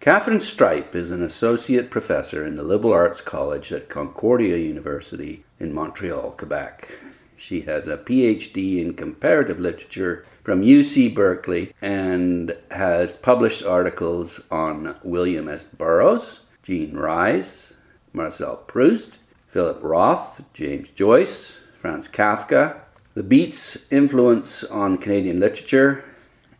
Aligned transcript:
Katharine 0.00 0.38
Streip 0.38 0.94
is 0.94 1.10
an 1.10 1.22
associate 1.22 1.90
professor 1.90 2.46
in 2.46 2.54
the 2.54 2.62
Liberal 2.62 2.94
Arts 2.94 3.20
College 3.20 3.70
at 3.70 3.90
Concordia 3.90 4.56
University 4.56 5.44
in 5.58 5.74
Montreal, 5.74 6.30
Quebec. 6.38 6.98
She 7.36 7.60
has 7.62 7.86
a 7.86 7.98
PhD 7.98 8.80
in 8.80 8.94
comparative 8.94 9.60
literature 9.60 10.24
from 10.42 10.62
UC 10.62 11.14
Berkeley 11.14 11.74
and 11.82 12.56
has 12.70 13.14
published 13.14 13.62
articles 13.62 14.40
on 14.50 14.96
William 15.04 15.48
S. 15.48 15.66
Burroughs, 15.66 16.40
Jean 16.62 16.96
Rhys, 16.96 17.74
Marcel 18.14 18.56
Proust, 18.56 19.18
Philip 19.48 19.80
Roth, 19.82 20.42
James 20.54 20.90
Joyce, 20.90 21.58
Franz 21.74 22.08
Kafka, 22.08 22.80
the 23.12 23.22
Beats' 23.22 23.76
influence 23.90 24.64
on 24.64 24.96
Canadian 24.96 25.38
literature, 25.40 26.06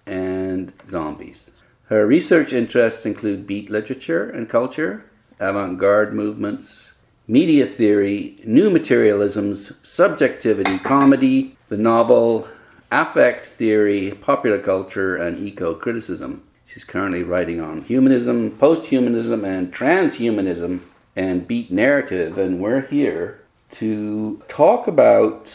and 0.05 0.75
zombies. 0.85 1.51
Her 1.91 2.07
research 2.07 2.53
interests 2.53 3.05
include 3.05 3.49
beat 3.49 3.69
literature 3.69 4.31
and 4.31 4.49
culture, 4.49 5.11
avant 5.41 5.77
garde 5.77 6.15
movements, 6.15 6.95
media 7.27 7.67
theory, 7.67 8.37
new 8.45 8.71
materialisms, 8.71 9.73
subjectivity, 9.83 10.79
comedy, 10.79 11.57
the 11.69 11.77
novel, 11.77 12.49
affect 12.93 13.45
theory, 13.45 14.13
popular 14.13 14.61
culture, 14.61 15.17
and 15.17 15.41
eco 15.41 15.75
criticism. 15.75 16.45
She's 16.65 16.85
currently 16.85 17.25
writing 17.25 17.61
on 17.61 17.83
humanism, 17.83 18.53
post 18.53 18.87
humanism, 18.87 19.45
and 19.45 19.73
transhumanism 19.75 20.83
and 21.17 21.49
beat 21.49 21.73
narrative, 21.73 22.39
and 22.39 22.61
we're 22.61 22.83
here 22.83 23.41
to 23.71 24.41
talk 24.47 24.87
about 24.87 25.47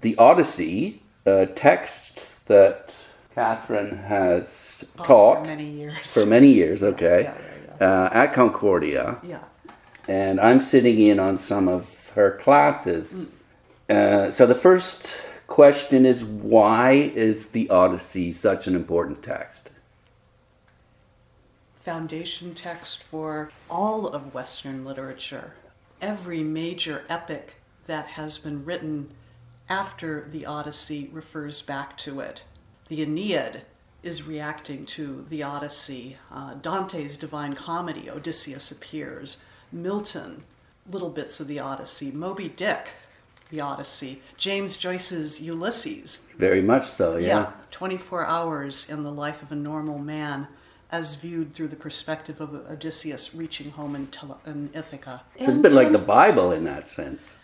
the 0.00 0.16
Odyssey, 0.16 1.02
a 1.26 1.44
text 1.44 2.46
that 2.46 3.05
Katharine 3.36 3.98
has 3.98 4.82
Oh, 4.98 5.02
taught 5.04 5.44
for 5.46 5.50
many 5.52 5.68
years. 5.70 6.14
for 6.14 6.24
many 6.26 6.52
years, 6.54 6.82
okay, 6.82 7.24
Yeah, 7.24 7.34
yeah, 7.78 7.86
Uh, 7.86 8.08
at 8.14 8.32
Concordia, 8.32 9.18
yeah. 9.22 9.40
and 10.08 10.40
I'm 10.40 10.62
sitting 10.62 10.98
in 10.98 11.20
on 11.20 11.36
some 11.36 11.68
of 11.68 12.12
her 12.14 12.30
classes. 12.30 13.28
Uh, 13.90 14.30
so 14.30 14.46
the 14.46 14.54
first 14.54 15.20
question 15.48 16.06
is 16.06 16.24
why 16.24 16.92
is 16.92 17.48
the 17.48 17.68
Odyssey 17.68 18.32
such 18.32 18.66
an 18.66 18.74
important 18.74 19.22
text? 19.22 19.70
Foundation 21.84 22.54
text 22.54 23.02
for 23.02 23.50
all 23.68 24.08
of 24.08 24.32
Western 24.32 24.82
literature. 24.82 25.52
Every 26.00 26.42
major 26.42 27.04
epic 27.10 27.56
that 27.86 28.06
has 28.16 28.38
been 28.38 28.64
written 28.64 29.10
after 29.68 30.26
the 30.30 30.46
Odyssey 30.46 31.10
refers 31.12 31.60
back 31.60 31.98
to 31.98 32.20
it. 32.20 32.44
The 32.88 33.02
Aeneid 33.02 33.62
is 34.02 34.22
reacting 34.22 34.86
to 34.86 35.26
the 35.28 35.42
Odyssey. 35.42 36.16
Uh, 36.30 36.54
Dante's 36.54 37.16
Divine 37.16 37.54
Comedy, 37.54 38.08
Odysseus 38.08 38.70
appears. 38.70 39.42
Milton, 39.72 40.44
little 40.88 41.10
bits 41.10 41.40
of 41.40 41.48
the 41.48 41.58
Odyssey. 41.58 42.12
Moby 42.12 42.48
Dick, 42.48 42.90
the 43.50 43.60
Odyssey. 43.60 44.22
James 44.36 44.76
Joyce's 44.76 45.40
Ulysses, 45.40 46.26
Very 46.38 46.62
much 46.62 46.84
so, 46.84 47.16
yeah. 47.16 47.50
24 47.72 48.26
hours 48.26 48.88
in 48.88 49.02
the 49.02 49.12
life 49.12 49.42
of 49.42 49.50
a 49.50 49.56
normal 49.56 49.98
man 49.98 50.46
as 50.92 51.16
viewed 51.16 51.52
through 51.52 51.68
the 51.68 51.76
perspective 51.76 52.40
of 52.40 52.54
Odysseus 52.54 53.34
reaching 53.34 53.72
home 53.72 53.96
in 53.96 54.70
Ithaca. 54.72 55.22
So 55.40 55.46
it's 55.48 55.58
a 55.58 55.60
bit 55.60 55.72
like 55.72 55.90
the 55.90 55.98
Bible 55.98 56.52
in 56.52 56.62
that 56.64 56.88
sense. 56.88 57.34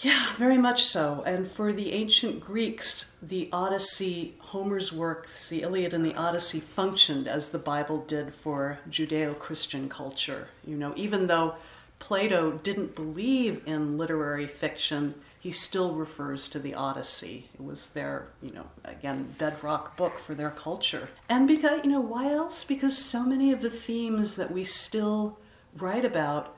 Yeah, 0.00 0.32
very 0.36 0.58
much 0.58 0.84
so. 0.84 1.24
And 1.26 1.50
for 1.50 1.72
the 1.72 1.92
ancient 1.92 2.40
Greeks, 2.40 3.16
the 3.20 3.48
Odyssey, 3.52 4.36
Homer's 4.38 4.92
works, 4.92 5.48
the 5.48 5.62
Iliad 5.62 5.92
and 5.92 6.04
the 6.04 6.14
Odyssey 6.14 6.60
functioned 6.60 7.26
as 7.26 7.48
the 7.48 7.58
Bible 7.58 8.04
did 8.06 8.32
for 8.32 8.78
Judeo 8.88 9.36
Christian 9.36 9.88
culture. 9.88 10.48
You 10.64 10.76
know, 10.76 10.92
even 10.94 11.26
though 11.26 11.56
Plato 11.98 12.52
didn't 12.52 12.94
believe 12.94 13.66
in 13.66 13.98
literary 13.98 14.46
fiction, 14.46 15.16
he 15.40 15.50
still 15.50 15.94
refers 15.94 16.48
to 16.50 16.60
the 16.60 16.74
Odyssey. 16.74 17.48
It 17.54 17.64
was 17.64 17.90
their, 17.90 18.28
you 18.40 18.52
know, 18.52 18.66
again, 18.84 19.34
bedrock 19.36 19.96
book 19.96 20.20
for 20.20 20.34
their 20.34 20.50
culture. 20.50 21.08
And 21.28 21.48
because, 21.48 21.84
you 21.84 21.90
know, 21.90 22.00
why 22.00 22.32
else? 22.32 22.62
Because 22.62 22.96
so 22.96 23.24
many 23.24 23.50
of 23.50 23.62
the 23.62 23.70
themes 23.70 24.36
that 24.36 24.52
we 24.52 24.62
still 24.64 25.38
write 25.76 26.04
about 26.04 26.54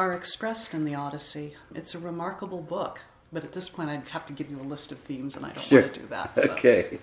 are 0.00 0.14
expressed 0.14 0.72
in 0.72 0.84
the 0.86 0.94
Odyssey. 0.94 1.54
It's 1.74 1.94
a 1.94 1.98
remarkable 1.98 2.62
book, 2.62 3.00
but 3.30 3.44
at 3.44 3.52
this 3.52 3.68
point, 3.68 3.90
I'd 3.90 4.08
have 4.08 4.24
to 4.28 4.32
give 4.32 4.50
you 4.50 4.58
a 4.58 4.62
list 4.62 4.90
of 4.92 4.98
themes, 5.00 5.36
and 5.36 5.44
I 5.44 5.48
don't 5.50 5.60
Sure. 5.60 5.82
want 5.82 5.92
to 5.94 6.00
do 6.00 6.06
that. 6.06 6.34
So. 6.36 6.42
Okay. 6.52 6.98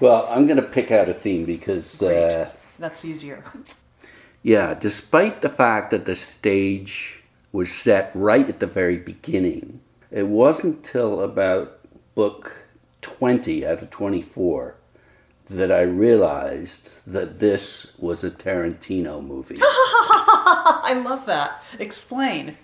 Well, 0.00 0.26
I'm 0.28 0.46
going 0.46 0.56
to 0.56 0.68
pick 0.68 0.90
out 0.90 1.08
a 1.08 1.14
theme 1.14 1.44
because, 1.44 2.02
uh, 2.02 2.50
That's 2.80 3.04
easier. 3.04 3.44
yeah, 4.42 4.74
despite 4.74 5.42
the 5.42 5.48
fact 5.48 5.92
that 5.92 6.06
the 6.06 6.16
stage 6.16 7.22
was 7.52 7.70
set 7.70 8.10
right 8.14 8.48
at 8.48 8.58
the 8.58 8.66
very 8.66 8.96
beginning, 8.96 9.80
it 10.10 10.26
wasn't 10.26 10.82
till 10.82 11.20
about 11.22 11.78
book 12.16 12.66
20 13.02 13.64
out 13.64 13.80
of 13.80 13.90
24 13.90 14.74
that 15.50 15.72
I 15.72 15.82
realized 15.82 16.94
that 17.06 17.40
this 17.40 17.92
was 17.98 18.22
a 18.24 18.30
Tarantino 18.30 19.24
movie. 19.24 19.58
I 19.62 21.00
love 21.04 21.26
that. 21.26 21.62
Explain. 21.78 22.56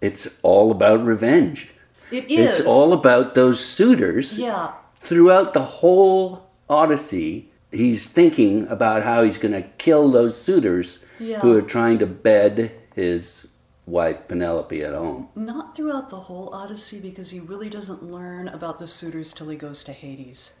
it's 0.00 0.28
all 0.42 0.70
about 0.70 1.04
revenge. 1.04 1.68
It 2.10 2.30
is. 2.30 2.60
It's 2.60 2.66
all 2.66 2.92
about 2.92 3.34
those 3.34 3.64
suitors. 3.64 4.38
Yeah. 4.38 4.72
throughout 4.96 5.54
the 5.54 5.62
whole 5.62 6.46
Odyssey, 6.68 7.50
he's 7.70 8.06
thinking 8.06 8.66
about 8.68 9.02
how 9.02 9.22
he's 9.22 9.38
going 9.38 9.54
to 9.54 9.68
kill 9.78 10.10
those 10.10 10.40
suitors 10.40 10.98
Yeah. 11.20 11.40
who 11.40 11.56
are 11.56 11.62
trying 11.62 11.98
to 11.98 12.06
bed 12.06 12.72
his 12.94 13.46
wife 13.86 14.26
Penelope 14.26 14.82
at 14.82 14.94
home. 14.94 15.28
Not 15.36 15.76
throughout 15.76 16.10
the 16.10 16.20
whole 16.28 16.52
Odyssey, 16.54 17.00
because 17.00 17.30
he 17.30 17.38
really 17.40 17.68
doesn't 17.70 18.02
learn 18.02 18.48
about 18.48 18.78
the 18.78 18.88
suitors 18.88 19.32
till 19.32 19.48
he 19.48 19.56
goes 19.56 19.84
to 19.84 19.92
Hades. 19.92 20.56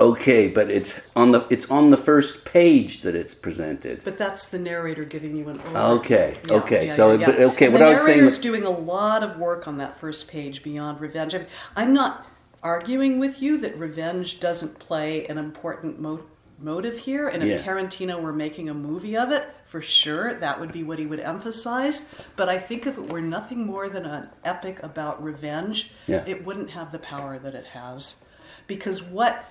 Okay, 0.00 0.48
but 0.48 0.70
it's 0.70 0.98
on 1.14 1.30
the 1.32 1.46
it's 1.50 1.70
on 1.70 1.90
the 1.90 1.96
first 1.98 2.46
page 2.46 3.02
that 3.02 3.14
it's 3.14 3.34
presented. 3.34 4.00
But 4.02 4.16
that's 4.16 4.48
the 4.48 4.58
narrator 4.58 5.04
giving 5.04 5.36
you 5.36 5.48
an 5.50 5.58
overview. 5.58 5.96
Okay, 5.98 6.36
okay, 6.50 6.88
so, 6.88 7.12
yeah. 7.12 7.26
but- 7.26 7.38
okay, 7.38 7.66
And 7.66 7.74
what 7.74 7.82
I 7.82 7.90
was 7.90 8.02
saying 8.02 8.24
was- 8.24 8.38
doing 8.38 8.64
a 8.64 8.70
lot 8.70 9.22
of 9.22 9.36
work 9.36 9.68
on 9.68 9.76
that 9.78 9.98
first 10.00 10.26
page 10.28 10.62
beyond 10.62 11.00
revenge. 11.02 11.34
I 11.34 11.38
mean, 11.38 11.46
I'm 11.76 11.92
not 11.92 12.26
arguing 12.62 13.18
with 13.18 13.42
you 13.42 13.58
that 13.58 13.76
revenge 13.76 14.40
doesn't 14.40 14.78
play 14.78 15.26
an 15.26 15.36
important 15.36 16.00
mo- 16.00 16.20
motive 16.58 16.98
here, 16.98 17.28
and 17.28 17.42
if 17.42 17.48
Yeah. 17.48 17.56
Tarantino 17.66 18.20
were 18.22 18.32
making 18.32 18.68
a 18.70 18.74
movie 18.74 19.16
of 19.16 19.30
it, 19.30 19.44
for 19.64 19.80
sure 19.82 20.32
that 20.34 20.60
would 20.60 20.72
be 20.72 20.82
what 20.82 20.98
he 20.98 21.04
would 21.06 21.20
emphasize. 21.20 22.10
But 22.36 22.48
I 22.48 22.58
think 22.58 22.86
if 22.86 22.96
it 22.98 23.12
were 23.12 23.20
nothing 23.20 23.64
more 23.66 23.88
than 23.90 24.04
an 24.06 24.28
epic 24.44 24.82
about 24.82 25.22
revenge, 25.22 25.92
Yeah. 26.06 26.22
it 26.26 26.44
wouldn't 26.44 26.70
have 26.70 26.90
the 26.92 26.98
power 26.98 27.38
that 27.38 27.54
it 27.54 27.66
has, 27.72 28.24
because 28.66 29.02
what 29.02 29.44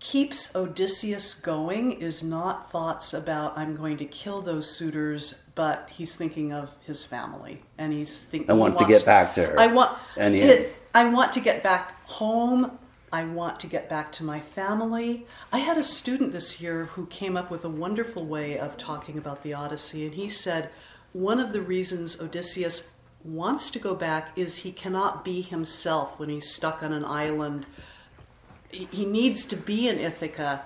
keeps 0.00 0.56
Odysseus 0.56 1.34
going 1.34 1.92
is 1.92 2.22
not 2.22 2.72
thoughts 2.72 3.12
about 3.12 3.56
I'm 3.56 3.76
going 3.76 3.98
to 3.98 4.06
kill 4.06 4.40
those 4.40 4.68
suitors, 4.68 5.44
but 5.54 5.88
he's 5.92 6.16
thinking 6.16 6.52
of 6.52 6.74
his 6.82 7.04
family 7.04 7.62
and 7.78 7.92
he's 7.92 8.24
thinking. 8.24 8.50
I 8.50 8.54
want 8.54 8.78
to 8.78 8.86
get 8.86 9.04
back 9.04 9.34
to 9.34 9.46
her. 9.46 9.60
I 9.60 9.66
want. 9.68 9.96
And 10.16 10.34
it- 10.34 10.76
I 10.92 11.08
want 11.08 11.32
to 11.34 11.40
get 11.40 11.62
back 11.62 12.04
home. 12.08 12.78
I 13.12 13.24
want 13.24 13.60
to 13.60 13.66
get 13.68 13.88
back 13.88 14.10
to 14.12 14.24
my 14.24 14.40
family. 14.40 15.26
I 15.52 15.58
had 15.58 15.76
a 15.76 15.84
student 15.84 16.32
this 16.32 16.60
year 16.60 16.86
who 16.86 17.06
came 17.06 17.36
up 17.36 17.50
with 17.50 17.64
a 17.64 17.68
wonderful 17.68 18.24
way 18.24 18.58
of 18.58 18.76
talking 18.76 19.16
about 19.18 19.42
the 19.44 19.52
Odyssey, 19.54 20.04
and 20.06 20.14
he 20.14 20.28
said 20.28 20.70
one 21.12 21.38
of 21.38 21.52
the 21.52 21.60
reasons 21.60 22.20
Odysseus 22.20 22.94
wants 23.22 23.70
to 23.70 23.78
go 23.78 23.94
back 23.94 24.30
is 24.36 24.58
he 24.58 24.72
cannot 24.72 25.24
be 25.24 25.42
himself 25.42 26.18
when 26.18 26.28
he's 26.28 26.48
stuck 26.50 26.82
on 26.82 26.92
an 26.92 27.04
island 27.04 27.66
he 28.72 28.84
he 28.90 29.04
needs 29.06 29.46
to 29.46 29.56
be 29.56 29.88
in 29.88 29.98
Ithaca 29.98 30.62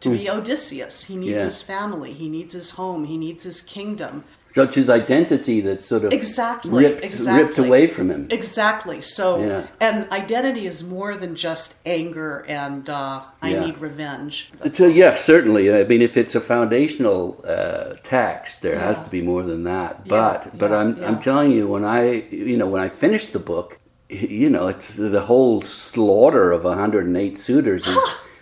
to 0.00 0.10
be 0.10 0.28
Odysseus. 0.28 1.04
He 1.04 1.16
needs 1.16 1.32
Hmm. 1.34 1.38
Yeah. 1.38 1.44
his 1.44 1.62
family. 1.62 2.12
He 2.12 2.28
needs 2.28 2.54
his 2.54 2.70
home. 2.72 3.04
He 3.04 3.16
needs 3.16 3.44
his 3.44 3.60
kingdom. 3.62 4.24
It's 4.54 4.74
his 4.74 4.90
identity 4.90 5.62
that's 5.62 5.86
sort 5.86 6.04
of 6.04 6.12
Exactly. 6.12 6.70
ripped, 6.84 7.02
exactly. 7.02 7.42
ripped 7.42 7.58
away 7.58 7.86
from 7.86 8.10
him. 8.10 8.26
Exactly. 8.30 9.00
So, 9.00 9.42
Yeah. 9.42 9.62
and 9.80 10.10
identity 10.12 10.66
is 10.66 10.84
more 10.84 11.16
than 11.16 11.34
just 11.34 11.76
anger 11.86 12.44
and 12.46 12.86
uh, 12.90 13.22
I 13.40 13.48
Yeah. 13.50 13.64
need 13.64 13.78
revenge. 13.78 14.50
So 14.74 14.86
yeah, 14.86 15.14
certainly. 15.14 15.72
I 15.72 15.84
mean, 15.84 16.02
if 16.02 16.18
it's 16.18 16.34
a 16.34 16.40
foundational 16.40 17.42
uh, 17.48 17.94
text, 18.02 18.60
there 18.60 18.78
has 18.78 18.98
to 18.98 19.10
be 19.10 19.22
more 19.22 19.42
than 19.42 19.64
that. 19.64 20.06
But 20.06 20.58
but 20.58 20.70
I'm 20.70 21.02
I'm 21.02 21.18
telling 21.20 21.50
you, 21.52 21.66
when 21.68 21.84
I 21.84 22.22
you 22.30 22.56
know 22.58 22.66
when 22.66 22.82
I 22.82 22.90
finished 22.90 23.32
the 23.32 23.38
book, 23.52 23.78
you 24.12 24.50
know, 24.50 24.68
it's 24.68 24.96
the 24.96 25.20
whole 25.22 25.60
slaughter 25.60 26.52
of 26.52 26.64
108 26.64 27.38
suitors 27.38 27.86
is 27.86 27.98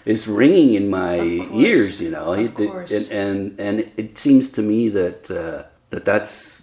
is 0.07 0.27
ringing 0.27 0.75
in 0.75 0.89
my 0.91 1.21
ears. 1.21 2.01
You 2.01 2.11
know, 2.11 2.33
of 2.33 2.39
It- 2.41 2.59
it- 2.59 2.71
course. 2.71 2.91
and 2.91 3.11
and 3.11 3.61
and 3.61 3.93
it 3.97 4.19
seems 4.19 4.49
to 4.51 4.63
me 4.63 4.89
that 4.89 5.31
uh, 5.31 5.65
that 5.91 6.05
that's 6.05 6.63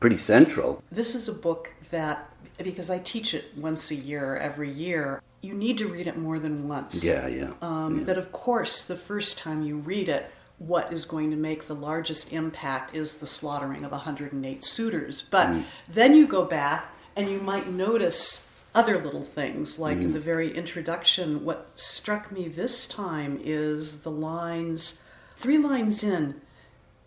pretty 0.00 0.16
central. 0.16 0.82
This 0.92 1.14
is 1.14 1.28
a 1.28 1.32
book 1.32 1.74
that, 1.90 2.30
because 2.62 2.88
I 2.88 2.98
teach 3.00 3.34
it 3.34 3.46
once 3.56 3.90
a 3.90 3.96
year, 3.96 4.36
every 4.36 4.70
year, 4.70 5.20
you 5.40 5.54
need 5.54 5.76
to 5.78 5.88
read 5.88 6.06
it 6.06 6.16
more 6.16 6.38
than 6.38 6.68
once. 6.68 7.04
Yeah, 7.04 7.26
yeah. 7.26 7.50
Um, 7.60 8.04
But 8.04 8.16
of 8.16 8.30
course, 8.30 8.84
the 8.86 8.94
first 8.94 9.38
time 9.38 9.62
you 9.64 9.76
read 9.76 10.08
it, 10.08 10.30
what 10.58 10.92
is 10.92 11.04
going 11.04 11.30
to 11.32 11.36
make 11.36 11.66
the 11.66 11.74
largest 11.74 12.32
impact 12.32 12.94
is 12.94 13.16
the 13.16 13.26
slaughtering 13.26 13.84
of 13.84 13.90
108 13.90 14.62
suitors. 14.62 15.20
But 15.22 15.48
then 15.92 16.14
you 16.14 16.28
go 16.28 16.44
back 16.44 16.92
and 17.18 17.28
you 17.28 17.40
might 17.40 17.68
notice 17.68 18.48
other 18.76 18.96
little 18.96 19.24
things, 19.24 19.76
like 19.76 19.96
in 19.96 20.10
mm. 20.10 20.12
the 20.12 20.20
very 20.20 20.56
introduction, 20.56 21.44
what 21.44 21.68
struck 21.74 22.30
me 22.30 22.46
this 22.46 22.86
time 22.86 23.40
is 23.42 24.02
the 24.02 24.10
lines, 24.10 25.02
three 25.36 25.58
lines 25.58 26.04
in. 26.04 26.40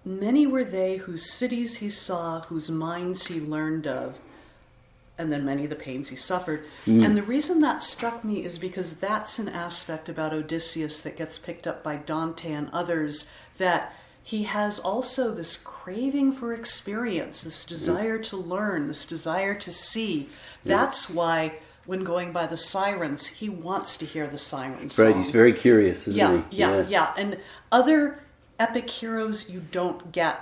Many 0.03 0.45
were 0.45 0.65
they 0.65 0.97
whose 0.97 1.31
cities 1.31 1.77
he 1.77 1.87
saw, 1.87 2.41
whose 2.41 2.69
minds 2.69 3.27
he 3.27 3.39
learned 3.39 3.87
of, 3.87 4.19
and 5.17 5.31
then 5.31 5.45
many 5.45 5.63
of 5.63 5.69
the 5.69 5.77
pains 5.77 6.09
he 6.09 6.17
suffered. 6.17 6.65
Mm. 6.85 7.05
And 7.05 7.17
the 7.17 7.23
reason 7.23 7.61
that 7.61 7.81
struck 7.81 8.25
me 8.25 8.43
is 8.43 8.59
because 8.59 8.99
that's 8.99 9.39
an 9.39 9.47
aspect 9.47 10.09
about 10.09 10.33
Odysseus 10.33 11.01
that 11.03 11.15
gets 11.15 11.39
picked 11.39 11.65
up 11.65 11.83
by 11.83 11.95
Dante 11.95 12.51
and 12.51 12.69
others 12.73 13.31
that 13.59 13.95
he 14.23 14.43
has 14.43 14.79
also 14.79 15.33
this 15.33 15.57
craving 15.57 16.31
for 16.31 16.53
experience, 16.53 17.41
this 17.43 17.65
desire 17.65 18.17
to 18.19 18.37
learn, 18.37 18.87
this 18.87 19.05
desire 19.05 19.55
to 19.55 19.71
see. 19.71 20.29
That's 20.63 21.09
why 21.09 21.53
when 21.85 22.03
going 22.03 22.31
by 22.31 22.45
the 22.45 22.57
sirens, 22.57 23.25
he 23.27 23.49
wants 23.49 23.97
to 23.97 24.05
hear 24.05 24.27
the 24.27 24.37
sirens. 24.37 24.97
Right, 24.97 25.11
song. 25.13 25.23
he's 25.23 25.31
very 25.31 25.53
curious, 25.53 26.07
isn't 26.07 26.15
Yeah, 26.19 26.43
he? 26.49 26.57
yeah, 26.57 26.77
yeah, 26.77 26.87
yeah, 26.87 27.13
And 27.17 27.37
other 27.71 28.19
epic 28.59 28.89
heroes, 28.89 29.49
you 29.49 29.61
don't 29.71 30.11
get, 30.11 30.39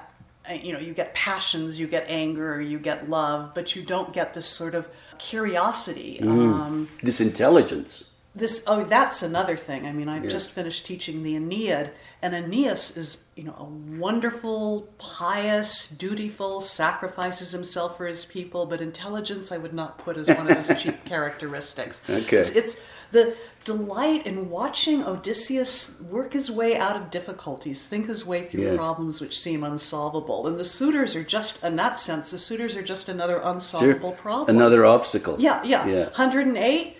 uh, 0.50 0.54
you 0.54 0.74
know, 0.74 0.80
you 0.80 0.94
get 0.94 1.14
passions, 1.14 1.80
you 1.80 1.88
get 1.88 2.06
anger, 2.10 2.60
you 2.60 2.78
get 2.78 3.10
love, 3.10 3.54
but 3.56 3.76
you 3.78 3.84
don't 3.84 4.12
get 4.12 4.34
this 4.34 4.48
sort 4.48 4.76
of 4.76 4.90
curiosity. 5.18 6.20
Mm-hmm. 6.22 6.54
Um, 6.54 6.90
This 7.02 7.22
intelligence. 7.22 8.04
this, 8.36 8.64
oh, 8.68 8.84
that's 8.84 9.22
another 9.24 9.56
thing. 9.56 9.86
I 9.86 9.94
mean, 9.94 10.10
I've 10.10 10.28
just 10.30 10.52
finished 10.52 10.86
teaching 10.86 11.24
the 11.24 11.36
Aeneid, 11.36 11.92
and 12.22 12.34
Aeneas 12.36 12.98
is, 12.98 13.26
you 13.36 13.44
know, 13.46 13.56
a 13.58 13.64
wonderful, 13.64 14.90
pious, 14.98 15.90
dutiful, 15.90 16.60
sacrifices 16.62 17.52
himself 17.52 17.96
for 17.98 18.06
his 18.08 18.26
people, 18.26 18.66
but 18.66 18.82
intelligence 18.82 19.52
I 19.52 19.58
would 19.58 19.74
not 19.74 19.98
put 20.00 20.18
as 20.18 20.28
one 20.28 20.50
of 20.52 20.58
his 20.58 20.72
chief 20.82 21.04
characteristics. 21.06 22.02
Okay. 22.10 22.38
It's, 22.38 22.50
it's 22.56 22.86
the 23.12 23.36
delight 23.64 24.26
in 24.28 24.50
watching 24.50 25.04
Odysseus 25.04 26.02
work 26.02 26.34
his 26.34 26.52
way 26.52 26.78
out 26.78 26.96
of 26.96 27.10
difficulties, 27.10 27.88
think 27.88 28.08
his 28.08 28.26
way 28.26 28.44
through 28.44 28.64
Yes. 28.64 28.76
problems 28.78 29.22
which 29.22 29.40
seem 29.40 29.64
unsolvable. 29.64 30.46
And 30.48 30.60
the 30.60 30.66
suitors 30.66 31.16
are 31.16 31.24
just, 31.24 31.64
in 31.64 31.76
that 31.78 31.98
sense, 31.98 32.32
the 32.32 32.38
suitors 32.38 32.76
are 32.76 32.84
just 32.84 33.08
another 33.10 33.40
unsolvable 33.44 34.12
problem. 34.12 34.56
Another 34.58 34.86
obstacle. 34.86 35.38
Yeah, 35.40 35.64
yeah. 35.64 35.88
Yeah. 35.88 36.04
108. 36.06 36.98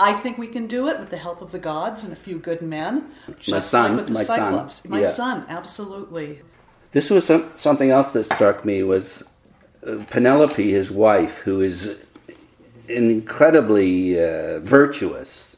I 0.00 0.14
think 0.14 0.38
we 0.38 0.46
can 0.46 0.66
do 0.66 0.88
it 0.88 0.98
with 0.98 1.10
the 1.10 1.18
help 1.18 1.42
of 1.42 1.52
the 1.52 1.58
gods 1.58 2.02
and 2.02 2.12
a 2.12 2.16
few 2.16 2.38
good 2.38 2.62
men. 2.62 3.10
Just 3.38 3.70
son, 3.70 3.90
like 3.90 3.96
with 3.98 4.06
the 4.08 4.14
my 4.14 4.22
son, 4.22 4.38
Cyclops. 4.38 4.88
My 4.88 5.00
yeah. 5.00 5.06
son, 5.06 5.44
absolutely. 5.48 6.40
This 6.92 7.10
was 7.10 7.26
some, 7.26 7.50
something 7.56 7.90
else 7.90 8.12
that 8.12 8.24
struck 8.24 8.64
me 8.64 8.82
was 8.82 9.22
uh, 9.86 10.02
Penelope, 10.08 10.70
his 10.70 10.90
wife, 10.90 11.38
who 11.38 11.60
is 11.60 11.98
incredibly 12.88 14.18
uh, 14.18 14.58
virtuous. 14.60 15.56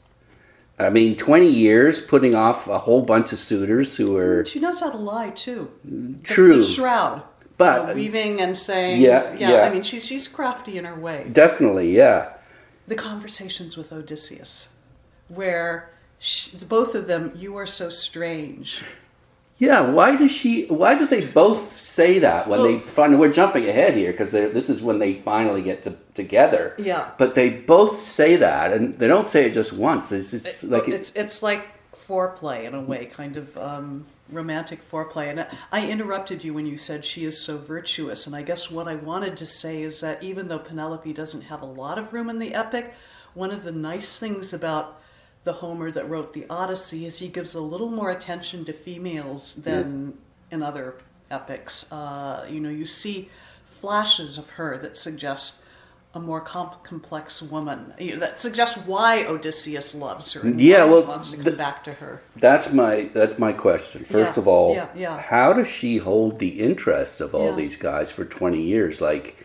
I 0.79 0.91
mean, 0.91 1.17
20 1.17 1.47
years 1.47 2.01
putting 2.01 2.35
off 2.35 2.67
a 2.69 2.79
whole 2.79 3.03
bunch 3.03 3.33
of 3.33 3.39
suitors 3.39 3.97
who 3.97 4.17
are. 4.17 4.45
She 4.45 4.59
knows 4.59 4.81
how 4.81 4.91
to 4.91 4.97
lie 4.97 5.31
too. 5.31 5.71
True. 6.25 6.59
The 6.59 6.65
shroud. 6.65 7.23
But- 7.57 7.83
You 7.83 7.89
know, 7.89 7.95
weaving 7.95 8.41
and 8.41 8.57
saying. 8.57 9.01
Yeah, 9.01 9.35
yeah. 9.39 9.63
I 9.63 9.71
mean, 9.71 9.83
she's 9.85 10.05
she's 10.05 10.27
crafty 10.27 10.79
in 10.79 10.85
her 10.85 10.99
way. 10.99 11.29
definitely, 11.33 11.95
yeah. 11.95 12.33
The 12.87 12.95
conversations 12.95 13.77
with 13.77 13.93
Odysseus, 13.93 14.73
where 15.29 15.91
she, 16.19 16.57
both 16.59 16.95
of 16.95 17.07
them, 17.07 17.33
you 17.35 17.57
are 17.57 17.67
so 17.67 17.91
strange. 17.91 18.83
Yeah, 19.59 19.83
why 19.83 20.17
does 20.17 20.33
she? 20.33 20.67
Why 20.67 20.97
do 20.97 21.07
they 21.07 21.25
both 21.25 21.71
say 21.71 22.19
that 22.19 22.49
when 22.49 22.65
they 22.65 22.79
finally? 22.81 23.19
We're 23.19 23.33
jumping 23.33 23.69
ahead 23.69 23.95
here 23.95 24.11
because 24.11 24.33
this 24.33 24.69
is 24.69 24.83
when 24.83 24.99
they 24.99 25.15
finally 25.15 25.63
get 25.63 25.85
to, 25.85 25.95
together. 26.15 26.75
Yeah. 26.79 27.11
But 27.17 27.37
they 27.37 27.51
both 27.51 28.01
say 28.01 28.35
that, 28.37 28.73
and 28.73 28.95
they 28.95 29.07
don't 29.07 29.29
say 29.29 29.47
it 29.47 29.53
just 29.53 29.73
once. 29.73 30.11
It's, 30.11 30.33
it's 30.33 30.65
like 30.65 30.89
it, 30.89 30.95
it's 30.95 31.13
it's 31.13 31.43
like 31.45 31.69
foreplay 31.95 32.65
in 32.65 32.75
a 32.75 32.81
way, 32.81 33.07
kind 33.07 33.37
of 33.37 33.57
um, 33.57 34.07
romantic 34.31 34.81
foreplay. 34.89 35.29
And 35.29 35.47
I 35.71 35.89
interrupted 35.89 36.45
you 36.45 36.55
when 36.55 36.67
you 36.67 36.79
said 36.79 37.05
she 37.05 37.25
is 37.25 37.41
so 37.41 37.59
virtuous, 37.59 38.27
and 38.27 38.37
I 38.37 38.43
guess 38.43 38.71
what 38.71 38.89
I 38.89 38.95
wanted 38.95 39.37
to 39.39 39.47
say 39.47 39.83
is 39.83 40.01
that 40.01 40.23
even 40.23 40.49
though 40.49 40.59
Penelope 40.59 41.13
doesn't 41.13 41.43
have 41.43 41.63
a 41.63 41.67
lot 41.67 41.99
of 41.99 42.13
room 42.13 42.31
in 42.31 42.39
the 42.39 42.55
epic, 42.55 42.95
one 43.35 43.51
of 43.51 43.65
the 43.65 43.73
nice 43.73 44.19
things 44.19 44.53
about 44.53 45.01
the 45.45 45.55
Homer 45.55 45.91
that 45.91 46.09
wrote 46.09 46.33
the 46.33 46.47
Odyssey 46.49 47.07
is 47.07 47.19
he 47.19 47.29
gives 47.29 47.55
a 47.55 47.61
little 47.61 47.91
more 47.91 48.11
attention 48.11 48.65
to 48.65 48.73
females 48.73 49.55
than 49.57 50.17
in 50.51 50.63
other 50.63 50.97
epics. 51.31 51.91
Uh, 51.91 52.47
you 52.49 52.61
know, 52.61 52.69
you 52.69 52.87
see 52.87 53.29
flashes 53.67 54.39
of 54.39 54.51
her 54.51 54.79
that 54.79 54.97
suggest 54.97 55.62
a 56.15 56.21
more 56.21 56.41
com- 56.41 56.71
complex 56.83 57.41
woman 57.41 57.95
you 57.99 58.13
know, 58.13 58.21
that 58.21 58.39
suggests 58.39 58.87
why 58.87 59.25
Odysseus 59.25 59.95
loves 59.95 60.33
her. 60.35 60.43
And 60.43 60.61
Yeah, 60.61 60.85
well, 60.85 61.05
wants 61.05 61.31
to 61.31 61.39
come 61.43 61.57
back 61.57 61.83
to 61.85 61.95
her. 61.95 62.23
that's 62.37 62.73
my 62.73 63.09
that's 63.15 63.39
my 63.39 63.53
question. 63.53 64.05
First 64.05 64.37
Yeah, 64.37 64.41
of 64.43 64.49
all, 64.49 64.75
yeah, 64.75 64.89
yeah. 64.95 65.19
how 65.19 65.53
does 65.55 65.69
she 65.69 65.97
hold 65.99 66.39
the 66.39 66.61
interest 66.61 67.21
of 67.21 67.35
all 67.35 67.55
these 67.55 67.77
guys 67.77 68.13
for 68.13 68.25
twenty 68.27 68.61
years? 68.63 69.01
Like, 69.01 69.37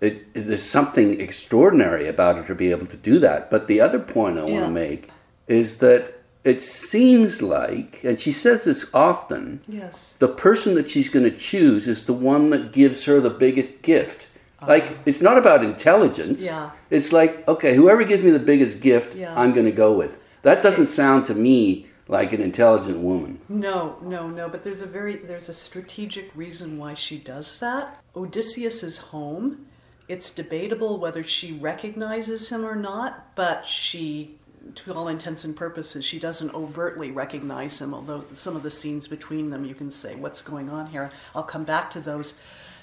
it, 0.00 0.32
there's 0.34 0.62
something 0.62 1.18
extraordinary 1.20 2.06
about 2.06 2.36
her 2.36 2.44
to 2.48 2.54
be 2.54 2.70
able 2.70 2.86
to 2.86 2.96
do 2.98 3.18
that. 3.20 3.50
But 3.50 3.66
the 3.66 3.80
other 3.80 3.98
point 3.98 4.38
I 4.38 4.44
want 4.44 4.66
to 4.66 4.70
make 4.70 5.08
is 5.48 5.78
that 5.78 6.12
it 6.44 6.62
seems 6.62 7.40
like, 7.40 8.04
and 8.04 8.20
she 8.20 8.30
says 8.32 8.64
this 8.64 8.84
often. 8.92 9.62
Yes. 9.66 10.14
the 10.18 10.28
person 10.28 10.74
that 10.74 10.90
she's 10.90 11.08
going 11.08 11.24
to 11.24 11.34
choose 11.34 11.88
is 11.88 12.04
the 12.04 12.12
one 12.12 12.50
that 12.50 12.70
gives 12.72 13.06
her 13.06 13.18
the 13.20 13.30
biggest 13.30 13.80
gift. 13.80 14.28
Like 14.66 14.98
it's 15.06 15.20
not 15.20 15.38
about 15.38 15.64
intelligence. 15.64 16.44
Yeah. 16.44 16.70
It's 16.90 17.12
like 17.12 17.46
okay, 17.48 17.74
whoever 17.74 18.04
gives 18.04 18.22
me 18.22 18.30
the 18.30 18.38
biggest 18.38 18.80
gift, 18.80 19.14
Yeah. 19.14 19.38
I'm 19.38 19.52
going 19.52 19.66
to 19.66 19.72
go 19.72 19.96
with. 19.96 20.20
That 20.42 20.62
doesn't 20.62 20.86
sound 20.86 21.24
to 21.26 21.34
me 21.34 21.86
like 22.06 22.32
an 22.32 22.40
intelligent 22.42 22.98
woman. 22.98 23.40
No, 23.48 23.96
no, 24.02 24.28
no. 24.28 24.48
But 24.48 24.62
there's 24.62 24.82
a 24.82 24.86
very 24.86 25.16
there's 25.16 25.48
a 25.48 25.54
strategic 25.54 26.30
reason 26.36 26.78
why 26.78 26.94
she 26.94 27.18
does 27.18 27.58
that. 27.60 28.02
Odysseus 28.14 28.82
is 28.82 28.98
home. 28.98 29.66
It's 30.06 30.34
debatable 30.34 30.98
whether 30.98 31.22
she 31.24 31.52
recognizes 31.52 32.50
him 32.50 32.62
or 32.66 32.76
not, 32.76 33.34
but 33.36 33.66
she, 33.66 34.36
to 34.74 34.92
all 34.92 35.08
intents 35.08 35.44
and 35.44 35.56
purposes, 35.56 36.04
she 36.04 36.18
doesn't 36.18 36.54
overtly 36.54 37.10
recognize 37.10 37.80
him. 37.80 37.94
Although 37.94 38.24
some 38.34 38.54
of 38.54 38.62
the 38.62 38.70
scenes 38.70 39.08
between 39.08 39.48
them, 39.48 39.64
you 39.64 39.74
can 39.74 39.90
say, 39.90 40.14
"What's 40.14 40.42
going 40.42 40.68
on 40.68 40.88
here?" 40.88 41.10
I'll 41.34 41.42
come 41.42 41.64
back 41.64 41.90
to 41.92 42.00
those. 42.00 42.38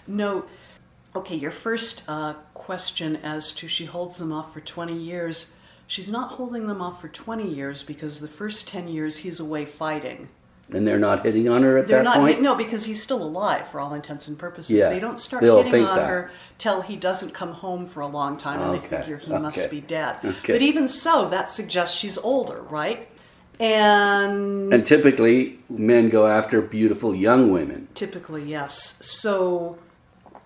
No, 0.07 0.45
okay. 1.15 1.35
Your 1.35 1.51
first 1.51 2.03
uh, 2.07 2.33
question 2.53 3.15
as 3.18 3.51
to 3.53 3.68
she 3.68 3.85
holds 3.85 4.18
them 4.18 4.31
off 4.31 4.53
for 4.53 4.59
twenty 4.61 4.97
years. 4.97 5.56
She's 5.87 6.09
not 6.09 6.31
holding 6.33 6.68
them 6.68 6.81
off 6.81 7.01
for 7.01 7.09
20 7.09 7.45
years 7.49 7.83
because 7.83 8.21
the 8.21 8.27
first 8.30 8.65
10 8.69 8.87
years 8.87 9.18
he's 9.18 9.41
away 9.41 9.65
fighting. 9.65 10.30
And 10.73 10.87
they're 10.87 10.97
not 10.97 11.25
hitting 11.25 11.49
on 11.49 11.63
her 11.63 11.77
at 11.77 11.87
They're 11.87 11.97
that 11.97 12.03
not 12.06 12.15
point. 12.15 12.41
no 12.41 12.56
because 12.56 12.85
he's 12.85 13.03
still 13.03 13.21
alive 13.21 13.68
for 13.68 13.81
all 13.81 13.94
intents 13.94 14.30
and 14.30 14.39
purposes. 14.39 14.71
Yeah, 14.71 14.87
They 14.87 15.01
don't 15.01 15.19
start 15.19 15.41
they'll 15.44 15.61
hitting 15.63 15.83
on 15.85 15.97
that. 15.97 16.07
her 16.07 16.31
till 16.57 16.80
he 16.81 16.95
doesn't 16.95 17.33
come 17.33 17.51
home 17.51 17.85
for 17.85 17.99
a 17.99 18.07
long 18.07 18.37
time, 18.37 18.61
and 18.61 18.73
they 18.73 18.80
figure 18.87 19.18
he 19.18 19.33
okay, 19.33 19.41
must 19.41 19.69
be 19.69 19.81
dead. 19.81 20.19
okay. 20.23 20.53
But 20.53 20.61
even 20.61 20.87
so, 20.87 21.27
that 21.27 21.51
suggests 21.51 21.97
she's 21.97 22.18
older, 22.19 22.61
right? 22.69 23.09
And 23.59 24.73
and 24.73 24.85
typically, 24.85 25.59
men 25.69 26.07
go 26.07 26.25
after 26.25 26.61
beautiful 26.61 27.13
young 27.13 27.51
women. 27.51 27.89
typically, 27.95 28.44
yes. 28.45 29.01
So 29.06 29.77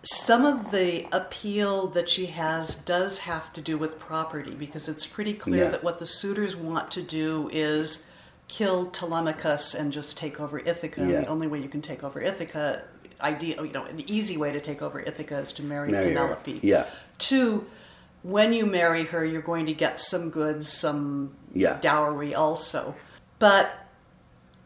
some 0.05 0.45
of 0.45 0.71
the 0.71 1.07
appeal 1.11 1.87
that 1.87 2.09
she 2.09 2.27
has 2.27 2.75
does 2.75 3.19
have 3.19 3.51
to 3.53 3.61
do 3.61 3.77
with 3.77 3.99
property 3.99 4.51
because 4.53 4.87
it's 4.87 5.05
pretty 5.05 5.33
clear 5.33 5.63
Yeah. 5.65 5.69
that 5.71 5.83
what 5.83 5.99
the 5.99 6.05
suitors 6.07 6.55
want 6.55 6.91
to 6.91 7.01
do 7.01 7.49
is 7.51 8.07
kill 8.47 8.85
Telemachus 8.91 9.73
and 9.73 9.91
just 9.91 10.17
take 10.17 10.39
over 10.39 10.59
Ithaca. 10.59 11.01
Yeah. 11.01 11.21
the 11.21 11.27
only 11.27 11.47
way 11.47 11.59
you 11.59 11.67
can 11.69 11.81
take 11.81 12.03
over 12.03 12.21
Ithaca, 12.21 12.83
idea, 13.21 13.61
you 13.63 13.71
know, 13.71 13.85
an 13.85 14.03
easy 14.07 14.37
way 14.37 14.51
to 14.51 14.59
take 14.61 14.81
over 14.83 14.99
Ithaca 14.99 15.37
is 15.39 15.51
to 15.53 15.63
marry, 15.63 15.91
her. 15.91 16.03
Penelope. 16.03 16.59
Yeah. 16.61 16.85
Two, 17.17 17.65
when 18.21 18.53
you 18.53 18.65
marry 18.67 19.05
her, 19.05 19.25
you're 19.25 19.41
going 19.41 19.65
to 19.65 19.73
get 19.73 19.99
some 19.99 20.29
goods, 20.29 20.71
some 20.71 21.33
Yeah. 21.53 21.79
dowry 21.81 22.35
also. 22.35 22.93
But 23.39 23.71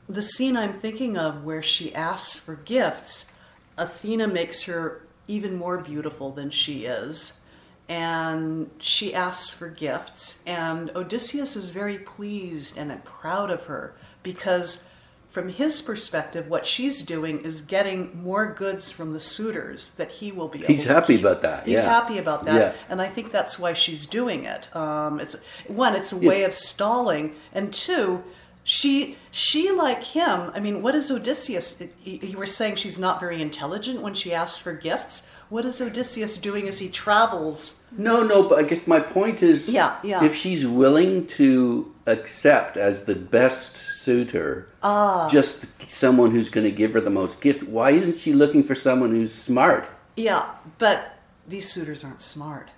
the 0.07 0.21
scene 0.21 0.57
I'm 0.57 0.73
thinking 0.73 1.17
of 1.17 1.45
where 1.45 1.63
she 1.63 1.95
asks 1.95 2.37
for 2.39 2.55
gifts, 2.55 3.31
Athena 3.77 4.27
makes 4.27 4.63
her 4.63 5.05
even 5.29 5.55
more 5.55 5.77
beautiful 5.77 6.31
than 6.31 6.49
she 6.49 6.83
is. 6.85 7.39
And 7.87 8.69
she 8.79 9.13
asks 9.15 9.51
for 9.57 9.69
gifts, 9.69 10.43
and 10.45 10.91
Odysseus 10.95 11.55
is 11.55 11.69
very 11.69 11.97
pleased 11.97 12.77
and 12.77 13.03
proud 13.03 13.49
of 13.49 13.63
her 13.65 13.95
because, 14.21 14.87
from 15.31 15.49
his 15.49 15.81
perspective, 15.81 16.47
what 16.47 16.67
she's 16.67 17.01
doing 17.01 17.41
is 17.41 17.61
getting 17.61 18.21
more 18.21 18.45
goods 18.53 18.91
from 18.91 19.13
the 19.13 19.19
suitors 19.19 19.91
that 19.95 20.11
he 20.11 20.31
will 20.31 20.47
be 20.49 20.59
able 20.59 20.67
He's 20.67 20.85
happy 20.85 21.15
keep. 21.15 21.25
about 21.25 21.41
that, 21.41 21.65
He's 21.65 21.83
yeah. 21.83 21.89
happy 21.89 22.19
about 22.19 22.45
that, 22.45 22.55
Yeah. 22.55 22.73
and 22.89 23.01
I 23.01 23.07
think 23.07 23.31
that's 23.31 23.57
why 23.57 23.73
she's 23.73 24.05
doing 24.05 24.43
it. 24.43 24.75
Um, 24.75 25.19
it's 25.19 25.43
one, 25.67 25.95
it's 25.95 26.11
a 26.13 26.17
way 26.19 26.43
of 26.43 26.53
stalling, 26.53 27.33
and 27.53 27.73
two, 27.73 28.23
She, 28.63 29.17
she 29.31 29.71
like 29.71 30.03
him. 30.03 30.51
I 30.53 30.59
mean, 30.59 30.81
what 30.81 30.93
is 30.95 31.11
Odysseus? 31.11 31.81
You 32.03 32.37
were 32.37 32.45
saying 32.45 32.75
she's 32.75 32.99
not 32.99 33.19
very 33.19 33.41
intelligent 33.41 34.01
when 34.01 34.13
she 34.13 34.33
asks 34.33 34.59
for 34.59 34.73
gifts. 34.73 35.27
What 35.49 35.65
is 35.65 35.81
Odysseus 35.81 36.37
doing 36.37 36.67
as 36.67 36.77
he 36.77 36.89
travels? 36.89 37.83
No, 37.97 38.21
no, 38.23 38.47
but 38.47 38.59
I 38.59 38.63
guess 38.63 38.85
my 38.85 38.99
point 38.99 39.41
is 39.41 39.67
Yeah, 39.73 39.95
yeah. 40.03 40.23
if 40.23 40.35
she's 40.35 40.67
willing 40.67 41.25
to 41.27 41.91
accept 42.05 42.77
as 42.77 43.05
the 43.05 43.15
best 43.15 43.75
suitor 43.77 44.67
Ah. 44.83 45.27
just 45.27 45.65
someone 45.89 46.29
who's 46.31 46.49
going 46.49 46.65
to 46.65 46.71
give 46.71 46.93
her 46.93 47.01
the 47.01 47.09
most 47.09 47.41
gift, 47.41 47.63
why 47.63 47.89
isn't 47.89 48.17
she 48.19 48.31
looking 48.33 48.61
for 48.61 48.75
someone 48.75 49.09
who's 49.09 49.33
smart? 49.33 49.89
Yeah, 50.15 50.45
but 50.77 51.15
these 51.47 51.67
suitors 51.71 52.03
aren't 52.03 52.21
smart. 52.21 52.69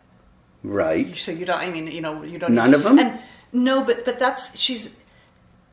Right. 0.63 1.13
So 1.17 1.33
you 1.33 1.43
don't. 1.45 1.59
I 1.59 1.69
mean, 1.69 1.87
you 1.87 1.99
know, 2.01 2.23
you 2.23 2.37
don't. 2.39 2.53
None 2.53 2.73
of 2.73 2.83
them? 2.83 2.99
And 2.99 3.19
no, 3.51 3.83
but 3.83 4.05
but 4.05 4.19
that's 4.19 4.57
she's. 4.57 4.97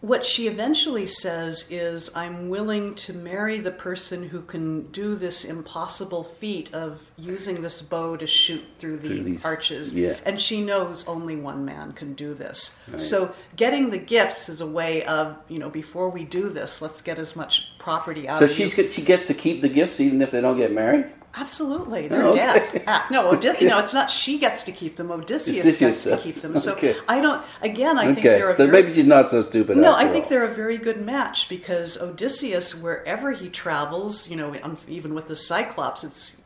What 0.01 0.25
she 0.25 0.47
eventually 0.47 1.09
says 1.09 1.67
is, 1.73 2.13
"I'm 2.15 2.49
willing 2.49 2.95
to 2.95 3.13
marry 3.13 3.59
the 3.59 3.73
person 3.73 4.29
who 4.29 4.43
can 4.43 4.83
do 4.93 5.17
this 5.17 5.45
impossible 5.45 6.23
feat 6.23 6.73
of 6.73 7.11
using 7.19 7.63
this 7.63 7.83
bow 7.83 8.17
to 8.17 8.27
shoot 8.27 8.63
through 8.79 8.99
the 8.99 9.09
Through 9.09 9.23
these- 9.25 9.45
arches." 9.45 9.95
yeah. 9.97 10.17
And 10.25 10.41
she 10.41 10.61
knows 10.63 11.07
only 11.09 11.35
one 11.35 11.65
man 11.65 11.93
can 11.95 12.15
do 12.15 12.33
this. 12.33 12.79
So 12.97 13.35
getting 13.57 13.91
the 13.91 13.99
gifts 13.99 14.49
is 14.49 14.61
a 14.61 14.69
way 14.69 15.03
of, 15.03 15.37
you 15.49 15.59
know, 15.59 15.69
before 15.69 16.09
we 16.11 16.23
do 16.23 16.49
this, 16.49 16.81
let's 16.81 17.01
get 17.03 17.19
as 17.19 17.35
much 17.35 17.73
property 17.81 18.29
out 18.29 18.39
So 18.39 18.45
of 18.45 18.57
you. 18.57 18.71
she 18.71 19.03
gets 19.03 19.25
to 19.27 19.35
keep 19.35 19.63
the 19.63 19.69
gifts 19.69 19.99
even 19.99 20.23
if 20.23 20.31
they 20.31 20.41
don't 20.41 20.57
get 20.57 20.71
married? 20.73 21.07
Absolutely, 21.35 22.09
they're 22.09 22.23
Oh, 22.25 22.31
okay. 22.31 22.39
dead. 22.39 22.83
Ah, 22.87 23.07
no, 23.11 23.31
Odysseus. 23.31 23.69
No, 23.71 23.79
it's 23.79 23.95
not. 23.95 24.11
She 24.11 24.39
gets 24.39 24.65
to 24.65 24.73
keep 24.73 24.97
them. 24.97 25.11
Odysseus, 25.11 25.61
Odysseus 25.65 26.05
gets 26.07 26.23
to 26.23 26.33
keep 26.33 26.35
them. 26.43 26.57
So 26.57 26.73
Okay. 26.73 26.97
I 27.07 27.21
don't. 27.21 27.45
Again, 27.63 27.99
I 27.99 28.07
think 28.07 28.19
okay, 28.19 28.29
they're 28.39 28.51
a 28.51 28.57
so 28.57 28.67
very, 28.67 28.83
maybe 28.83 28.95
she's 28.95 29.07
not 29.07 29.31
so 29.31 29.43
stupid. 29.43 29.77
no. 29.77 29.95
I 29.95 30.09
think 30.09 30.25
all. 30.25 30.31
they're 30.31 30.45
a 30.45 30.55
very 30.55 30.79
good 30.79 31.01
match 31.05 31.49
because 31.49 32.01
Odysseus, 32.01 32.83
wherever 32.83 33.33
he 33.33 33.49
travels, 33.51 34.29
you 34.31 34.37
know, 34.37 34.55
even 34.89 35.15
with 35.15 35.29
the 35.29 35.37
Cyclops, 35.37 36.03
it's. 36.03 36.43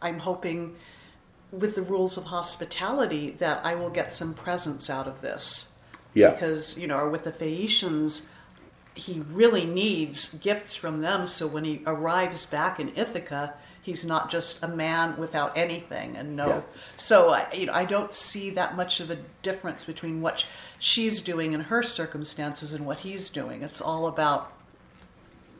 I'm 0.00 0.20
hoping, 0.20 0.74
with 1.50 1.74
the 1.74 1.82
rules 1.82 2.16
of 2.16 2.24
hospitality, 2.24 3.30
that 3.30 3.64
I 3.64 3.74
will 3.74 3.90
get 3.90 4.12
some 4.12 4.34
presents 4.34 4.88
out 4.88 5.06
of 5.06 5.20
this. 5.20 5.76
Yeah. 6.14 6.30
Because 6.30 6.78
you 6.78 6.86
know, 6.86 6.96
or 6.96 7.08
with 7.10 7.24
the 7.24 7.32
Phaeacians, 7.32 8.32
he 8.94 9.22
really 9.32 9.66
needs 9.66 10.34
gifts 10.38 10.74
from 10.76 11.00
them. 11.02 11.26
So 11.26 11.46
when 11.46 11.64
he 11.64 11.82
arrives 11.86 12.46
back 12.46 12.78
in 12.80 12.92
Ithaca, 12.96 13.54
he's 13.82 14.04
not 14.04 14.30
just 14.30 14.62
a 14.62 14.68
man 14.68 15.16
without 15.18 15.56
anything 15.56 16.16
and 16.16 16.36
no. 16.36 16.46
Yeah. 16.48 16.60
So 16.96 17.30
I, 17.30 17.52
you 17.52 17.66
know, 17.66 17.72
I 17.74 17.84
don't 17.84 18.14
see 18.14 18.50
that 18.50 18.76
much 18.76 19.00
of 19.00 19.10
a 19.10 19.18
difference 19.42 19.84
between 19.84 20.22
what 20.22 20.46
she's 20.78 21.20
doing 21.20 21.52
in 21.52 21.62
her 21.62 21.82
circumstances 21.82 22.72
and 22.72 22.86
what 22.86 23.00
he's 23.00 23.28
doing. 23.28 23.62
It's 23.62 23.80
all 23.80 24.06
about 24.06 24.52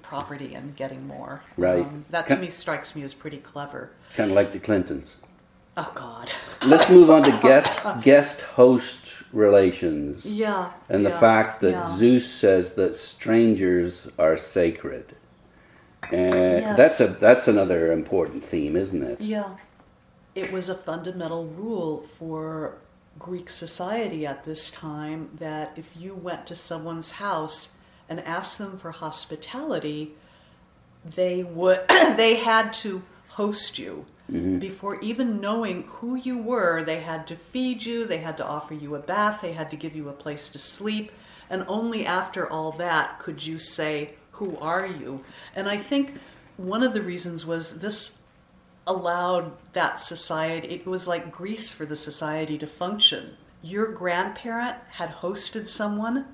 property 0.03 0.55
and 0.55 0.77
getting 0.77 1.07
more. 1.07 1.43
Um, 1.57 1.63
Right. 1.65 2.11
that 2.11 2.27
to 2.29 2.37
me 2.37 2.49
strikes 2.51 2.95
me 2.95 3.03
as 3.03 3.15
pretty 3.15 3.39
clever. 3.39 3.91
kind 4.15 4.31
of 4.31 4.37
like 4.37 4.53
the 4.53 4.59
Clintons. 4.61 5.17
Oh 5.75 5.91
God. 5.95 6.31
Let's 6.67 6.91
move 6.91 7.09
on 7.09 7.23
to 7.23 7.31
guest 7.43 7.87
guest 8.03 8.43
host 8.43 9.23
relations. 9.33 10.31
Yeah. 10.31 10.71
And 10.91 11.05
the 11.05 11.09
yeah, 11.11 11.19
fact 11.19 11.61
that 11.63 11.71
yeah. 11.71 11.87
Zeus 11.89 12.31
says 12.31 12.75
that 12.75 12.95
strangers 12.95 14.09
are 14.19 14.37
sacred. 14.37 15.15
And 16.13 16.63
Yes. 16.63 16.77
that's 16.77 17.01
a 17.01 17.07
that's 17.07 17.49
another 17.49 17.91
important 17.91 18.45
theme, 18.45 18.77
isn't 18.77 19.03
it? 19.03 19.21
Yeah. 19.21 19.57
It 20.35 20.53
was 20.53 20.69
a 20.69 20.75
fundamental 20.75 21.47
rule 21.47 22.05
for 22.19 22.75
Greek 23.19 23.51
society 23.51 24.27
at 24.27 24.45
this 24.45 24.71
time 24.71 25.31
that 25.39 25.73
if 25.77 25.97
you 25.97 26.15
went 26.15 26.47
to 26.47 26.55
someone's 26.55 27.13
house 27.13 27.79
and 28.09 28.21
asked 28.21 28.59
them 28.59 28.79
for 28.79 28.93
hospitality, 28.93 30.13
they 31.05 31.43
would 31.43 31.81
they 31.89 32.37
had 32.37 32.73
to 32.75 33.03
host 33.31 33.79
you. 33.79 34.07
Mm-hmm. 34.31 34.59
Before 34.59 35.01
even 35.01 35.41
knowing 35.41 35.85
who 35.85 36.15
you 36.15 36.39
were, 36.39 36.83
they 36.83 37.01
had 37.01 37.27
to 37.27 37.37
feed 37.37 37.85
you, 37.85 38.07
they 38.07 38.19
had 38.19 38.37
to 38.37 38.47
offer 38.47 38.73
you 38.73 38.95
a 38.95 38.99
bath, 38.99 39.41
they 39.43 39.53
had 39.53 39.71
to 39.71 39.77
give 39.77 39.97
you 39.97 40.09
a 40.09 40.13
place 40.13 40.49
to 40.51 40.59
sleep, 40.59 41.11
and 41.51 41.65
only 41.67 42.07
after 42.07 42.49
all 42.51 42.71
that 42.73 43.19
could 43.19 43.45
you 43.45 43.59
say, 43.59 44.15
Who 44.33 44.57
are 44.59 44.87
you? 44.87 45.25
And 45.55 45.69
I 45.69 45.77
think 45.77 46.21
one 46.57 46.83
of 46.83 46.93
the 46.93 47.03
reasons 47.03 47.47
was 47.47 47.81
this 47.81 48.23
allowed 48.87 49.53
that 49.73 50.01
society, 50.01 50.69
it 50.69 50.87
was 50.87 51.07
like 51.07 51.31
grease 51.31 51.71
for 51.71 51.85
the 51.85 51.97
society 51.97 52.59
to 52.59 52.67
function. 52.67 53.37
Your 53.63 53.93
grandparent 53.93 54.77
had 54.93 55.17
hosted 55.17 55.67
someone 55.67 56.27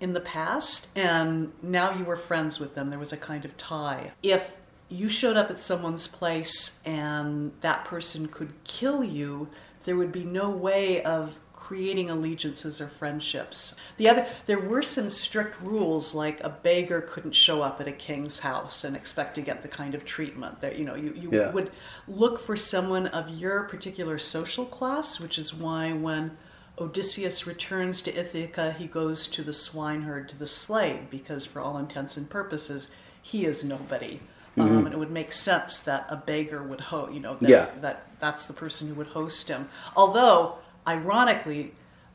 in 0.00 0.14
the 0.14 0.20
past, 0.20 0.96
and 0.96 1.52
now 1.62 1.92
you 1.92 2.04
were 2.04 2.16
friends 2.16 2.58
with 2.58 2.74
them. 2.74 2.88
There 2.88 2.98
was 2.98 3.12
a 3.12 3.18
kind 3.18 3.44
of 3.44 3.56
tie. 3.58 4.12
If 4.22 4.56
you 4.88 5.08
showed 5.08 5.36
up 5.36 5.50
at 5.50 5.60
someone's 5.60 6.08
place 6.08 6.82
and 6.86 7.52
that 7.60 7.84
person 7.84 8.28
could 8.28 8.52
kill 8.64 9.04
you, 9.04 9.48
there 9.84 9.96
would 9.96 10.12
be 10.12 10.24
no 10.24 10.50
way 10.50 11.02
of 11.02 11.38
creating 11.70 12.10
allegiances 12.10 12.80
or 12.80 12.88
friendships. 12.88 13.76
The 13.96 14.08
other 14.08 14.26
there 14.46 14.58
were 14.58 14.82
some 14.82 15.08
strict 15.08 15.60
rules 15.62 16.16
like 16.16 16.42
a 16.42 16.48
beggar 16.48 17.00
couldn't 17.00 17.36
show 17.36 17.62
up 17.62 17.80
at 17.80 17.86
a 17.86 17.92
king's 17.92 18.40
house 18.40 18.82
and 18.82 18.96
expect 18.96 19.36
to 19.36 19.40
get 19.40 19.62
the 19.62 19.68
kind 19.68 19.94
of 19.94 20.04
treatment 20.04 20.60
that 20.62 20.76
you 20.80 20.84
know 20.84 20.96
you, 20.96 21.14
you 21.16 21.28
Yeah. 21.30 21.52
would 21.52 21.70
look 22.08 22.40
for 22.40 22.56
someone 22.56 23.06
of 23.06 23.28
your 23.40 23.62
particular 23.62 24.18
social 24.18 24.64
class, 24.64 25.20
which 25.20 25.38
is 25.38 25.54
why 25.54 25.92
when 25.92 26.36
Odysseus 26.76 27.46
returns 27.46 28.02
to 28.02 28.18
Ithaca, 28.18 28.72
he 28.72 28.88
goes 28.88 29.28
to 29.28 29.42
the 29.42 29.52
swineherd, 29.52 30.28
to 30.30 30.36
the 30.36 30.48
slave, 30.48 31.08
because 31.08 31.46
for 31.46 31.60
all 31.60 31.78
intents 31.78 32.16
and 32.16 32.28
purposes, 32.28 32.90
he 33.22 33.44
is 33.44 33.62
nobody. 33.62 34.18
Um, 34.58 34.86
and 34.86 34.92
it 34.92 34.98
would 34.98 35.12
make 35.12 35.32
sense 35.32 35.80
that 35.84 36.04
a 36.10 36.16
beggar 36.16 36.64
would 36.64 36.80
host, 36.80 37.12
you 37.12 37.20
know, 37.20 37.36
that, 37.40 37.48
Yeah. 37.48 37.66
that 37.80 38.06
that's 38.18 38.46
the 38.46 38.54
person 38.54 38.88
who 38.88 38.94
would 38.94 39.08
host 39.08 39.46
him. 39.46 39.68
Although, 39.94 40.56
ironically, 40.94 41.72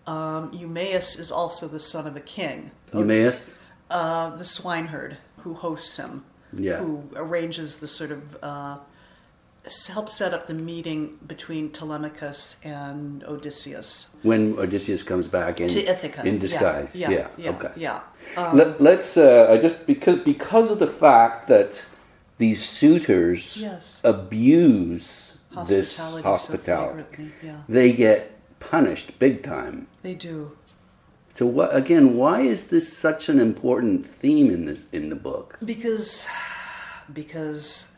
um, 0.08 0.52
Eumaeus 0.54 1.18
is 1.20 1.32
also 1.32 1.68
the 1.68 1.80
son 1.80 2.06
of 2.08 2.16
a 2.16 2.20
king, 2.38 2.72
Eumaeus? 2.94 3.54
uh, 3.90 4.36
the 4.36 4.46
swineherd 4.46 5.18
who 5.44 5.54
hosts 5.54 5.98
him, 5.98 6.24
Yeah. 6.54 6.78
who 6.78 7.04
arranges 7.16 7.80
the 7.80 7.88
sort 7.88 8.12
of 8.12 8.22
uh, 8.44 8.78
helps 9.96 10.14
set 10.14 10.32
up 10.34 10.46
the 10.46 10.54
meeting 10.54 11.18
between 11.26 11.72
Telemachus 11.72 12.58
and 12.64 13.24
Odysseus 13.24 14.16
When 14.22 14.42
Odysseus 14.60 15.02
comes 15.02 15.28
back 15.28 15.60
in 15.60 15.70
to 15.70 15.80
Ithaca 15.94 16.22
in 16.30 16.38
disguise. 16.38 16.96
Yeah, 16.96 17.10
Yeah. 17.10 17.28
yeah, 17.38 17.50
okay. 17.56 17.72
yeah. 17.76 18.00
Let, 18.54 18.80
let's 18.80 19.18
uh, 19.18 19.48
I 19.54 19.58
just 19.58 19.88
because 19.88 20.18
because 20.34 20.70
of 20.74 20.78
the 20.78 20.92
fact 21.06 21.48
that 21.48 21.84
these 22.38 22.62
suitors 22.64 23.58
Yes. 23.58 24.02
abuse 24.04 25.38
this 25.68 25.98
Hospitality 26.22 27.26
so 27.42 27.48
yeah. 27.48 27.58
they 27.70 27.94
get 27.94 28.35
punished 28.60 29.18
big 29.20 29.44
time. 29.44 29.88
They 30.02 30.14
do. 30.14 30.58
So 31.34 31.46
what 31.46 31.76
again? 31.76 32.16
Why 32.16 32.42
is 32.42 32.68
this 32.70 32.96
such 32.98 33.28
an 33.28 33.40
important 33.40 34.06
theme 34.06 34.50
in 34.50 34.66
this 34.66 34.88
in 34.92 35.10
the 35.10 35.16
book? 35.18 35.58
Because, 35.64 36.28
because 37.12 37.94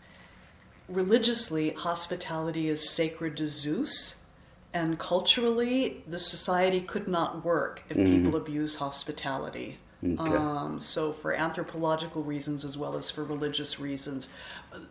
religiously, 0.89 1.71
hospitality 1.71 2.67
is 2.67 2.89
sacred 2.89 3.37
to 3.37 3.47
Zeus, 3.47 4.25
and 4.73 4.97
culturally, 4.97 6.03
the 6.07 6.19
society 6.19 6.81
could 6.81 7.07
not 7.07 7.45
work 7.45 7.83
if 7.89 7.97
people 7.97 8.35
abuse 8.35 8.77
hospitality. 8.77 9.77
Okay. 10.03 10.35
Um, 10.35 10.79
so, 10.79 11.11
for 11.11 11.33
anthropological 11.33 12.21
reasons 12.23 12.63
as 12.63 12.77
well 12.77 12.95
as 12.97 13.09
for 13.09 13.23
religious 13.23 13.79
reasons, 13.79 14.29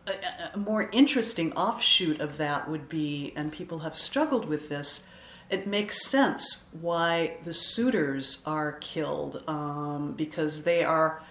a- 0.06 0.54
a 0.54 0.58
more 0.58 0.88
interesting 0.92 1.52
offshoot 1.52 2.20
of 2.20 2.38
that 2.38 2.68
would 2.68 2.88
be, 2.88 3.32
and 3.36 3.52
people 3.52 3.80
have 3.80 3.96
struggled 3.96 4.46
with 4.46 4.68
this. 4.68 5.08
It 5.48 5.66
makes 5.66 6.06
sense 6.06 6.70
why 6.80 7.36
the 7.44 7.54
suitors 7.54 8.42
are 8.46 8.72
killed 8.72 9.42
um, 9.46 10.14
because 10.16 10.64
they 10.64 10.82
are 10.82 11.22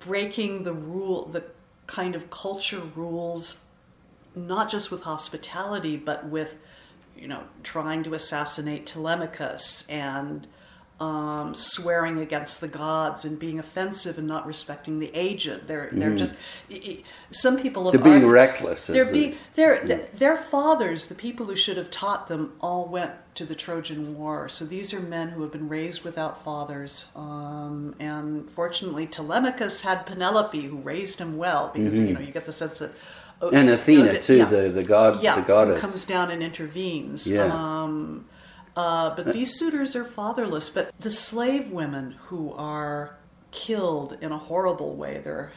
breaking 0.00 0.64
the 0.64 0.72
rule, 0.72 1.26
the 1.26 1.44
kind 1.86 2.14
of 2.14 2.30
culture 2.30 2.82
rules, 2.94 3.64
not 4.34 4.70
just 4.70 4.90
with 4.90 5.02
hospitality, 5.02 5.96
but 5.96 6.26
with, 6.26 6.56
you 7.16 7.28
know, 7.28 7.44
trying 7.62 8.02
to 8.04 8.14
assassinate 8.14 8.86
Telemachus 8.86 9.88
and 9.88 10.46
um, 10.98 11.54
swearing 11.54 12.18
against 12.20 12.60
the 12.62 12.68
gods 12.68 13.24
and 13.26 13.38
being 13.38 13.58
offensive 13.58 14.16
and 14.16 14.26
not 14.26 14.46
respecting 14.46 14.98
the 14.98 15.10
aged. 15.14 15.66
They're 15.66 15.90
they're 15.92 16.16
just 16.16 16.36
i- 16.70 16.80
i- 16.86 17.02
some 17.30 17.60
people. 17.60 17.84
Have 17.84 17.92
They're 17.92 18.02
being 18.02 18.14
argued- 18.24 18.32
reckless. 18.32 18.86
They're 18.86 19.12
being 19.12 19.36
their 19.56 19.84
th- 19.86 20.10
their 20.14 20.36
fathers, 20.38 21.08
the 21.08 21.14
people 21.14 21.46
who 21.46 21.56
should 21.56 21.76
have 21.76 21.90
taught 21.90 22.28
them, 22.28 22.54
all 22.62 22.86
went 22.86 23.12
to 23.34 23.44
the 23.44 23.54
Trojan 23.54 24.16
War. 24.16 24.48
So 24.48 24.64
these 24.64 24.94
are 24.94 25.00
men 25.00 25.28
who 25.28 25.42
have 25.42 25.52
been 25.52 25.68
raised 25.68 26.02
without 26.02 26.42
fathers. 26.42 27.12
Um, 27.14 27.94
and 28.00 28.50
fortunately, 28.50 29.06
Telemachus 29.06 29.82
had 29.82 30.06
Penelope, 30.06 30.62
who 30.62 30.78
raised 30.78 31.18
him 31.18 31.36
well, 31.36 31.70
because 31.74 31.98
you 31.98 32.14
know 32.14 32.20
you 32.20 32.32
get 32.32 32.46
the 32.46 32.52
sense 32.54 32.78
that. 32.78 32.92
oh, 33.42 33.50
and 33.52 33.68
Athena 33.68 34.12
oh, 34.14 34.18
too, 34.18 34.36
yeah. 34.38 34.44
the 34.46 34.70
the 34.70 34.82
god, 34.82 35.22
yeah, 35.22 35.34
the 35.34 35.42
who 35.42 35.46
goddess. 35.46 35.80
comes 35.82 36.06
down 36.06 36.30
and 36.30 36.42
intervenes. 36.42 37.26
Yeah. 37.30 37.44
Um, 37.52 38.24
Uh, 38.76 39.14
but 39.16 39.32
these 39.32 39.58
suitors 39.58 39.96
are 39.96 40.04
fatherless. 40.04 40.68
But 40.68 40.92
the 41.00 41.10
slave 41.10 41.70
women 41.70 42.16
who 42.26 42.52
are 42.52 43.16
killed 43.50 44.18
in 44.20 44.32
a 44.32 44.38
horrible 44.38 44.94
way, 44.94 45.20
they're 45.24 45.52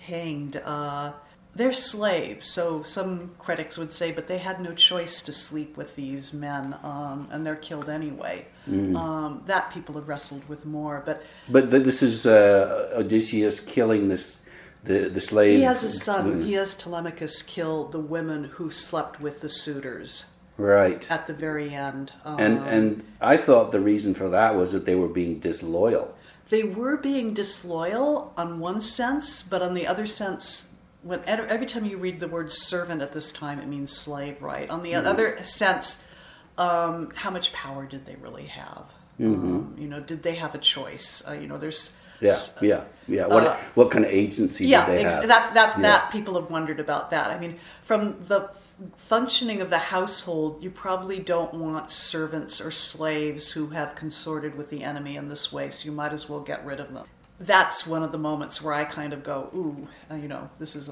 hanged. 0.00 0.56
Uh, 0.56 1.12
they're 1.54 1.72
slaves, 1.72 2.46
so 2.46 2.82
some 2.84 3.30
critics 3.38 3.76
would 3.78 3.92
say, 3.92 4.12
but 4.12 4.28
they 4.28 4.38
had 4.38 4.60
no 4.60 4.74
choice 4.74 5.22
to 5.22 5.32
sleep 5.32 5.76
with 5.76 5.96
these 5.96 6.32
men, 6.32 6.76
um, 6.84 7.26
and 7.32 7.44
they're 7.44 7.56
killed 7.56 7.88
anyway. 7.88 8.46
Um, 8.68 9.42
that 9.46 9.72
people 9.72 9.94
have 9.94 10.08
wrestled 10.08 10.46
with 10.46 10.66
more, 10.66 11.02
but 11.06 11.22
But 11.48 11.70
this 11.70 12.02
is 12.02 12.26
uh, 12.26 12.90
Odysseus 12.94 13.60
killing 13.60 14.08
this 14.08 14.42
the 14.84 15.08
the 15.08 15.22
slave. 15.22 15.56
he 15.56 15.62
has 15.64 15.82
a 15.82 15.88
son. 15.88 16.26
women. 16.28 16.46
He 16.46 16.52
has 16.52 16.74
Telemachus 16.74 17.42
kill 17.42 17.86
the 17.86 17.98
women 17.98 18.44
who 18.44 18.70
slept 18.70 19.20
with 19.20 19.40
the 19.40 19.48
suitors 19.48 20.34
right. 20.58 21.10
at 21.10 21.26
the 21.26 21.32
very 21.32 21.74
end. 21.74 22.12
Um, 22.24 22.38
And 22.40 22.58
and 22.68 23.04
I 23.20 23.36
thought 23.36 23.72
the 23.72 23.80
reason 23.80 24.14
for 24.14 24.28
that 24.28 24.54
was 24.54 24.72
that 24.72 24.84
they 24.84 24.94
were 24.94 25.08
being 25.08 25.38
disloyal. 25.40 26.14
they 26.50 26.62
were 26.64 26.96
being 26.96 27.34
disloyal 27.34 28.32
on 28.36 28.58
one 28.58 28.80
sense, 28.80 29.42
but 29.42 29.60
on 29.62 29.74
the 29.74 29.86
other 29.86 30.06
sense, 30.06 30.74
when 31.02 31.20
every 31.26 31.66
time 31.66 31.84
you 31.84 31.98
read 31.98 32.20
the 32.20 32.28
word 32.28 32.50
servant 32.50 33.02
at 33.02 33.12
this 33.12 33.30
time, 33.32 33.58
it 33.58 33.66
means 33.68 33.92
slave, 33.92 34.36
right? 34.42 34.68
On 34.70 34.80
the 34.82 34.92
Mm-hmm. 34.94 35.06
other 35.12 35.36
sense, 35.44 36.08
um, 36.56 37.12
how 37.22 37.30
much 37.30 37.52
power 37.52 37.84
did 37.86 38.06
they 38.06 38.16
really 38.16 38.46
have? 38.46 38.84
Um, 39.20 39.74
you 39.78 39.88
know, 39.88 40.00
did 40.00 40.22
they 40.22 40.36
have 40.36 40.54
a 40.54 40.58
choice? 40.58 41.22
Uh, 41.28 41.34
you 41.40 41.46
know, 41.46 41.58
there's 41.58 41.96
Mm-hmm. 42.20 42.64
Yeah, 42.64 42.84
yeah, 43.06 43.16
yeah. 43.16 43.26
What 43.34 43.44
uh, 43.46 43.54
what 43.78 43.88
kind 43.92 44.04
of 44.04 44.10
agency 44.10 44.66
yeah, 44.66 44.86
did 44.86 44.88
they 44.98 45.04
ex- 45.04 45.14
have? 45.16 45.28
that's 45.28 45.50
that 45.58 45.70
Yeah. 45.76 45.82
that 45.88 46.10
people 46.16 46.34
have 46.40 46.50
wondered 46.50 46.80
about 46.80 47.10
that. 47.10 47.26
I 47.30 47.38
mean, 47.38 47.54
from 47.88 48.00
the 48.26 48.50
functioning 48.96 49.60
of 49.60 49.70
the 49.70 49.78
household, 49.78 50.62
you 50.62 50.70
probably 50.70 51.18
don't 51.18 51.54
want 51.54 51.90
servants 51.90 52.60
or 52.60 52.70
slaves 52.70 53.52
who 53.52 53.68
have 53.68 53.94
consorted 53.94 54.56
with 54.56 54.70
the 54.70 54.82
enemy 54.82 55.16
in 55.16 55.28
this 55.28 55.52
way. 55.52 55.70
So 55.70 55.88
you 55.88 55.92
might 55.92 56.12
as 56.12 56.28
well 56.28 56.40
get 56.40 56.64
rid 56.64 56.80
of 56.80 56.92
them. 56.92 57.06
That's 57.40 57.86
one 57.86 58.02
of 58.02 58.12
the 58.12 58.18
moments 58.18 58.62
where 58.62 58.74
I 58.74 58.84
kind 58.84 59.12
of 59.12 59.22
go, 59.22 59.50
ooh, 59.54 59.88
uh, 60.10 60.16
you 60.16 60.28
know, 60.28 60.50
this 60.58 60.74
is 60.74 60.90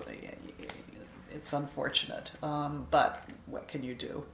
it's 1.37 1.52
unfortunate, 1.52 2.33
um, 2.43 2.87
but 2.90 3.23
what 3.47 3.69
can 3.69 3.83
you 3.83 3.95
do? 3.95 4.25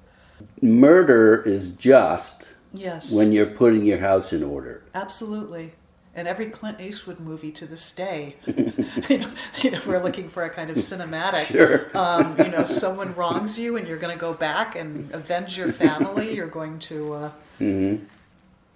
Murder 0.61 1.43
is 1.43 1.71
just 1.73 2.55
Yes, 2.73 3.13
when 3.13 3.33
you're 3.33 3.47
putting 3.47 3.85
your 3.85 3.99
house 3.99 4.33
in 4.33 4.43
order. 4.43 4.85
Absolutely. 4.95 5.73
And 6.15 6.29
every 6.29 6.47
Clint 6.47 6.79
Eastwood 6.79 7.21
movie 7.21 7.53
to 7.53 7.65
this 7.65 7.91
day, 7.91 8.37
you, 8.47 9.19
know, 9.19 9.31
you 9.63 9.71
know, 9.71 9.81
we're 9.87 10.03
looking 10.03 10.29
for 10.29 10.45
a 10.45 10.51
kind 10.51 10.69
of 10.69 10.77
cinematic. 10.77 11.51
Sure. 11.51 11.97
Um, 11.97 12.37
you 12.39 12.49
know, 12.51 12.67
someone 12.67 13.15
wrongs 13.15 13.59
you, 13.59 13.77
and 13.77 13.89
you're 13.89 13.97
going 13.97 14.13
to 14.13 14.21
go 14.21 14.35
back 14.35 14.77
and 14.77 15.11
avenge 15.15 15.57
your 15.57 15.73
family. 15.73 16.35
You're 16.35 16.47
going 16.49 16.79
to. 16.81 17.15
Uh, 17.15 17.31
Mm-hmm. 17.63 18.05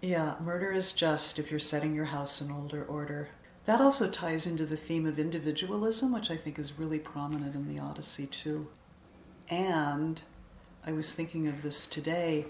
Yeah, 0.00 0.34
murder 0.40 0.70
is 0.70 0.92
just 0.92 1.38
if 1.38 1.50
you're 1.50 1.58
setting 1.58 1.94
your 1.94 2.04
house 2.06 2.40
in 2.40 2.52
older 2.52 2.84
order. 2.84 3.30
That 3.64 3.80
also 3.80 4.08
ties 4.08 4.46
into 4.46 4.64
the 4.64 4.76
theme 4.76 5.06
of 5.06 5.18
individualism, 5.18 6.12
which 6.12 6.30
I 6.30 6.36
think 6.36 6.58
is 6.58 6.78
really 6.78 7.00
prominent 7.00 7.56
in 7.56 7.74
the 7.74 7.82
Odyssey 7.82 8.26
too. 8.26 8.68
And 9.50 10.22
I 10.86 10.92
was 10.92 11.14
thinking 11.14 11.48
of 11.48 11.62
this 11.62 11.86
today. 11.86 12.44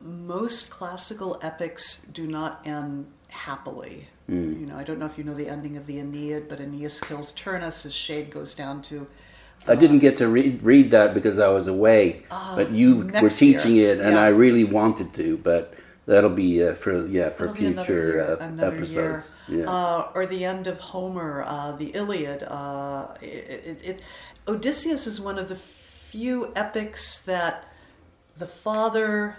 Most 0.00 0.70
classical 0.70 1.38
epics 1.42 2.02
do 2.04 2.26
not 2.26 2.66
end 2.66 3.06
happily. 3.32 4.06
Mm. 4.30 4.60
You 4.60 4.66
know, 4.66 4.76
I 4.76 4.84
don't 4.84 4.98
know 4.98 5.06
if 5.06 5.18
you 5.18 5.24
know 5.24 5.34
the 5.34 5.48
ending 5.48 5.76
of 5.76 5.86
the 5.86 5.98
Aeneid, 5.98 6.48
but 6.48 6.60
Aeneas 6.60 7.00
kills 7.00 7.32
Turnus. 7.32 7.82
His 7.82 7.94
shade 7.94 8.30
goes 8.30 8.54
down 8.54 8.82
to 8.82 9.06
I 9.66 9.74
didn't 9.76 10.00
get 10.00 10.16
to 10.16 10.28
read, 10.28 10.62
read 10.62 10.90
that 10.90 11.14
because 11.14 11.38
I 11.38 11.48
was 11.48 11.68
away, 11.68 12.24
but 12.30 12.72
you 12.72 13.08
were 13.20 13.30
teaching 13.30 13.76
year. 13.76 13.92
it, 13.92 14.00
and 14.00 14.14
Yeah. 14.16 14.22
I 14.22 14.28
really 14.28 14.64
wanted 14.64 15.12
to. 15.14 15.36
But 15.38 15.74
that'll 16.06 16.30
be 16.30 16.64
uh, 16.66 16.74
for 16.74 17.06
yeah 17.06 17.30
for 17.30 17.44
It'll 17.44 17.56
be 17.56 17.66
another 17.66 17.84
future 17.84 18.08
year, 18.08 18.32
uh, 18.32 18.36
another 18.44 18.74
episodes. 18.76 19.30
year. 19.48 19.60
Yeah. 19.60 19.70
Uh, 19.70 20.08
or 20.14 20.26
the 20.26 20.44
end 20.44 20.66
of 20.66 20.80
Homer, 20.80 21.44
uh, 21.46 21.72
the 21.72 21.86
Iliad. 21.94 22.42
Uh, 22.42 23.08
it, 23.20 23.26
it, 23.26 23.80
it, 23.84 24.02
Odysseus 24.48 25.06
is 25.06 25.20
one 25.20 25.38
of 25.38 25.48
the 25.48 25.54
few 25.56 26.52
epics 26.56 27.22
that 27.24 27.64
the 28.36 28.46
father, 28.46 29.36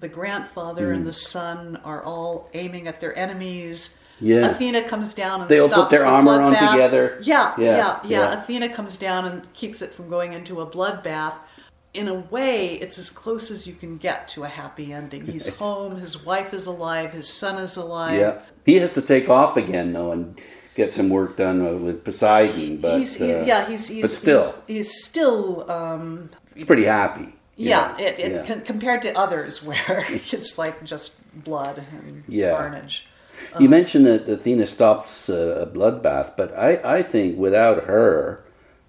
the 0.00 0.08
grandfather, 0.08 0.88
Hmm. 0.88 0.94
and 0.94 1.06
the 1.06 1.12
son 1.12 1.80
are 1.84 2.02
all 2.02 2.48
aiming 2.54 2.86
at 2.86 3.00
their 3.00 3.16
enemies. 3.18 4.00
Yeah. 4.20 4.50
Athena 4.50 4.82
comes 4.84 5.12
down 5.14 5.42
and 5.42 5.48
They 5.50 5.58
all 5.58 5.68
put 5.68 5.90
their 5.90 6.00
the 6.00 6.06
armor 6.08 6.40
on 6.40 6.54
bloodbath. 6.54 6.70
together. 6.72 7.18
Yeah, 7.22 7.52
Yeah, 7.58 7.76
yeah, 7.76 7.98
yeah. 8.04 8.32
Athena 8.42 8.70
comes 8.70 8.96
down 8.96 9.26
and 9.26 9.52
keeps 9.52 9.82
it 9.82 9.92
from 9.92 10.08
going 10.08 10.32
into 10.32 10.60
a 10.62 10.66
bloodbath. 10.66 11.34
In 11.92 12.08
a 12.08 12.14
way, 12.14 12.74
it's 12.74 12.98
as 12.98 13.10
close 13.10 13.50
as 13.50 13.66
you 13.66 13.74
can 13.74 13.96
get 13.98 14.28
to 14.28 14.44
a 14.44 14.48
happy 14.48 14.92
ending. 14.92 15.26
He's 15.34 15.54
home, 15.56 15.96
his 15.96 16.24
wife 16.24 16.54
is 16.54 16.66
alive, 16.66 17.12
his 17.12 17.28
son 17.28 17.58
is 17.58 17.76
alive. 17.76 18.18
yeah, 18.18 18.38
he 18.64 18.76
has 18.76 18.92
to 18.94 19.02
take 19.02 19.28
off 19.28 19.56
again 19.58 19.92
though 19.92 20.12
and 20.12 20.38
get 20.74 20.92
some 20.94 21.08
work 21.10 21.36
done 21.36 21.84
with 21.84 22.02
Poseidon. 22.04 22.78
But 22.78 22.98
he's, 23.00 23.16
he's 23.16 23.34
uh, 23.36 23.44
yeah, 23.46 23.66
he's, 23.66 23.88
he's 23.88 24.02
but 24.02 24.10
still, 24.10 24.54
he's, 24.66 24.76
he's 24.88 25.04
still 25.04 25.70
um, 25.70 26.30
he's 26.54 26.64
pretty 26.66 26.84
happy. 26.84 27.35
Yeah. 27.56 27.96
It, 27.98 28.18
it 28.18 28.32
yeah. 28.32 28.44
con- 28.46 28.60
compared 28.62 29.02
to 29.02 29.16
others 29.18 29.62
where 29.68 30.04
it's 30.08 30.58
like 30.58 30.84
just 30.84 31.16
blood 31.44 31.78
and 31.92 32.24
Yeah. 32.28 32.52
carnage. 32.52 33.06
You 33.60 33.68
mentioned 33.68 34.06
that 34.06 34.26
Athena 34.28 34.64
stops 34.64 35.28
uh, 35.28 35.58
a 35.60 35.66
bloodbath, 35.66 36.36
but 36.38 36.56
I, 36.58 36.98
I 36.98 37.02
think 37.02 37.36
without 37.36 37.84
her, 37.84 38.42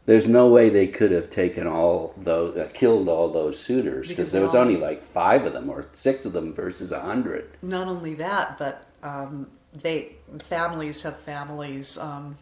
there's 0.05 0.25
no 0.25 0.47
way 0.47 0.69
they 0.69 0.87
could 0.87 1.11
have 1.11 1.29
taken 1.29 1.67
all 1.67 2.13
those, 2.15 2.55
uh, 2.57 2.69
killed 2.73 3.09
all 3.09 3.27
those 3.29 3.59
suitors 3.59 4.07
Because 4.07 4.31
there 4.31 4.41
was 4.41 4.55
all- 4.55 4.61
only 4.61 4.77
like 4.77 5.01
five 5.01 5.45
of 5.45 5.51
them 5.51 5.69
or 5.69 5.85
six 5.91 6.25
of 6.25 6.31
them 6.31 6.53
versus 6.53 6.93
a 6.93 7.01
hundred. 7.01 7.49
Not 7.61 7.87
only 7.89 8.13
that, 8.15 8.57
but 8.57 8.85
um, 9.03 9.47
they 9.73 10.15
families 10.39 11.03
have 11.03 11.19
families. 11.19 11.97
Um, 11.97 12.37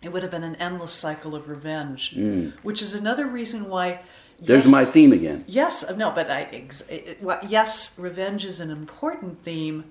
it 0.00 0.12
would 0.12 0.22
have 0.22 0.30
been 0.30 0.44
an 0.44 0.54
endless 0.56 0.92
cycle 0.92 1.34
of 1.34 1.48
revenge, 1.48 2.14
which 2.62 2.82
is 2.82 2.94
another 2.94 3.26
reason 3.26 3.68
why. 3.68 4.00
There's 4.40 4.64
yes- 4.64 4.72
my 4.72 4.84
theme 4.84 5.12
again. 5.12 5.44
Yes, 5.46 5.96
no, 5.96 6.10
but 6.10 6.30
I, 6.30 6.42
ex- 6.52 6.90
well, 7.20 7.40
yes, 7.46 7.98
revenge 7.98 8.44
is 8.44 8.60
an 8.60 8.70
important 8.70 9.42
theme, 9.42 9.84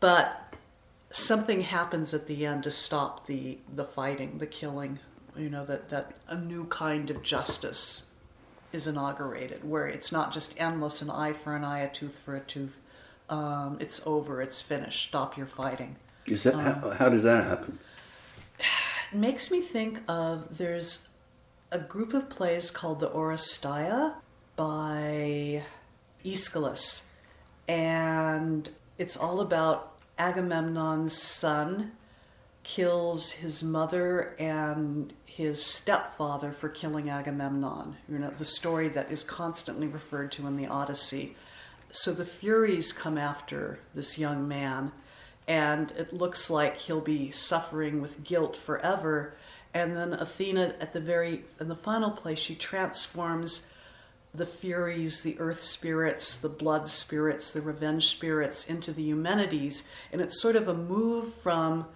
but 0.00 0.54
something 1.10 1.62
happens 1.62 2.12
at 2.12 2.26
the 2.26 2.44
end 2.46 2.64
to 2.64 2.70
stop 2.70 3.26
the 3.26 3.58
the 3.74 3.84
fighting, 3.84 4.38
the 4.38 4.46
killing. 4.46 4.98
You 5.36 5.48
know 5.50 5.64
that 5.64 5.88
that 5.88 6.12
a 6.28 6.36
new 6.36 6.64
kind 6.66 7.10
of 7.10 7.22
justice 7.22 8.10
is 8.72 8.86
inaugurated, 8.86 9.68
where 9.68 9.86
it's 9.86 10.12
not 10.12 10.32
just 10.32 10.60
endless 10.60 11.00
an 11.00 11.10
eye 11.10 11.32
for 11.32 11.56
an 11.56 11.64
eye, 11.64 11.80
a 11.80 11.88
tooth 11.90 12.18
for 12.18 12.36
a 12.36 12.40
tooth. 12.40 12.78
Um, 13.30 13.76
it's 13.80 14.06
over. 14.06 14.40
It's 14.42 14.60
finished. 14.60 15.08
Stop 15.08 15.36
your 15.36 15.46
fighting. 15.46 15.96
Is 16.26 16.42
that 16.44 16.54
Um, 16.54 16.60
how, 16.64 16.90
how 16.90 17.08
does 17.08 17.22
that 17.22 17.44
happen? 17.44 17.78
It 19.10 19.16
makes 19.16 19.50
me 19.50 19.62
think 19.62 20.02
of 20.06 20.58
there's 20.58 21.07
a 21.70 21.78
group 21.78 22.14
of 22.14 22.30
plays 22.30 22.70
called 22.70 23.00
the 23.00 23.10
Oresteia 23.10 24.14
by 24.56 25.62
Aeschylus, 26.24 27.12
and 27.68 28.70
it's 28.96 29.16
all 29.16 29.40
about 29.40 29.98
Agamemnon's 30.18 31.16
son 31.16 31.92
kills 32.64 33.32
his 33.32 33.62
mother 33.62 34.34
and 34.38 35.12
his 35.24 35.64
stepfather 35.64 36.52
for 36.52 36.68
killing 36.68 37.08
Agamemnon. 37.08 37.96
You 38.08 38.18
know, 38.18 38.30
the 38.30 38.44
story 38.44 38.88
that 38.88 39.10
is 39.10 39.24
constantly 39.24 39.86
referred 39.86 40.32
to 40.32 40.46
in 40.46 40.56
the 40.56 40.66
Odyssey. 40.66 41.36
So 41.90 42.12
the 42.12 42.24
Furies 42.24 42.92
come 42.92 43.16
after 43.16 43.78
this 43.94 44.18
young 44.18 44.46
man, 44.46 44.92
and 45.46 45.92
it 45.92 46.12
looks 46.12 46.50
like 46.50 46.76
he'll 46.76 47.00
be 47.00 47.30
suffering 47.30 48.02
with 48.02 48.24
guilt 48.24 48.56
forever. 48.56 49.34
And 49.78 49.96
then 49.96 50.12
Athena, 50.12 50.74
at 50.80 50.92
the 50.92 51.00
very 51.00 51.44
in 51.60 51.68
the 51.68 51.76
final 51.76 52.10
place, 52.10 52.38
she 52.38 52.56
transforms 52.56 53.72
the 54.34 54.44
Furies, 54.44 55.22
the 55.22 55.38
Earth 55.38 55.62
spirits, 55.62 56.40
the 56.40 56.48
Blood 56.48 56.88
spirits, 56.88 57.52
the 57.52 57.60
Revenge 57.60 58.06
spirits 58.06 58.68
into 58.68 58.92
the 58.92 59.04
Eumenides, 59.04 59.88
and 60.12 60.20
it's 60.20 60.40
sort 60.40 60.56
of 60.56 60.68
a 60.68 60.74
move 60.74 61.32
from 61.32 61.86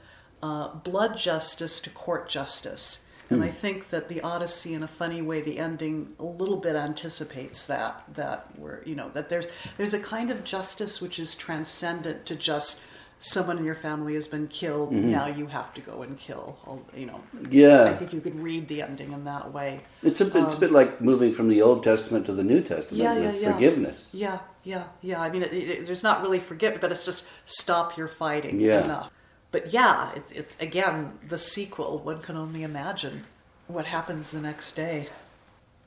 uh, 0.43 0.69
blood 0.69 1.17
justice 1.17 1.81
to 1.81 1.91
court 1.91 2.29
justice. 2.29 3.09
And 3.31 3.43
I 3.43 3.49
think 3.49 3.89
that 3.89 4.11
the 4.11 4.21
Odyssey, 4.21 4.75
in 4.75 4.83
a 4.83 4.89
funny 4.89 5.23
way, 5.23 5.41
the 5.41 5.59
ending 5.59 6.15
a 6.19 6.25
little 6.25 6.59
bit 6.59 6.77
anticipates 6.77 7.67
that. 7.67 8.05
That 8.13 8.47
we're, 8.59 8.83
you 8.85 8.95
know, 8.95 9.09
that 9.15 9.31
there's 9.31 9.47
there's 9.79 9.95
a 9.95 10.01
kind 10.01 10.31
of 10.31 10.45
justice 10.45 11.01
which 11.01 11.19
is 11.19 11.35
transcendent 11.35 12.27
to 12.27 12.37
just 12.37 12.87
someone 13.25 13.57
in 13.57 13.65
your 13.65 13.77
family 13.77 14.15
has 14.15 14.27
been 14.27 14.49
killed. 14.49 14.93
Mm-hmm. 14.93 15.13
Now 15.13 15.27
you 15.27 15.47
have 15.47 15.73
to 15.75 15.81
go 15.81 16.03
and 16.03 16.19
kill. 16.19 16.59
all- 16.67 16.83
You 16.95 17.07
know, 17.07 17.21
Yeah. 17.51 17.85
I 17.85 17.95
think 17.95 18.13
you 18.13 18.21
could 18.21 18.39
read 18.39 18.67
the 18.69 18.83
ending 18.83 19.13
in 19.13 19.25
that 19.25 19.53
way. 19.53 19.81
it's 20.03 20.21
a 20.21 20.27
it's 20.37 20.55
a 20.55 20.57
bit 20.59 20.71
um, 20.71 20.75
like 20.75 21.01
moving 21.01 21.31
from 21.33 21.49
the 21.49 21.63
Old 21.63 21.85
Testament 21.85 22.27
to 22.27 22.33
the 22.33 22.43
New 22.45 22.61
Testament 22.61 23.03
Yeah, 23.03 23.15
with 23.15 23.37
yeah, 23.37 23.41
yeah. 23.41 23.53
forgiveness. 23.53 24.11
Yeah, 24.13 24.39
yeah, 24.65 24.85
yeah. 25.01 25.21
I 25.23 25.31
mean, 25.31 25.43
it, 25.43 25.53
it, 25.53 25.87
there's 25.87 26.03
not 26.03 26.21
really 26.23 26.41
forgive, 26.41 26.81
but 26.81 26.91
it's 26.91 27.05
just 27.05 27.31
stop 27.47 27.97
your 27.97 28.09
fighting 28.09 28.59
Yeah. 28.61 28.85
enough. 28.85 29.11
But 29.53 29.73
yeah, 29.73 30.13
it's, 30.17 30.33
it's 30.33 30.59
again 30.61 31.19
the 31.29 31.39
sequel. 31.39 31.99
One 32.01 32.21
can 32.23 32.37
only 32.37 32.63
imagine 32.65 33.23
what 33.69 33.87
happens 33.87 34.33
the 34.33 34.41
next 34.41 34.75
day. 34.75 35.09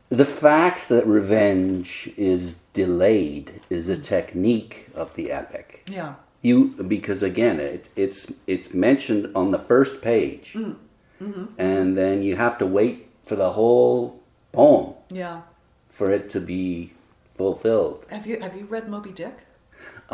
the 0.09 0.23
fact 0.25 0.87
that 0.87 1.05
revenge 1.05 2.09
is 2.15 2.55
delayed 2.73 3.59
is 3.69 3.89
a 3.89 3.97
mm. 3.97 4.03
technique 4.03 4.87
of 4.95 5.15
the 5.15 5.31
epic. 5.31 5.83
Yeah. 5.89 6.15
You 6.49 6.57
because 6.95 7.21
again 7.23 7.57
it, 7.59 7.89
it's 7.95 8.21
it's 8.53 8.69
mentioned 8.87 9.23
on 9.35 9.47
the 9.55 9.57
first 9.71 10.01
page, 10.01 10.53
Mm. 10.53 10.75
Mm-hmm. 11.21 11.45
and 11.57 11.97
then 11.97 12.21
you 12.27 12.35
have 12.35 12.55
to 12.59 12.65
wait 12.79 12.95
for 13.23 13.35
the 13.35 13.51
whole 13.57 14.19
poem 14.51 14.93
Yeah. 15.09 15.41
for 15.89 16.11
it 16.17 16.29
to 16.35 16.39
be 16.39 16.91
fulfilled. 17.35 18.05
Have 18.11 18.27
you 18.29 18.37
have 18.45 18.55
you 18.59 18.65
read 18.75 18.87
Moby 18.89 19.11
Dick? 19.11 19.37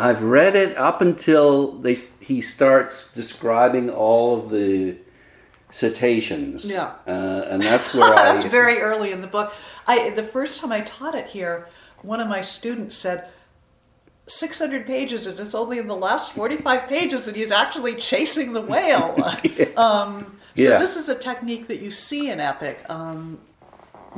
I've 0.08 0.24
read 0.24 0.56
it 0.56 0.78
up 0.78 1.02
until 1.02 1.74
they 1.86 1.96
he 2.30 2.40
starts 2.42 3.12
describing 3.22 3.90
all 3.90 4.28
of 4.40 4.50
the 4.52 4.96
cetaceans. 5.70 6.70
Yeah. 6.72 6.92
uh, 7.08 7.48
and 7.52 7.62
that's 7.62 7.94
where 7.98 8.14
I 8.14 8.36
It's 8.38 8.46
very 8.46 8.80
early 8.80 9.12
in 9.12 9.22
the 9.22 9.28
book. 9.38 9.54
I 9.88 10.10
the 10.12 10.24
first 10.24 10.60
time 10.62 10.72
I 10.72 10.82
taught 10.82 11.16
it 11.16 11.28
here, 11.28 11.68
one 12.04 12.20
of 12.22 12.28
my 12.28 12.42
students 12.42 12.96
said. 12.96 13.28
600 14.32 14.86
pages 14.86 15.28
and 15.28 15.40
it's 15.40 15.54
only 15.56 15.78
in 15.78 15.88
the 15.88 15.96
last 15.96 16.32
45 16.34 16.88
pages 16.88 17.28
and 17.28 17.36
he's 17.36 17.52
actually 17.52 17.96
chasing 17.96 18.54
the 18.54 18.62
whale 18.62 19.16
um, 19.78 20.38
so 20.56 20.64
Yeah. 20.64 20.78
this 20.80 20.96
is 20.98 21.10
a 21.10 21.16
technique 21.16 21.68
that 21.68 21.80
you 21.82 21.92
see 21.92 22.30
in 22.30 22.40
epic 22.40 22.84
um, 22.90 23.40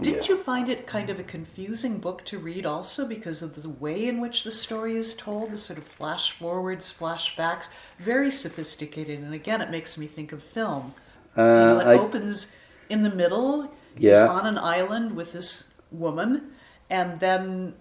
didn't 0.01 0.27
Yeah. 0.29 0.35
you 0.35 0.41
find 0.43 0.69
it 0.69 0.85
kind 0.87 1.09
of 1.09 1.19
a 1.19 1.23
confusing 1.23 1.99
book 1.99 2.23
to 2.25 2.37
read 2.39 2.65
also 2.65 3.07
because 3.07 3.41
of 3.41 3.61
the 3.61 3.69
way 3.69 4.07
in 4.07 4.19
which 4.21 4.43
the 4.43 4.51
story 4.51 4.95
is 4.95 5.15
told 5.15 5.51
the 5.51 5.57
sort 5.57 5.77
of 5.79 5.85
flash 5.85 6.31
forwards 6.31 6.91
flashbacks 6.91 7.69
very 7.99 8.31
sophisticated 8.31 9.19
and 9.19 9.33
again 9.33 9.61
it 9.61 9.69
makes 9.71 9.97
me 9.97 10.05
think 10.07 10.31
of 10.31 10.41
film 10.43 10.93
you 11.35 11.41
know, 11.43 11.79
it 11.79 11.87
I- 11.87 11.95
opens 11.97 12.55
in 12.89 13.01
the 13.01 13.09
middle. 13.09 13.71
He's 13.95 14.03
Yeah. 14.03 14.27
on 14.27 14.45
an 14.45 14.57
island 14.59 15.15
with 15.15 15.33
this 15.33 15.73
woman, 15.91 16.51
and 16.91 17.19
then 17.19 17.73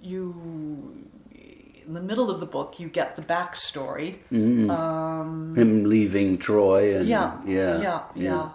you, 0.00 1.09
in 1.90 1.94
the 1.94 2.00
middle 2.00 2.30
of 2.30 2.38
the 2.38 2.46
book, 2.46 2.78
you 2.78 2.88
get 2.88 3.16
the 3.16 3.22
backstory. 3.22 4.18
Mm. 4.30 4.70
Um, 4.70 5.56
him 5.56 5.82
leaving 5.84 6.38
Troy 6.38 6.96
and 6.96 7.04
Yeah, 7.04 7.40
yeah, 7.44 7.80
yeah, 7.80 8.02
yeah. 8.14 8.50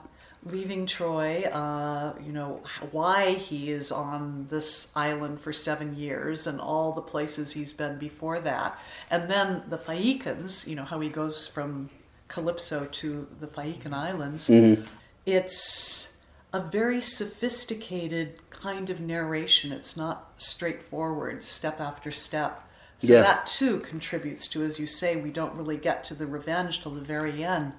Leaving 0.46 0.86
Troy, 0.86 1.44
uh, 1.44 2.14
you 2.26 2.32
know 2.32 2.62
why 2.92 3.34
he 3.34 3.72
is 3.72 3.92
on 3.92 4.48
this 4.50 4.90
island 4.96 5.42
for 5.42 5.52
seven 5.52 5.98
years 5.98 6.48
and 6.48 6.62
all 6.62 6.94
the 6.94 7.02
places 7.02 7.52
he's 7.52 7.74
been 7.74 7.98
before 7.98 8.40
that, 8.40 8.80
and 9.12 9.30
then 9.30 9.64
the 9.68 9.78
Phaeacans, 9.78 10.66
you 10.66 10.76
know 10.78 10.86
how 10.86 11.02
he 11.02 11.10
goes 11.10 11.46
from 11.46 11.90
Calypso 12.30 12.86
to 12.86 13.28
the 13.42 13.48
Phaeacan 13.48 13.92
Islands. 13.92 14.48
Mm-hmm. 14.48 14.84
It's 15.26 16.16
a 16.54 16.62
very 16.62 17.02
sophisticated 17.02 18.40
kind 18.50 18.90
of 18.90 19.02
narration. 19.02 19.74
It's 19.74 19.98
not 19.98 20.32
straightforward, 20.38 21.44
step 21.44 21.82
after 21.82 22.12
step. 22.12 22.65
So 22.98 23.14
Yeah. 23.14 23.22
that 23.22 23.48
too 23.48 23.80
contributes 23.80 24.48
to, 24.50 24.64
as 24.64 24.80
you 24.80 24.88
say, 24.88 25.16
we 25.18 25.30
don't 25.30 25.54
really 25.56 25.78
get 25.78 26.04
to 26.06 26.14
the 26.14 26.26
revenge 26.26 26.82
till 26.82 26.94
the 26.94 27.02
very 27.02 27.44
end. 27.44 27.74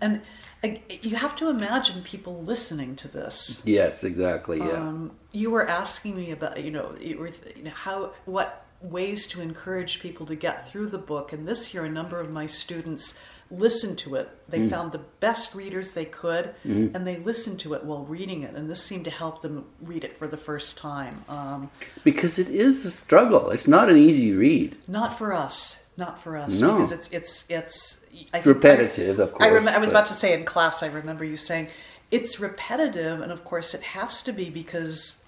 And 0.00 0.22
uh, 0.62 0.68
you 1.02 1.16
have 1.16 1.34
to 1.36 1.48
imagine 1.48 2.02
people 2.02 2.42
listening 2.42 2.94
to 2.96 3.08
this. 3.08 3.62
Yes, 3.64 4.04
exactly. 4.04 4.58
Yeah. 4.58 4.72
Um, 4.72 5.12
you 5.32 5.50
were 5.50 5.66
asking 5.68 6.16
me 6.16 6.30
about, 6.30 6.62
you 6.62 6.70
know, 6.70 6.94
you 7.00 7.18
were, 7.18 7.30
you 7.56 7.64
know, 7.64 7.70
how 7.70 8.12
what 8.26 8.66
ways 8.80 9.26
to 9.28 9.42
encourage 9.42 10.00
people 10.00 10.24
to 10.26 10.34
get 10.34 10.68
through 10.68 10.86
the 10.86 10.98
book. 10.98 11.32
And 11.32 11.46
this 11.46 11.74
year, 11.74 11.84
a 11.84 11.90
number 11.90 12.20
of 12.20 12.30
my 12.30 12.46
students 12.46 13.20
listened 13.50 13.98
to 13.98 14.14
it. 14.14 14.28
They 14.48 14.68
found 14.68 14.92
the 14.92 14.98
best 15.20 15.54
readers 15.54 15.94
they 15.94 16.04
could, 16.04 16.54
and 16.64 17.06
they 17.06 17.16
listened 17.18 17.60
to 17.60 17.74
it 17.74 17.84
while 17.84 18.04
reading 18.04 18.42
it. 18.42 18.54
And 18.54 18.68
this 18.70 18.82
seemed 18.82 19.04
to 19.04 19.10
help 19.10 19.42
them 19.42 19.66
read 19.80 20.02
it 20.04 20.16
for 20.16 20.26
the 20.26 20.36
first 20.36 20.76
time. 20.78 21.24
Um, 21.28 21.70
because 22.04 22.38
it 22.38 22.48
is 22.48 22.84
a 22.84 22.90
struggle. 22.90 23.50
It's 23.50 23.68
not 23.68 23.88
an 23.88 23.96
easy 23.96 24.32
read. 24.32 24.76
Not 24.88 25.16
for 25.16 25.32
us. 25.32 25.88
Not 25.96 26.18
for 26.18 26.36
us. 26.36 26.60
No. 26.60 26.74
Because 26.74 26.92
it's 26.92 27.10
it's 27.12 27.50
it's 27.50 28.06
I 28.32 28.40
repetitive, 28.40 29.18
of 29.18 29.32
course. 29.34 29.46
I, 29.46 29.50
rem- 29.50 29.68
I 29.68 29.78
was 29.78 29.88
but- 29.90 29.98
about 29.98 30.06
to 30.08 30.14
say 30.14 30.32
in 30.32 30.44
class. 30.44 30.82
I 30.82 30.88
remember 30.88 31.24
you 31.24 31.36
saying 31.36 31.68
it's 32.10 32.40
repetitive, 32.40 33.20
and 33.20 33.30
of 33.30 33.44
course 33.44 33.74
it 33.74 33.82
has 33.82 34.22
to 34.24 34.32
be 34.32 34.50
because 34.50 35.24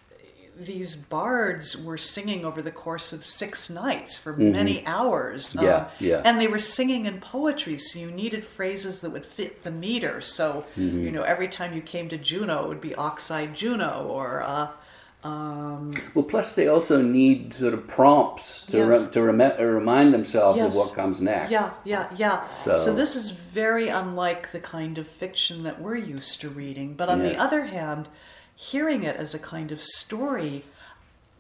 these 0.58 0.96
bards 0.96 1.82
were 1.82 1.96
singing 1.96 2.44
over 2.44 2.60
the 2.60 2.70
course 2.70 3.12
of 3.12 3.24
six 3.24 3.70
nights 3.70 4.18
for 4.18 4.36
many 4.36 4.84
hours. 4.86 5.54
Mm-hmm. 5.54 5.64
Yeah, 5.64 5.74
uh, 5.76 5.88
yeah. 5.98 6.22
And 6.24 6.40
they 6.40 6.46
were 6.46 6.58
singing 6.58 7.06
in 7.06 7.20
poetry, 7.20 7.78
so 7.78 7.98
you 7.98 8.10
needed 8.10 8.44
phrases 8.44 9.00
that 9.00 9.10
would 9.10 9.24
fit 9.26 9.62
the 9.62 9.70
meter. 9.70 10.20
So 10.20 10.64
Mm-hmm. 10.76 11.04
you 11.04 11.10
know, 11.10 11.22
every 11.22 11.48
time 11.48 11.72
you 11.74 11.80
came 11.82 12.08
to 12.10 12.18
Juno, 12.18 12.64
it 12.64 12.68
would 12.68 12.80
be 12.80 12.94
ox-eyed 12.94 13.54
Juno 13.54 14.06
or. 14.08 14.42
Uh, 14.42 14.68
um, 15.24 15.92
Well, 16.14 16.24
plus 16.24 16.54
they 16.54 16.66
also 16.68 17.00
need 17.00 17.54
sort 17.54 17.74
of 17.74 17.86
prompts 17.86 18.62
to 18.66 18.78
Yes. 18.78 18.88
re- 19.06 19.10
to 19.12 19.22
rem- 19.22 19.40
uh, 19.58 19.62
remind 19.64 20.12
themselves 20.12 20.60
of 20.60 20.74
what 20.74 20.94
comes 20.94 21.20
next. 21.20 21.50
Yeah, 21.50 21.70
yeah, 21.84 22.08
yeah. 22.16 22.44
So- 22.64 22.76
So, 22.76 22.92
this 22.94 23.14
is 23.16 23.30
very 23.30 23.88
unlike 23.88 24.50
the 24.52 24.58
kind 24.60 24.98
of 24.98 25.06
fiction 25.06 25.62
that 25.62 25.80
we're 25.80 25.96
used 25.96 26.40
to 26.40 26.48
reading. 26.48 26.94
But 26.94 27.08
on 27.08 27.20
the 27.20 27.36
other 27.36 27.64
hand, 27.66 28.08
hearing 28.54 29.02
it 29.02 29.16
as 29.16 29.34
a 29.34 29.38
kind 29.38 29.72
of 29.72 29.82
story, 29.82 30.64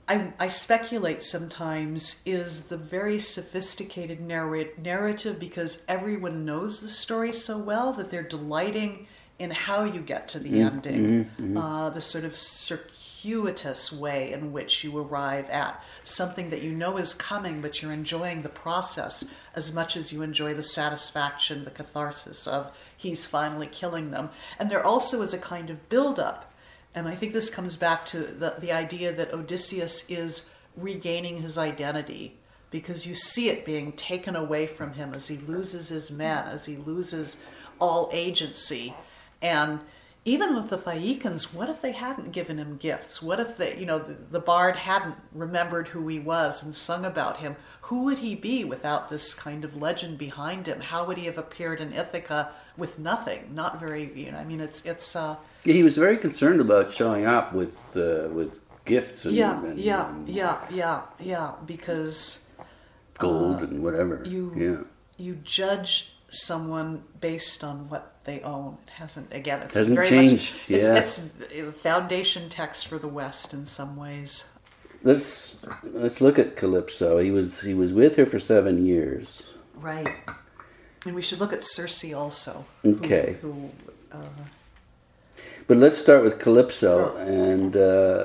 I, 0.08 0.32
I 0.38 0.48
speculate 0.48 1.22
sometimes 1.22 2.22
is 2.26 2.66
the 2.66 2.76
very 2.76 3.18
sophisticated 3.20 4.20
narrate, 4.20 4.78
narrative 4.78 5.38
because 5.38 5.84
everyone 5.88 6.44
knows 6.44 6.80
the 6.80 6.88
story 6.88 7.32
so 7.32 7.58
well 7.58 7.92
that 7.94 8.10
they're 8.10 8.22
delighting 8.22 9.06
in 9.38 9.50
how 9.50 9.84
you 9.84 10.00
get 10.00 10.28
to 10.28 10.38
the 10.38 10.50
mm-hmm, 10.50 10.76
ending. 10.76 11.04
Mm-hmm, 11.04 11.44
mm-hmm. 11.44 11.56
Uh, 11.56 11.90
the 11.90 12.00
sort 12.00 12.24
of 12.24 12.36
circuitous 12.36 13.92
way 13.92 14.32
in 14.32 14.52
which 14.52 14.84
you 14.84 14.96
arrive 14.98 15.48
at 15.50 15.82
something 16.04 16.50
that 16.50 16.62
you 16.62 16.72
know 16.72 16.96
is 16.96 17.14
coming, 17.14 17.60
but 17.60 17.80
you're 17.80 17.92
enjoying 17.92 18.42
the 18.42 18.48
process 18.48 19.30
as 19.54 19.74
much 19.74 19.96
as 19.96 20.12
you 20.12 20.22
enjoy 20.22 20.54
the 20.54 20.62
satisfaction, 20.62 21.64
the 21.64 21.70
catharsis 21.70 22.46
of 22.46 22.70
he's 22.96 23.26
finally 23.26 23.66
killing 23.66 24.10
them. 24.10 24.30
And 24.58 24.70
there 24.70 24.84
also 24.84 25.22
is 25.22 25.34
a 25.34 25.38
kind 25.38 25.70
of 25.70 25.88
build 25.88 26.18
up. 26.18 26.51
And 26.94 27.08
I 27.08 27.14
think 27.14 27.32
this 27.32 27.50
comes 27.50 27.76
back 27.76 28.04
to 28.06 28.18
the, 28.18 28.54
the 28.58 28.72
idea 28.72 29.12
that 29.12 29.32
Odysseus 29.32 30.08
is 30.10 30.50
regaining 30.76 31.42
his 31.42 31.56
identity 31.56 32.38
because 32.70 33.06
you 33.06 33.14
see 33.14 33.48
it 33.50 33.64
being 33.64 33.92
taken 33.92 34.34
away 34.34 34.66
from 34.66 34.94
him 34.94 35.12
as 35.14 35.28
he 35.28 35.36
loses 35.36 35.90
his 35.90 36.10
men, 36.10 36.46
as 36.48 36.66
he 36.66 36.76
loses 36.76 37.42
all 37.78 38.10
agency. 38.12 38.94
And 39.40 39.80
even 40.24 40.54
with 40.54 40.70
the 40.70 40.78
Phaeacans, 40.78 41.52
what 41.52 41.68
if 41.68 41.82
they 41.82 41.92
hadn't 41.92 42.32
given 42.32 42.58
him 42.58 42.76
gifts? 42.76 43.20
What 43.20 43.40
if 43.40 43.56
they, 43.56 43.76
you 43.76 43.84
know, 43.84 43.98
the, 43.98 44.16
the 44.30 44.40
bard 44.40 44.76
hadn't 44.76 45.16
remembered 45.32 45.88
who 45.88 46.06
he 46.08 46.18
was 46.18 46.62
and 46.62 46.74
sung 46.74 47.04
about 47.04 47.38
him? 47.38 47.56
Who 47.82 48.04
would 48.04 48.20
he 48.20 48.34
be 48.34 48.64
without 48.64 49.10
this 49.10 49.34
kind 49.34 49.64
of 49.64 49.76
legend 49.76 50.18
behind 50.18 50.66
him? 50.66 50.80
How 50.80 51.04
would 51.04 51.18
he 51.18 51.26
have 51.26 51.38
appeared 51.38 51.80
in 51.80 51.92
Ithaca 51.92 52.52
with 52.76 52.98
nothing? 52.98 53.50
Not 53.54 53.80
very, 53.80 54.12
you 54.14 54.32
know, 54.32 54.38
I 54.38 54.44
mean, 54.44 54.60
it's, 54.60 54.86
it's, 54.86 55.16
uh, 55.16 55.36
Yeah, 55.64 55.74
he 55.74 55.82
was 55.82 55.96
very 55.96 56.16
concerned 56.16 56.60
about 56.60 56.90
showing 56.90 57.26
up 57.26 57.52
with 57.52 57.96
uh, 57.96 58.30
with 58.32 58.60
gifts 58.84 59.24
and, 59.26 59.34
yeah, 59.34 59.64
and, 59.64 59.78
yeah, 59.78 60.08
and 60.08 60.28
yeah, 60.28 60.58
yeah, 60.70 61.02
yeah, 61.20 61.52
because 61.66 62.48
gold 63.18 63.62
and 63.62 63.82
whatever. 63.82 64.24
you 64.26 64.52
yeah. 64.56 65.24
you 65.24 65.36
judge 65.44 66.14
someone 66.30 67.04
based 67.20 67.62
on 67.62 67.88
what 67.88 68.24
they 68.24 68.40
own. 68.40 68.78
It 68.86 68.90
hasn't 68.90 69.32
again. 69.32 69.62
It's 69.62 69.74
Hasn't 69.74 69.94
very 69.94 70.08
changed, 70.08 70.54
Much, 70.54 70.70
yeah. 70.70 70.96
it's, 70.96 71.32
it's 71.50 71.78
foundation 71.78 72.48
text 72.48 72.88
for 72.88 72.98
the 72.98 73.08
West 73.08 73.52
in 73.52 73.66
some 73.66 73.96
ways. 73.96 74.52
Let's 75.04 75.58
let's 75.84 76.20
look 76.20 76.38
at 76.38 76.56
Calypso. 76.56 77.18
He 77.18 77.30
was 77.30 77.62
he 77.62 77.74
was 77.74 77.92
with 77.92 78.16
her 78.16 78.26
for 78.26 78.38
seven 78.38 78.84
years. 78.84 79.54
Right. 79.76 80.08
And 81.04 81.14
we 81.16 81.22
should 81.22 81.40
look 81.40 81.52
at 81.52 81.64
Circe 81.64 82.12
also. 82.14 82.64
Okay. 82.84 83.36
Who, 83.42 83.52
who 83.52 83.70
uh, 84.12 84.44
But 85.66 85.76
let's 85.76 85.98
start 85.98 86.22
with 86.22 86.38
Calypso 86.38 87.16
and 87.16 87.76
uh, 87.76 88.24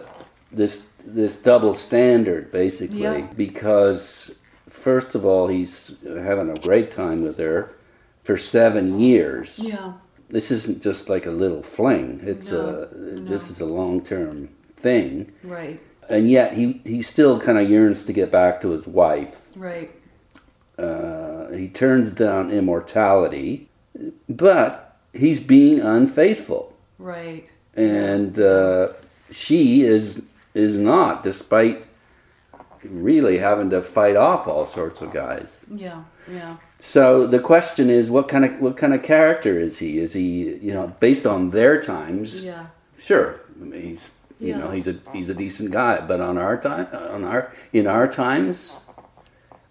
this 0.52 0.86
this 1.06 1.36
double 1.38 1.73
standard, 1.73 2.52
basically, 2.52 3.02
Yeah. 3.02 3.28
because 3.36 4.36
first 4.69 5.15
of 5.15 5.26
all, 5.26 5.47
he's 5.47 5.95
having 6.04 6.50
a 6.50 6.56
great 6.60 6.91
time 6.91 7.23
with 7.23 7.38
her 7.38 7.69
for 8.23 8.36
seven 8.38 9.00
years. 9.00 9.60
yeah. 9.60 9.93
This 10.30 10.52
isn't 10.52 10.82
just 10.84 11.10
like 11.10 11.26
a 11.26 11.32
little 11.32 11.63
fling. 11.63 12.19
It's 12.23 12.52
No, 12.52 12.60
a 12.91 12.97
no. 12.97 13.30
this 13.30 13.50
is 13.50 13.62
a 13.62 13.65
long 13.65 14.02
term 14.02 14.50
thing, 14.76 15.32
Right. 15.43 15.80
and 16.10 16.30
yet 16.30 16.54
he 16.56 16.82
he 16.86 17.02
still 17.02 17.39
kind 17.39 17.58
of 17.58 17.69
yearns 17.69 18.04
to 18.06 18.13
get 18.13 18.30
back 18.32 18.60
to 18.62 18.71
his 18.71 18.86
wife. 18.88 19.52
Right. 19.56 19.91
Uh, 20.78 21.47
he 21.54 21.69
turns 21.69 22.12
down 22.13 22.52
immortality, 22.52 23.69
but 24.28 24.97
he's 25.13 25.39
being 25.39 25.80
unfaithful. 25.80 26.73
Right. 27.00 27.48
and 27.76 28.38
uh, 28.40 28.94
she 29.32 29.84
is 29.84 30.22
is 30.54 30.78
not, 30.78 31.24
despite 31.24 31.86
really 32.84 33.38
having 33.40 33.70
to 33.72 33.82
fight 33.82 34.16
off 34.16 34.48
all 34.48 34.66
sorts 34.66 35.02
of 35.02 35.12
guys. 35.12 35.60
Yeah. 35.74 36.04
Yeah. 36.32 36.58
So 36.80 37.26
the 37.28 37.40
question 37.40 37.90
is, 37.90 38.10
what 38.12 38.28
kind 38.28 38.46
of 38.46 38.60
what 38.60 38.78
kind 38.78 38.94
of 38.94 39.04
character 39.04 39.60
is 39.60 39.80
he? 39.80 40.00
Is 40.00 40.14
he, 40.14 40.56
you 40.58 40.74
know, 40.74 40.96
based 41.00 41.26
on 41.28 41.52
their 41.52 41.82
times? 41.82 42.44
Yeah. 42.44 42.68
Sure, 43.00 43.40
I 43.62 43.64
mean, 43.66 43.82
he's 43.82 44.12
You 44.40 44.50
Yeah. 44.50 44.58
know, 44.60 44.70
he's 44.72 44.88
a 44.88 44.96
he's 45.14 45.30
a 45.30 45.34
decent 45.34 45.72
guy. 45.72 46.02
But 46.06 46.22
on 46.22 46.38
our 46.38 46.58
time, 46.58 46.88
on 46.94 47.24
our 47.24 47.52
in 47.74 47.88
our 47.88 48.08
times, 48.08 48.78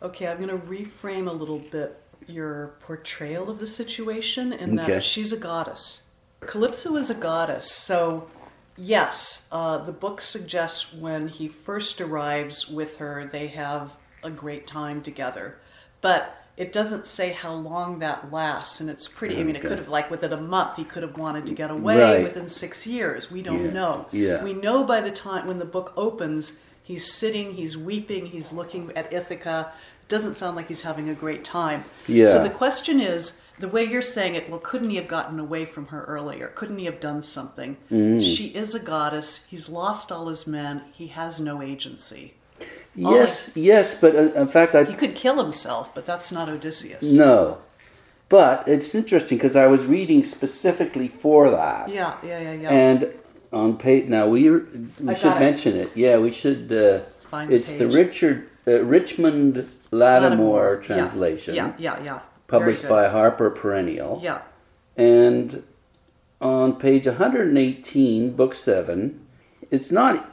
Okay, 0.03 0.27
I'm 0.29 0.37
going 0.37 0.51
to 0.51 0.59
reframe 0.67 1.27
a 1.29 1.33
little 1.33 1.59
bit 1.59 1.99
your 2.29 2.75
portrayal 2.81 3.49
of 3.49 3.59
the 3.59 3.67
situation 3.67 4.53
in 4.53 4.79
Okay. 4.79 4.93
that 4.95 5.05
she's 5.05 5.33
a 5.33 5.37
goddess. 5.37 6.06
Calypso 6.41 6.97
is 6.97 7.11
a 7.11 7.15
goddess, 7.15 7.71
so 7.71 8.29
yes, 8.77 9.49
uh, 9.51 9.79
the 9.79 9.93
book 9.93 10.21
suggests 10.21 10.93
when 10.93 11.29
he 11.29 11.49
first 11.49 12.01
arrives 12.01 12.69
with 12.69 12.99
her, 12.99 13.29
they 13.31 13.49
have 13.49 13.93
a 14.23 14.31
great 14.31 14.67
time 14.67 15.03
together. 15.03 15.57
But 16.01 16.37
it 16.57 16.73
doesn't 16.73 17.07
say 17.07 17.33
how 17.33 17.53
long 17.55 17.99
that 17.99 18.33
lasts, 18.33 18.81
and 18.81 18.89
it's 18.89 19.09
pretty. 19.09 19.39
I 19.41 19.43
mean, 19.45 19.57
it 19.57 19.63
could 19.63 19.79
have, 19.79 19.89
like, 19.89 20.11
within 20.11 20.33
a 20.33 20.41
month, 20.41 20.77
he 20.77 20.85
could 20.85 21.03
have 21.03 21.19
wanted 21.19 21.47
to 21.47 21.55
get 21.55 21.71
away. 21.71 22.01
Right. 22.01 22.23
Within 22.23 22.49
six 22.49 22.87
years, 22.87 23.31
we 23.31 23.43
don't 23.43 23.67
Yeah, 23.67 23.71
know. 23.73 24.07
yeah. 24.13 24.45
We 24.45 24.53
know 24.55 24.85
by 24.85 25.01
the 25.01 25.11
time 25.11 25.47
when 25.47 25.59
the 25.59 25.65
book 25.67 25.93
opens, 25.97 26.61
he's 26.83 27.13
sitting, 27.13 27.55
he's 27.55 27.77
weeping, 27.77 28.27
he's 28.27 28.53
looking 28.53 28.91
at 28.95 29.13
Ithaca. 29.13 29.73
It 30.03 30.09
Doesn't 30.09 30.35
sound 30.35 30.57
like 30.57 30.69
he's 30.69 30.83
having 30.83 31.09
a 31.09 31.15
great 31.15 31.45
time. 31.45 31.85
Yeah. 32.07 32.29
So 32.29 32.43
the 32.43 32.51
question 32.51 33.01
is, 33.01 33.43
the 33.59 33.69
way 33.69 33.85
you're 33.85 34.03
saying 34.03 34.35
it, 34.35 34.49
well, 34.51 34.59
couldn't 34.61 34.91
he 34.91 34.97
have 34.97 35.09
gotten 35.09 35.39
away 35.39 35.65
from 35.65 35.87
her 35.89 36.05
earlier? 36.05 36.49
Couldn't 36.49 36.79
he 36.79 36.85
have 36.87 37.01
done 37.01 37.23
something? 37.23 37.77
Mm-hmm. 37.91 38.21
She 38.21 38.49
is 38.49 38.75
a 38.75 38.81
goddess. 38.81 39.47
He's 39.47 39.69
lost 39.69 40.13
all 40.13 40.29
his 40.29 40.47
men. 40.47 40.83
He 40.93 41.09
has 41.09 41.41
no 41.41 41.63
agency. 41.63 42.35
yes, 42.95 43.51
yes. 43.55 43.95
But 43.95 44.15
uh, 44.15 44.33
in 44.35 44.47
fact, 44.49 44.75
I 44.75 44.85
He 44.85 44.95
could 44.95 45.15
kill 45.15 45.43
himself, 45.43 45.95
but 45.95 46.07
that's 46.07 46.31
not 46.33 46.49
Odysseus. 46.49 47.13
no. 47.13 47.59
But 48.29 48.67
it's 48.67 48.93
interesting 48.93 49.39
because 49.39 49.55
I 49.55 49.67
was 49.69 49.87
reading 49.87 50.25
specifically 50.25 51.07
for 51.07 51.49
that. 51.51 51.89
Yeah, 51.89 52.17
yeah, 52.25 52.41
yeah, 52.41 52.53
yeah. 52.55 52.71
And 52.73 53.13
on 53.53 53.79
page 53.79 54.09
now 54.09 54.27
we 54.27 54.51
we 54.51 54.67
I 55.07 55.15
should 55.15 55.35
got 55.35 55.37
it. 55.37 55.41
mention 55.41 55.77
it. 55.77 55.91
Yeah, 55.95 56.19
we 56.19 56.33
should. 56.33 56.73
Uh, 56.73 57.01
Find 57.31 57.53
it's 57.53 57.71
the. 57.73 57.87
Richard 57.87 58.49
uh, 58.67 58.83
Richmond 58.83 59.69
Lattimore, 59.93 60.81
Yeah, 60.81 60.87
translation, 60.87 61.55
Yeah, 61.55 61.73
yeah, 61.79 62.03
yeah. 62.03 62.19
Published 62.49 62.89
by 62.89 63.09
Harper 63.09 63.51
Perennial. 63.51 64.21
Yeah. 64.23 64.43
And 64.97 65.63
on 66.41 66.77
page 66.79 67.07
118, 67.07 68.31
book 68.35 68.55
seven, 68.55 69.27
it's 69.71 69.91
not 69.93 70.31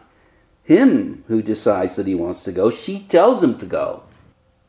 him 0.63 1.23
who 1.27 1.41
decides 1.41 1.95
that 1.95 2.07
he 2.07 2.15
wants 2.15 2.43
to 2.45 2.51
go. 2.51 2.69
She 2.69 2.99
tells 3.01 3.43
him 3.43 3.57
to 3.59 3.65
go. 3.65 4.03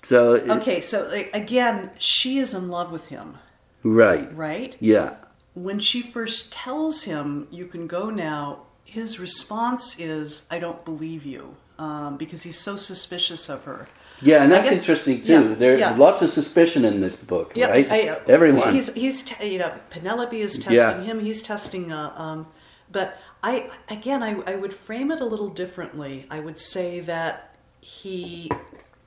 So 0.03 0.35
it- 0.35 0.51
Okay, 0.51 0.81
so 0.81 1.11
again, 1.33 1.91
she 1.99 2.39
is 2.39 2.53
in 2.55 2.69
love 2.69 2.91
with 2.93 3.07
him, 3.07 3.39
right, 3.83 4.35
right? 4.37 4.77
yeah, 4.81 5.15
when 5.55 5.79
she 5.81 6.03
first 6.03 6.53
tells 6.53 7.05
him, 7.05 7.47
You 7.51 7.67
can 7.67 7.87
go 7.87 8.11
now, 8.11 8.61
his 8.85 9.19
response 9.21 9.99
is, 9.99 10.43
I 10.51 10.59
don't 10.59 10.85
believe 10.85 11.25
you, 11.25 11.57
um, 11.79 12.17
because 12.17 12.43
he's 12.43 12.59
so 12.59 12.77
suspicious 12.77 13.49
of 13.49 13.65
her. 13.65 13.87
Yeah, 14.25 14.43
and 14.43 14.51
that's 14.53 14.71
guess- 14.71 14.79
interesting 14.79 15.23
too. 15.23 15.33
yeah, 15.51 15.55
There's 15.55 15.81
yeah. 15.81 15.95
lots 15.97 16.23
of 16.23 16.31
suspicion 16.31 16.85
in 16.85 17.01
this 17.01 17.15
book, 17.17 17.53
Yeah, 17.55 17.69
right? 17.71 17.91
I- 17.91 18.09
uh, 18.09 18.21
Everyone. 18.27 18.73
He's 18.73 18.93
he's 18.95 19.23
te- 19.23 19.53
you 19.53 19.59
know 19.59 19.73
Penelope 19.91 20.39
is 20.41 20.55
testing 20.59 20.75
Yeah. 20.77 21.03
him. 21.03 21.21
He's 21.21 21.43
testing. 21.43 21.93
Uh, 21.93 22.13
um, 22.17 22.47
but 22.91 23.19
I 23.43 23.71
again 23.89 24.23
I 24.23 24.33
I 24.47 24.57
would 24.57 24.75
frame 24.75 25.11
it 25.11 25.21
a 25.21 25.25
little 25.27 25.49
differently. 25.49 26.27
I 26.31 26.41
would 26.41 26.59
say 26.59 27.01
that 27.01 27.55
he 27.81 28.51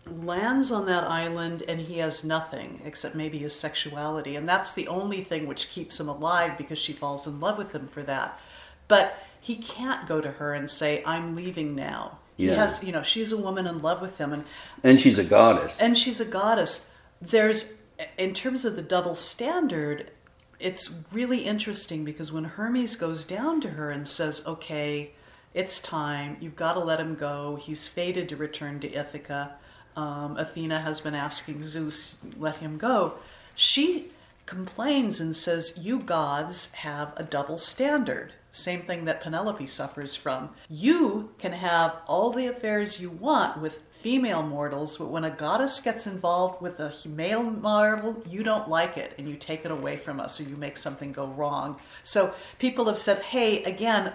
lands 0.10 0.72
on 0.72 0.86
that 0.86 1.04
island 1.04 1.64
and 1.68 1.82
he 1.82 1.98
has 1.98 2.24
nothing 2.24 2.82
except 2.86 3.14
maybe 3.16 3.38
his 3.40 3.54
sexuality, 3.54 4.36
and 4.36 4.48
that's 4.48 4.74
the 4.74 4.88
only 4.88 5.22
thing 5.22 5.48
which 5.48 5.70
keeps 5.70 6.00
him 6.00 6.08
alive 6.08 6.58
because 6.58 6.80
she 6.80 6.94
falls 6.94 7.28
in 7.28 7.40
love 7.42 7.58
with 7.58 7.74
him 7.74 7.88
for 7.88 8.04
that. 8.04 8.40
But 8.88 9.18
he 9.42 9.56
can't 9.58 10.08
go 10.08 10.22
to 10.22 10.32
her 10.34 10.54
and 10.54 10.70
say, 10.70 11.04
"I'm 11.06 11.36
leaving 11.36 11.76
now." 11.76 12.20
He 12.38 12.46
Yeah. 12.48 12.56
has, 12.56 12.84
you 12.84 12.92
know, 12.92 13.02
she's 13.02 13.32
a 13.32 13.38
woman 13.38 13.66
in 13.68 13.80
love 13.80 14.00
with 14.00 14.20
him, 14.20 14.32
and 14.32 14.46
and 14.84 15.00
she's 15.00 15.18
a 15.18 15.24
goddess. 15.24 15.82
and 15.82 15.98
she's 15.98 16.22
a 16.22 16.26
goddess. 16.26 16.92
There's, 17.20 17.74
in 18.18 18.34
terms 18.36 18.64
of 18.64 18.76
the 18.76 18.84
double 18.84 19.16
standard, 19.16 20.12
it's 20.60 21.04
really 21.12 21.40
interesting 21.46 22.04
because 22.06 22.32
when 22.32 22.44
Hermes 22.46 22.96
goes 22.96 23.24
down 23.26 23.60
to 23.62 23.72
her 23.72 23.90
and 23.90 24.08
says, 24.08 24.44
"Okay, 24.46 25.12
it's 25.56 25.80
time. 25.82 26.38
You've 26.40 26.56
got 26.56 26.74
to 26.74 26.80
let 26.80 27.00
him 27.00 27.16
go. 27.16 27.56
He's 27.60 27.88
fated 27.88 28.30
to 28.30 28.36
return 28.36 28.80
to 28.82 28.94
Ithaca." 28.94 29.54
Um, 29.96 30.38
Athena 30.38 30.80
has 30.82 31.02
been 31.02 31.16
asking 31.16 31.64
Zeus, 31.64 32.18
"Let 32.38 32.58
him 32.58 32.78
go." 32.78 33.16
She 33.56 34.12
complains 34.46 35.20
and 35.20 35.36
says, 35.36 35.74
"You 35.80 36.00
gods 36.00 36.72
have 36.74 37.14
a 37.18 37.24
double 37.24 37.58
standard." 37.58 38.34
Same 38.58 38.82
thing 38.82 39.06
that 39.06 39.22
Penelope 39.22 39.68
suffers 39.68 40.16
from. 40.16 40.50
You 40.70 41.32
can 41.38 41.54
have 41.54 42.02
all 42.08 42.32
the 42.32 42.48
affairs 42.48 43.00
you 43.00 43.10
want 43.10 43.62
with 43.62 43.80
female 44.02 44.44
mortals, 44.44 44.98
but 44.98 45.08
when 45.08 45.24
a 45.24 45.30
goddess 45.30 45.80
gets 45.82 46.06
involved 46.08 46.62
with 46.62 46.80
a 46.80 46.94
male 47.08 47.44
mortal, 47.44 48.22
you 48.30 48.44
don't 48.44 48.70
like 48.70 48.98
it 48.98 49.14
and 49.18 49.28
you 49.28 49.36
take 49.36 49.66
it 49.66 49.72
away 49.72 49.98
from 49.98 50.20
us 50.20 50.40
or 50.40 50.44
you 50.44 50.56
make 50.56 50.78
something 50.78 51.12
go 51.12 51.28
wrong. 51.28 51.80
So 52.04 52.34
people 52.60 52.86
have 52.86 52.98
said, 52.98 53.22
hey, 53.22 53.64
again, 53.64 54.14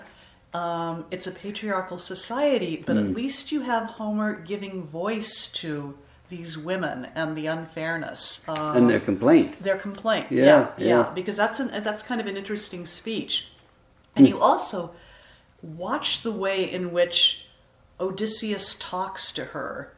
um, 0.55 1.07
it's 1.11 1.27
a 1.27 1.33
patriarchal 1.33 1.99
society, 1.99 2.83
but 2.87 2.97
at 2.97 3.05
least 3.15 3.53
you 3.53 3.63
have 3.63 3.85
Homer 3.85 4.35
giving 4.35 4.83
voice 4.85 5.47
to 5.53 5.97
these 6.29 6.57
women 6.57 7.09
and 7.15 7.37
the 7.37 7.47
unfairness. 7.47 8.47
Um, 8.49 8.77
and 8.77 8.89
their 8.91 9.01
complaint. 9.01 9.63
their 9.63 9.77
complaint. 9.77 10.27
Yeah, 10.31 10.45
Yeah, 10.45 10.69
yeah, 10.79 10.87
yeah. 10.87 11.13
because 11.15 11.37
that's 11.37 11.61
an 11.61 11.83
that's 11.83 12.03
kind 12.03 12.21
of 12.21 12.27
an 12.27 12.37
interesting 12.37 12.87
speech, 12.87 13.52
and 14.17 14.29
you 14.29 14.41
also 14.41 14.95
watch 15.63 16.23
the 16.23 16.33
way 16.33 16.71
in 16.71 16.93
which 16.93 17.47
Odysseus 18.01 18.77
talks 18.79 19.33
to 19.33 19.47
her. 19.47 19.95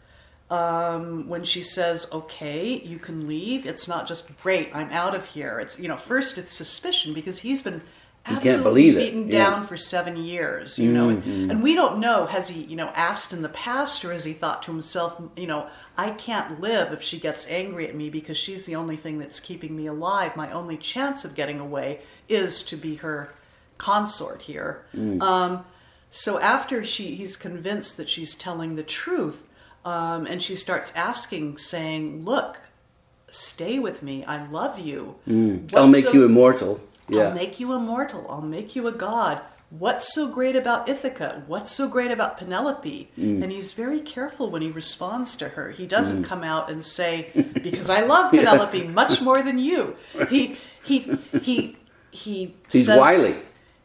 Um, 0.50 1.27
when 1.27 1.42
she 1.44 1.62
says, 1.62 2.07
"Okay, 2.12 2.79
you 2.85 2.98
can 2.98 3.27
leave," 3.27 3.66
it's 3.66 3.88
not 3.88 4.07
just 4.07 4.38
"Great, 4.42 4.70
I'm 4.74 4.90
out 4.90 5.14
of 5.14 5.27
here." 5.27 5.59
It's 5.59 5.81
you 5.81 5.88
know, 5.88 5.96
first 5.96 6.37
it's 6.37 6.53
suspicion 6.53 7.14
because 7.14 7.40
he's 7.40 7.62
been 7.62 7.81
He 8.27 8.35
absolutely 8.37 8.50
can't 8.50 8.62
believe 8.62 8.96
it, 8.96 8.98
beaten 9.00 9.29
yeah. 9.29 9.38
down 9.50 9.66
for 9.66 9.79
seven 9.79 10.16
years, 10.22 10.79
you 10.79 10.92
know, 10.92 11.09
and, 11.09 11.50
and 11.50 11.62
we 11.62 11.74
don't 11.74 11.98
know 11.98 12.27
has 12.27 12.48
he 12.50 12.62
you 12.62 12.77
know 12.77 12.88
asked 12.94 13.33
in 13.33 13.40
the 13.40 13.48
past 13.48 14.05
or 14.05 14.12
has 14.12 14.27
he 14.27 14.35
thought 14.35 14.62
to 14.64 14.70
himself, 14.70 15.20
you 15.35 15.46
know, 15.46 15.66
I 15.96 16.11
can't 16.11 16.61
live 16.61 16.92
if 16.92 17.03
she 17.03 17.18
gets 17.18 17.50
angry 17.50 17.88
at 17.88 17.94
me 17.94 18.11
because 18.11 18.37
she's 18.37 18.66
the 18.66 18.77
only 18.77 18.96
thing 18.96 19.18
that's 19.18 19.40
keeping 19.40 19.74
me 19.74 19.87
alive. 19.87 20.37
My 20.37 20.53
only 20.53 20.77
chance 20.77 21.24
of 21.24 21.35
getting 21.35 21.59
away 21.59 22.00
is 22.29 22.62
to 22.64 22.77
be 22.77 22.96
her 22.96 23.31
consort 23.85 24.42
here. 24.42 24.87
Um, 25.20 25.64
so 26.11 26.38
after 26.40 26.85
she, 26.85 27.14
he's 27.16 27.37
convinced 27.37 27.97
that 27.99 28.09
she's 28.09 28.35
telling 28.35 28.77
the 28.77 28.83
truth, 28.83 29.47
um, 29.85 30.27
and 30.27 30.42
she 30.42 30.57
starts 30.57 30.90
asking, 30.97 31.59
saying, 31.59 32.25
"Look, 32.25 32.57
stay 33.31 33.79
with 33.79 34.03
me. 34.03 34.25
I 34.25 34.47
love 34.47 34.79
you. 34.79 35.16
I'll 35.75 35.88
make 35.88 36.05
so- 36.07 36.12
you 36.12 36.25
immortal. 36.25 36.81
Yeah. 37.09 37.25
I'll 37.25 37.35
make 37.35 37.61
you 37.61 37.75
immortal. 37.75 38.27
I'll 38.31 38.40
make 38.59 38.75
you 38.75 38.87
a 38.87 38.92
god. 38.92 39.40
What's 39.68 40.14
so 40.14 40.31
great 40.33 40.57
about 40.57 40.88
Ithaca? 40.88 41.42
What's 41.47 41.70
so 41.70 41.87
great 41.88 42.11
about 42.11 42.38
Penelope? 42.38 43.11
Mm. 43.18 43.42
And 43.42 43.53
he's 43.53 43.73
very 43.73 44.01
careful 44.01 44.51
when 44.51 44.62
he 44.62 44.70
responds 44.70 45.37
to 45.37 45.49
her. 45.51 45.73
He 45.73 45.87
doesn't 45.87 46.25
come 46.25 46.42
out 46.44 46.70
and 46.70 46.83
say, 46.83 47.12
"Because 47.66 47.90
I 47.90 48.01
love 48.07 48.31
Penelope 48.31 48.85
much 48.88 49.20
more 49.20 49.42
than 49.42 49.59
you." 49.59 49.97
He 50.31 50.55
he 50.83 51.18
he 51.42 51.77
he. 52.12 52.55
He's 52.70 52.87
says- 52.87 52.99
wily. 52.99 53.37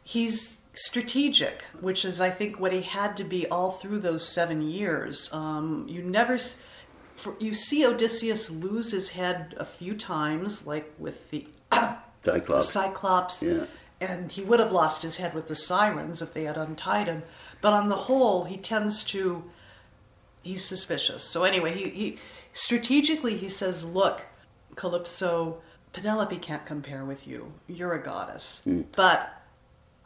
He's 0.09 0.63
strategic, 0.73 1.61
which 1.81 2.03
is, 2.03 2.19
I 2.19 2.31
think, 2.31 2.59
what 2.59 2.73
he 2.73 2.81
had 2.81 3.15
to 3.17 3.23
be 3.23 3.45
all 3.45 3.69
through 3.69 3.99
those 3.99 4.27
seven 4.27 4.63
years. 4.63 5.31
Um, 5.31 5.85
you 5.87 6.01
never. 6.01 6.39
For, 7.15 7.35
you 7.39 7.53
see 7.53 7.85
Odysseus 7.85 8.49
lose 8.49 8.91
his 8.91 9.11
head 9.11 9.53
a 9.59 9.65
few 9.65 9.93
times, 9.93 10.65
like 10.65 10.91
with 10.97 11.29
the 11.29 11.45
Cyclops. 12.23 12.47
the 12.47 12.63
Cyclops. 12.63 13.43
Yeah. 13.43 13.65
And 14.01 14.31
he 14.31 14.41
would 14.41 14.59
have 14.59 14.71
lost 14.71 15.03
his 15.03 15.17
head 15.17 15.35
with 15.35 15.47
the 15.47 15.55
sirens 15.55 16.23
if 16.23 16.33
they 16.33 16.45
had 16.45 16.57
untied 16.57 17.05
him. 17.05 17.21
But 17.61 17.73
on 17.73 17.89
the 17.89 17.95
whole, 18.07 18.45
he 18.45 18.57
tends 18.57 19.03
to. 19.11 19.43
He's 20.41 20.65
suspicious. 20.65 21.23
So 21.23 21.43
anyway, 21.43 21.75
he, 21.77 21.89
he 21.91 22.17
strategically 22.53 23.37
he 23.37 23.47
says, 23.47 23.85
"Look, 23.85 24.25
Calypso, 24.75 25.61
Penelope 25.93 26.37
can't 26.37 26.65
compare 26.65 27.05
with 27.05 27.27
you. 27.27 27.53
You're 27.67 27.93
a 27.93 28.01
goddess, 28.01 28.67
but." 28.95 29.35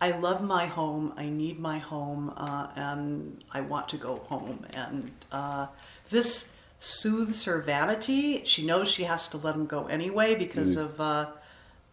I 0.02 0.12
love 0.12 0.42
my 0.42 0.66
home. 0.66 1.14
I 1.16 1.28
need 1.28 1.60
my 1.60 1.78
home, 1.78 2.34
uh, 2.36 2.68
and 2.76 3.44
I 3.52 3.62
want 3.62 3.88
to 3.90 3.98
go 3.98 4.18
home. 4.18 4.66
And 4.76 5.12
uh, 5.32 5.68
this 6.10 6.58
soothes 6.80 7.46
her 7.46 7.62
vanity. 7.62 8.44
She 8.44 8.66
knows 8.66 8.90
she 8.90 9.04
has 9.04 9.30
to 9.30 9.38
let 9.38 9.56
him 9.56 9.66
go 9.66 9.86
anyway 9.86 10.36
because 10.36 10.76
of 10.76 11.00
uh, 11.00 11.28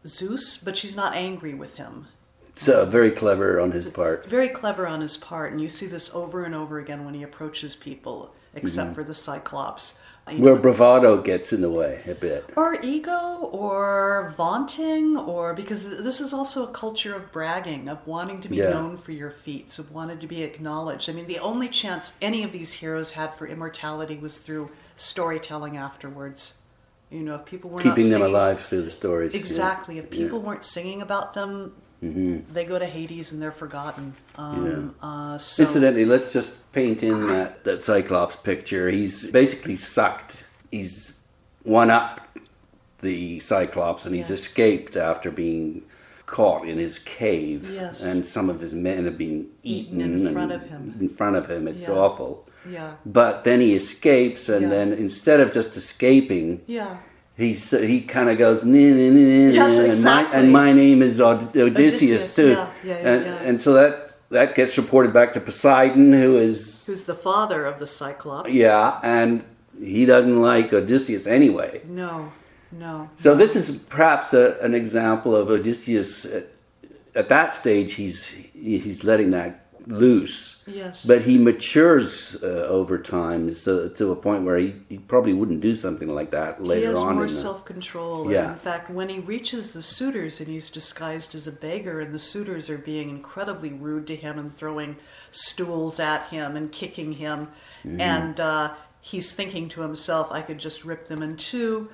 Zeus, 0.07 0.57
but 0.57 0.77
she's 0.77 0.97
not 0.97 1.15
angry 1.15 1.55
with 1.55 1.77
him. 1.77 2.09
So 2.57 2.85
very 2.85 3.11
clever 3.11 3.61
on 3.61 3.71
his 3.71 3.89
part. 3.89 4.27
Very 4.27 4.49
clever 4.49 4.87
on 4.87 5.01
his 5.01 5.17
part, 5.17 5.53
and 5.53 5.61
you 5.61 5.69
see 5.69 5.87
this 5.87 6.15
over 6.15 6.45
and 6.45 6.55
over 6.55 6.79
again 6.79 7.05
when 7.05 7.15
he 7.15 7.23
approaches 7.23 7.77
people, 7.77 8.35
except 8.55 8.95
for 8.95 9.05
the 9.05 9.15
Cyclops. 9.15 10.03
Where 10.39 10.57
bravado 10.57 11.21
gets 11.21 11.53
in 11.53 11.61
the 11.61 11.71
way 11.71 12.03
a 12.07 12.15
bit. 12.15 12.45
or 12.57 12.75
ego 12.83 13.49
or 13.53 14.33
vaunting 14.37 15.17
or 15.17 15.55
because 15.55 16.03
this 16.03 16.21
is 16.21 16.33
also 16.33 16.65
a 16.65 16.73
culture 16.73 17.15
of 17.15 17.33
bragging 17.33 17.89
of 17.89 18.07
wanting 18.07 18.41
to 18.43 18.49
be 18.49 18.57
Yeah. 18.57 18.71
known 18.71 18.97
for 18.97 19.13
your 19.13 19.31
feats 19.31 19.79
of 19.79 19.93
wanting 19.93 20.19
to 20.19 20.27
be 20.27 20.43
acknowledged 20.43 21.09
i 21.11 21.13
mean 21.13 21.27
the 21.27 21.39
only 21.39 21.69
chance 21.69 22.17
any 22.23 22.43
of 22.45 22.53
these 22.53 22.75
heroes 22.75 23.13
had 23.13 23.35
for 23.35 23.47
immortality 23.47 24.17
was 24.17 24.39
through 24.39 24.71
storytelling 24.97 25.77
afterwards 25.77 26.61
you 27.11 27.21
know 27.21 27.35
if 27.37 27.45
people 27.45 27.71
were 27.71 27.81
Keeping 27.81 28.11
them 28.11 28.23
alive 28.23 28.61
through 28.61 28.83
the 28.83 28.91
stories. 28.91 29.35
exactly 29.35 29.99
if 29.99 30.05
Yeah. 30.05 30.11
Mm-hmm. 30.11 30.23
people 30.25 30.41
weren't 30.41 30.65
singing 30.65 31.03
about 31.03 31.35
them 31.35 31.73
they 32.03 32.65
go 32.65 32.79
to 32.79 32.87
hades 32.87 33.31
and 33.33 33.43
they're 33.43 33.53
forgotten 33.53 34.15
um, 34.37 34.95
uh, 35.03 35.37
so 35.39 35.63
Incidentally, 35.65 36.05
let's 36.07 36.33
just 36.33 36.71
paint 36.73 37.03
in 37.03 37.27
that, 37.27 37.65
that 37.65 37.83
Cyclops 37.83 38.37
picture. 38.37 38.89
He's 38.89 39.31
basically 39.31 39.77
sucked. 39.77 40.45
He's 40.71 41.19
one 41.63 41.91
up 41.91 42.21
the 43.01 43.39
Cyclops 43.41 44.07
and 44.07 44.15
he's 44.15 44.31
Yes. 44.31 44.41
escaped 44.41 44.97
after 44.97 45.31
being 45.31 45.83
caught 46.25 46.67
in 46.67 46.79
his 46.79 46.99
cave. 46.99 47.69
Yes. 47.75 48.03
And 48.05 48.27
some 48.27 48.49
of 48.49 48.61
his 48.61 48.75
men 48.75 49.05
have 49.05 49.19
been 49.19 49.49
eaten, 49.63 50.01
Eaten 50.01 50.27
in 50.27 50.33
front 50.33 50.53
of 50.53 50.63
him. 50.63 50.95
In 51.01 51.09
front 51.09 51.37
of 51.37 51.51
him. 51.51 51.69
It's 51.69 51.87
Yeah. 51.89 51.95
awful. 51.95 52.47
yeah 52.69 52.93
But 53.05 53.45
then 53.45 53.61
he 53.61 53.75
escapes, 53.75 54.49
and 54.49 54.63
Yeah. 54.65 54.69
then 54.69 54.93
instead 54.93 55.41
of 55.41 55.51
just 55.51 55.77
escaping, 55.77 56.63
yeah 56.67 56.97
he 57.41 57.55
he 57.87 58.03
kind 58.03 58.29
of 58.29 58.39
goes, 58.39 58.65
"Nah, 58.65 58.73
nah, 58.73 59.11
nah, 59.11 59.53
Yes, 59.53 60.05
nah," 60.05 60.19
and, 60.21 60.33
my, 60.33 60.39
and 60.39 60.53
my 60.53 60.73
name 60.73 61.03
is 61.03 61.21
Odysseus, 61.21 61.57
Odysseus, 61.57 62.37
too. 62.37 62.51
yeah, 62.51 62.69
yeah, 62.85 62.95
yeah, 63.03 63.09
and, 63.09 63.25
and 63.49 63.63
so 63.63 63.73
that 63.75 64.15
that 64.31 64.55
gets 64.55 64.77
reported 64.79 65.13
back 65.13 65.33
to 65.33 65.41
Poseidon, 65.41 66.13
who 66.13 66.37
is 66.37 66.87
who's 66.87 67.05
the 67.07 67.15
father 67.15 67.65
of 67.65 67.79
the 67.79 67.87
cyclops 67.87 68.53
yeah, 68.53 69.01
and 69.03 69.43
he 69.79 70.05
doesn't 70.05 70.41
like 70.41 70.73
Odysseus 70.73 71.27
anyway. 71.27 71.81
no 71.87 72.31
no 72.71 73.11
So 73.17 73.35
this 73.35 73.57
is 73.57 73.79
perhaps 73.79 74.33
a, 74.35 74.59
an 74.61 74.75
example 74.75 75.35
of 75.35 75.49
Odysseus. 75.49 76.25
At, 76.27 76.47
at 77.15 77.29
that 77.29 77.53
stage, 77.53 77.95
he's 77.95 78.29
he's 78.53 79.03
letting 79.03 79.31
that 79.31 79.67
loose. 79.89 80.57
yes 80.67 81.05
But 81.07 81.23
he 81.23 81.39
matures 81.39 82.37
uh, 82.43 82.47
over 82.69 82.99
time 82.99 83.53
so, 83.53 83.89
to 83.89 84.13
a 84.13 84.17
point 84.17 84.45
where 84.45 84.57
he, 84.57 84.75
he 84.89 84.99
probably 84.99 85.33
wouldn't 85.33 85.61
do 85.61 85.75
something 85.75 86.09
like 86.09 86.31
that 86.31 86.63
later 86.63 86.89
on. 86.89 86.95
he 86.95 86.99
has 86.99 87.05
on. 87.05 87.15
more 87.15 87.23
in 87.25 87.29
self 87.29 87.65
control. 87.65 88.31
Yeah. 88.31 88.53
In 88.53 88.59
fact, 88.59 88.91
when 88.91 89.09
he 89.09 89.19
reaches 89.19 89.73
the 89.73 89.83
suitors 89.83 90.41
and 90.41 90.49
he's 90.49 90.71
disguised 90.71 91.35
as 91.35 91.47
a 91.47 91.53
beggar, 91.53 92.01
and 92.01 92.15
the 92.15 92.19
suitors 92.19 92.69
are 92.71 92.79
being 92.79 93.09
incredibly 93.11 93.73
rude 93.73 94.07
to 94.09 94.17
him 94.17 94.39
and 94.39 94.57
throwing 94.57 94.97
stools 95.31 95.99
at 96.01 96.29
him 96.29 96.57
and 96.57 96.71
kicking 96.73 97.13
him, 97.15 97.49
Mm-hmm. 97.85 97.99
and 97.99 98.39
uh, 98.41 98.75
he's 99.01 99.35
thinking 99.35 99.71
to 99.71 99.81
himself, 99.81 100.31
I 100.31 100.43
could 100.43 100.59
just 100.59 100.85
rip 100.85 101.09
them 101.09 101.23
in 101.23 101.39
two. 101.39 101.89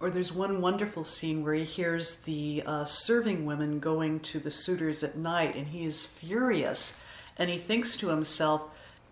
Or 0.00 0.08
there's 0.08 0.32
one 0.32 0.62
wonderful 0.62 1.04
scene 1.04 1.44
where 1.44 1.52
he 1.52 1.64
hears 1.64 2.22
the 2.22 2.62
uh, 2.64 2.84
serving 2.86 3.44
women 3.44 3.80
going 3.80 4.20
to 4.20 4.38
the 4.38 4.50
suitors 4.50 5.04
at 5.04 5.16
night, 5.16 5.54
and 5.54 5.68
he 5.68 5.84
is 5.84 6.06
furious. 6.06 7.00
And 7.36 7.50
he 7.50 7.58
thinks 7.58 7.96
to 7.96 8.08
himself, 8.08 8.64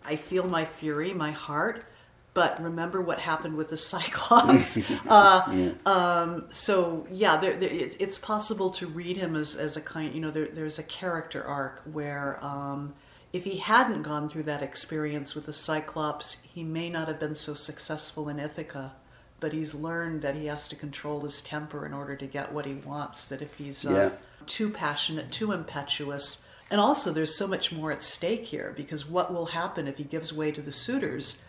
I 0.04 0.16
feel 0.16 0.48
my 0.48 0.64
fury, 0.64 1.12
my 1.12 1.30
heart, 1.30 1.84
but 2.32 2.62
remember 2.62 3.00
what 3.00 3.18
happened 3.18 3.56
with 3.56 3.68
the 3.68 3.76
Cyclops. 3.90 4.90
uh, 5.08 5.72
um, 5.84 6.46
so 6.50 7.06
yeah, 7.10 7.36
there, 7.36 7.56
there, 7.56 7.68
it's, 7.68 7.96
it's 7.96 8.18
possible 8.18 8.70
to 8.70 8.86
read 8.86 9.18
him 9.18 9.36
as, 9.36 9.56
as 9.56 9.76
a 9.76 9.80
kind. 9.82 10.14
You 10.14 10.20
know, 10.20 10.30
there, 10.30 10.46
there's 10.46 10.78
a 10.78 10.84
character 10.84 11.44
arc 11.44 11.82
where 11.84 12.42
um, 12.42 12.94
if 13.32 13.44
he 13.44 13.58
hadn't 13.58 14.02
gone 14.02 14.28
through 14.28 14.44
that 14.44 14.62
experience 14.62 15.34
with 15.34 15.46
the 15.46 15.52
Cyclops, 15.52 16.44
he 16.44 16.64
may 16.64 16.88
not 16.88 17.08
have 17.08 17.20
been 17.20 17.34
so 17.34 17.54
successful 17.54 18.28
in 18.28 18.38
Ithaca. 18.38 18.92
But 19.40 19.52
he's 19.52 19.74
learned 19.74 20.22
that 20.22 20.34
he 20.34 20.46
has 20.46 20.68
to 20.68 20.76
control 20.76 21.20
his 21.20 21.40
temper 21.42 21.86
in 21.86 21.92
order 21.94 22.16
to 22.16 22.26
get 22.26 22.52
what 22.52 22.66
he 22.66 22.74
wants. 22.74 23.28
That 23.28 23.40
if 23.42 23.54
he's 23.54 23.86
uh, 23.86 23.92
Yeah. 23.92 24.10
too 24.46 24.70
passionate, 24.70 25.30
too 25.30 25.52
impetuous, 25.52 26.46
and 26.70 26.80
also 26.80 27.12
there's 27.12 27.34
so 27.36 27.46
much 27.46 27.72
more 27.72 27.92
at 27.92 28.02
stake 28.02 28.46
here 28.46 28.74
because 28.76 29.08
what 29.08 29.32
will 29.32 29.46
happen 29.46 29.86
if 29.88 29.96
he 29.96 30.04
gives 30.04 30.32
way 30.32 30.50
to 30.50 30.60
the 30.60 30.72
suitors? 30.72 31.44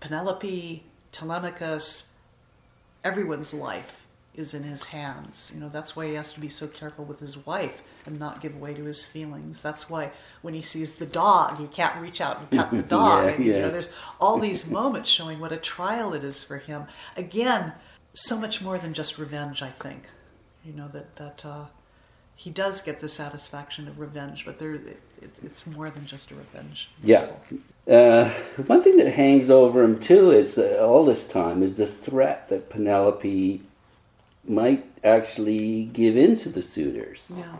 Penelope, 0.00 0.84
Telemachus, 1.12 2.14
everyone's 3.04 3.54
life 3.54 4.06
is 4.34 4.52
in 4.54 4.62
his 4.64 4.86
hands. 4.86 5.50
You 5.54 5.60
know, 5.60 5.68
that's 5.68 5.96
why 5.96 6.06
he 6.08 6.14
has 6.14 6.32
to 6.34 6.40
be 6.40 6.48
so 6.48 6.66
careful 6.66 7.04
with 7.04 7.20
his 7.20 7.46
wife 7.46 7.82
and 8.06 8.18
not 8.18 8.40
give 8.40 8.56
way 8.56 8.74
to 8.74 8.84
his 8.84 9.04
feelings. 9.04 9.62
That's 9.62 9.88
why 9.90 10.12
when 10.42 10.54
he 10.54 10.62
sees 10.62 10.96
the 10.96 11.06
dog, 11.06 11.58
he 11.58 11.66
can't 11.66 12.00
reach 12.00 12.20
out 12.20 12.38
and 12.38 12.50
pet 12.50 12.70
the 12.70 12.82
dog. 12.96 13.24
Yeah, 13.24 13.30
I 13.30 13.38
mean, 13.38 13.46
you 13.46 13.54
yeah. 13.54 13.60
know, 13.62 13.70
there's 13.70 13.90
all 14.20 14.38
these 14.38 14.70
moments 14.70 15.10
showing 15.10 15.40
what 15.40 15.52
a 15.52 15.56
trial 15.56 16.12
it 16.14 16.24
is 16.24 16.42
for 16.42 16.58
him. 16.58 16.86
Again, 17.16 17.72
so 18.14 18.38
much 18.38 18.62
more 18.62 18.78
than 18.78 18.94
just 18.94 19.18
revenge, 19.18 19.62
I 19.62 19.70
think. 19.70 20.04
You 20.64 20.72
know, 20.72 20.88
that, 20.88 21.16
that 21.16 21.44
uh, 21.44 21.64
he 22.34 22.50
does 22.50 22.82
get 22.82 23.00
the 23.00 23.08
satisfaction 23.08 23.88
of 23.88 23.98
revenge, 23.98 24.44
but 24.44 24.58
there, 24.58 24.74
it, 24.74 25.00
it's 25.42 25.66
more 25.66 25.90
than 25.90 26.06
just 26.06 26.30
a 26.30 26.34
revenge. 26.34 26.90
Yeah. 27.02 27.28
Uh, 27.88 28.30
one 28.66 28.82
thing 28.82 28.96
that 28.96 29.12
hangs 29.12 29.48
over 29.48 29.82
him 29.82 29.98
too 29.98 30.30
is 30.30 30.56
that 30.56 30.82
all 30.82 31.04
this 31.04 31.24
time 31.24 31.62
is 31.62 31.74
the 31.74 31.86
threat 31.86 32.48
that 32.48 32.68
Penelope 32.68 33.62
might 34.48 34.84
actually 35.04 35.86
give 35.86 36.16
in 36.16 36.36
to 36.36 36.48
the 36.48 36.62
suitors, 36.62 37.32
Yeah, 37.36 37.56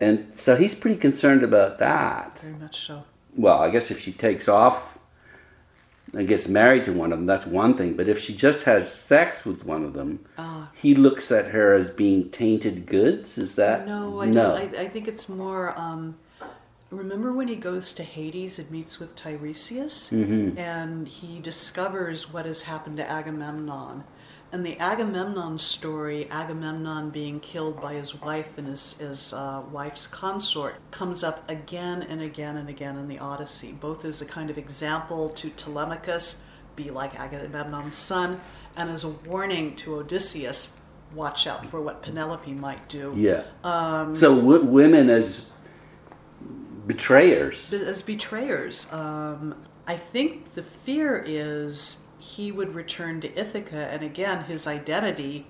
and 0.00 0.32
so 0.34 0.56
he's 0.56 0.74
pretty 0.74 0.96
concerned 0.96 1.42
about 1.42 1.78
that. 1.78 2.38
very 2.40 2.54
much 2.54 2.80
so. 2.86 3.04
Well, 3.36 3.58
I 3.58 3.70
guess 3.70 3.90
if 3.90 3.98
she 3.98 4.12
takes 4.12 4.48
off 4.48 4.98
and 6.12 6.26
gets 6.28 6.46
married 6.48 6.84
to 6.84 6.92
one 6.92 7.12
of 7.12 7.18
them, 7.18 7.26
that's 7.26 7.46
one 7.46 7.74
thing. 7.74 7.94
But 7.96 8.08
if 8.08 8.18
she 8.18 8.34
just 8.34 8.64
has 8.66 8.92
sex 8.94 9.44
with 9.44 9.64
one 9.66 9.82
of 9.84 9.94
them, 9.94 10.24
Ah. 10.38 10.70
he 10.74 10.94
looks 10.94 11.32
at 11.32 11.46
her 11.48 11.74
as 11.74 11.90
being 11.90 12.30
tainted 12.30 12.86
goods. 12.86 13.36
Is 13.38 13.56
that 13.56 13.86
No, 13.86 14.20
I 14.20 14.26
no? 14.26 14.56
don't. 14.56 14.76
I, 14.76 14.82
I 14.82 14.88
think 14.88 15.08
it's 15.08 15.28
more. 15.28 15.76
Um, 15.78 16.16
remember 16.90 17.32
when 17.32 17.48
he 17.48 17.56
goes 17.56 17.92
to 17.94 18.04
Hades 18.04 18.60
and 18.60 18.70
meets 18.70 19.00
with 19.00 19.16
Tiresias, 19.16 20.10
Mm-hmm. 20.12 20.56
and 20.56 21.08
he 21.08 21.40
discovers 21.40 22.32
what 22.32 22.46
has 22.46 22.62
happened 22.62 22.98
to 22.98 23.10
Agamemnon, 23.10 24.04
and 24.54 24.64
the 24.64 24.78
Agamemnon 24.78 25.58
story, 25.58 26.30
Agamemnon 26.30 27.10
being 27.10 27.40
killed 27.40 27.80
by 27.82 27.94
his 27.94 28.22
wife 28.22 28.56
and 28.56 28.68
his, 28.68 28.96
his 28.98 29.34
uh, 29.34 29.64
wife's 29.72 30.06
consort, 30.06 30.76
comes 30.92 31.24
up 31.24 31.50
again 31.50 32.02
and 32.02 32.22
again 32.22 32.56
and 32.56 32.68
again 32.68 32.96
in 32.96 33.08
the 33.08 33.18
Odyssey, 33.18 33.72
both 33.72 34.04
as 34.04 34.22
a 34.22 34.24
kind 34.24 34.50
of 34.50 34.56
example 34.56 35.30
to 35.30 35.50
Telemachus, 35.50 36.44
be 36.76 36.88
like 36.92 37.18
Agamemnon's 37.18 37.96
son, 37.96 38.40
and 38.76 38.90
as 38.90 39.02
a 39.02 39.08
warning 39.08 39.74
to 39.74 39.96
Odysseus, 39.96 40.78
watch 41.12 41.48
out 41.48 41.66
for 41.66 41.80
what 41.80 42.04
Penelope 42.04 42.52
might 42.52 42.88
do. 42.88 43.12
yeah. 43.16 43.42
Um, 43.64 44.14
so 44.14 44.36
w- 44.36 44.64
women 44.64 45.10
as 45.10 45.50
betrayers. 46.86 47.72
as 47.72 48.02
betrayers. 48.02 48.92
Um, 48.92 49.56
I 49.84 49.96
think 49.96 50.54
the 50.54 50.62
fear 50.62 51.24
is 51.26 52.03
he 52.36 52.50
would 52.52 52.74
return 52.74 53.20
to 53.20 53.38
Ithaca, 53.38 53.88
and 53.92 54.02
again, 54.02 54.44
his 54.44 54.66
identity 54.66 55.46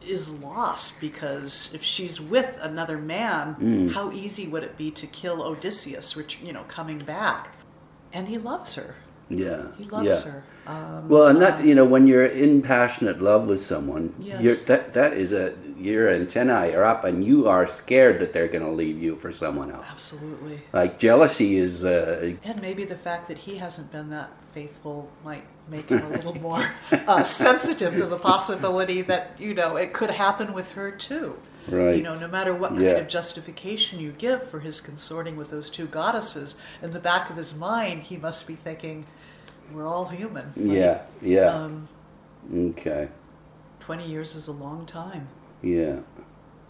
is 0.00 0.30
lost 0.30 1.00
because 1.00 1.72
if 1.74 1.82
she's 1.82 2.20
with 2.20 2.58
another 2.60 2.98
man, 2.98 3.56
Mm. 3.60 3.92
how 3.92 4.12
easy 4.12 4.46
would 4.46 4.62
it 4.62 4.76
be 4.76 4.90
to 4.90 5.06
kill 5.06 5.42
Odysseus, 5.42 6.14
which 6.16 6.40
you 6.42 6.52
know, 6.52 6.64
coming 6.68 6.98
back? 6.98 7.54
And 8.12 8.28
he 8.28 8.36
loves 8.38 8.74
her. 8.74 8.96
Yeah. 9.30 9.68
He 9.78 9.84
loves 9.84 10.06
yeah. 10.06 10.20
her. 10.30 10.44
Um, 10.66 11.08
Well, 11.08 11.26
and 11.26 11.40
that 11.40 11.64
you 11.64 11.74
know, 11.74 11.84
when 11.86 12.06
you're 12.06 12.26
in 12.26 12.60
passionate 12.62 13.20
love 13.22 13.48
with 13.48 13.60
someone, 13.62 14.14
Yes. 14.20 14.42
you're, 14.42 14.54
that 14.70 14.92
that 14.92 15.14
is 15.14 15.32
a 15.32 15.52
your 15.76 16.08
antennae 16.08 16.74
are 16.74 16.84
up, 16.84 17.04
and 17.04 17.24
you 17.24 17.48
are 17.48 17.66
scared 17.66 18.18
that 18.20 18.32
they're 18.32 18.48
going 18.48 18.64
to 18.64 18.70
leave 18.70 19.02
you 19.02 19.16
for 19.16 19.32
someone 19.32 19.70
else. 19.70 19.86
absolutely. 19.88 20.60
Like 20.72 20.98
jealousy 20.98 21.56
is, 21.56 21.84
uh, 21.84 22.34
And 22.44 22.60
maybe 22.62 22.84
the 22.84 22.96
fact 22.96 23.28
that 23.28 23.38
he 23.38 23.56
hasn't 23.56 23.90
been 23.92 24.10
that 24.10 24.30
faithful 24.52 25.10
might 25.24 25.44
make 25.68 25.88
him 25.88 26.04
a 26.04 26.08
little 26.16 26.34
more 26.40 26.64
uh, 26.92 27.24
sensitive 27.24 27.94
to 27.94 28.06
the 28.06 28.18
possibility 28.18 29.02
that, 29.02 29.32
you 29.38 29.54
know, 29.54 29.76
it 29.76 29.92
could 29.92 30.10
happen 30.10 30.52
with 30.52 30.72
her 30.72 30.90
too. 30.90 31.36
Right. 31.66 31.96
You 31.96 32.02
know, 32.02 32.12
no 32.12 32.28
matter 32.28 32.54
what 32.54 32.70
kind 32.70 32.82
Yeah. 32.82 32.90
of 32.98 33.08
justification 33.08 33.98
you 33.98 34.12
give 34.12 34.42
for 34.48 34.60
his 34.60 34.80
consorting 34.80 35.36
with 35.36 35.50
those 35.50 35.70
two 35.70 35.86
goddesses, 35.86 36.56
in 36.82 36.90
the 36.92 37.00
back 37.00 37.30
of 37.30 37.36
his 37.36 37.56
mind, 37.56 38.02
he 38.04 38.16
must 38.18 38.46
be 38.46 38.54
thinking, 38.54 39.06
we're 39.72 39.86
all 39.86 40.04
human. 40.06 40.52
Yeah, 40.56 41.00
yeah. 41.22 41.46
Um, 41.46 41.88
okay, 42.54 43.08
20 43.80 44.06
years 44.06 44.34
is 44.34 44.46
a 44.46 44.52
long 44.52 44.84
time. 44.84 45.28
Yeah, 45.64 45.96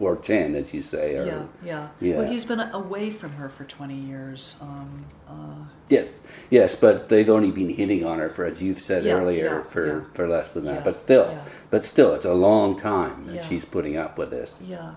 or 0.00 0.16
ten, 0.16 0.54
as 0.54 0.72
you 0.74 0.82
say. 0.82 1.16
Or, 1.16 1.26
Yeah, 1.26 1.42
yeah. 1.64 1.88
yeah. 2.00 2.18
Well, 2.18 2.30
he's 2.30 2.44
been 2.44 2.60
away 2.60 3.10
from 3.10 3.32
her 3.32 3.48
for 3.48 3.64
20 3.64 3.94
years. 3.94 4.56
Um, 4.60 5.04
uh, 5.28 5.64
Yes, 5.88 6.22
yes, 6.50 6.74
but 6.74 7.08
they've 7.10 7.28
only 7.28 7.50
been 7.50 7.68
hitting 7.68 8.04
on 8.06 8.18
her 8.18 8.28
for, 8.30 8.44
as 8.46 8.62
you've 8.62 8.80
said 8.80 9.04
Yeah, 9.04 9.14
earlier, 9.14 9.56
yeah, 9.56 9.62
for, 9.64 10.06
for 10.14 10.26
less 10.26 10.52
than 10.52 10.64
that. 10.64 10.82
But 10.84 10.96
still, 10.96 11.36
but 11.70 11.84
still, 11.84 12.14
it's 12.14 12.24
a 12.24 12.32
long 12.34 12.76
time 12.76 13.26
that 13.26 13.44
she's 13.44 13.64
putting 13.66 13.96
up 13.96 14.16
with 14.18 14.30
this. 14.30 14.64
yeah. 14.68 14.94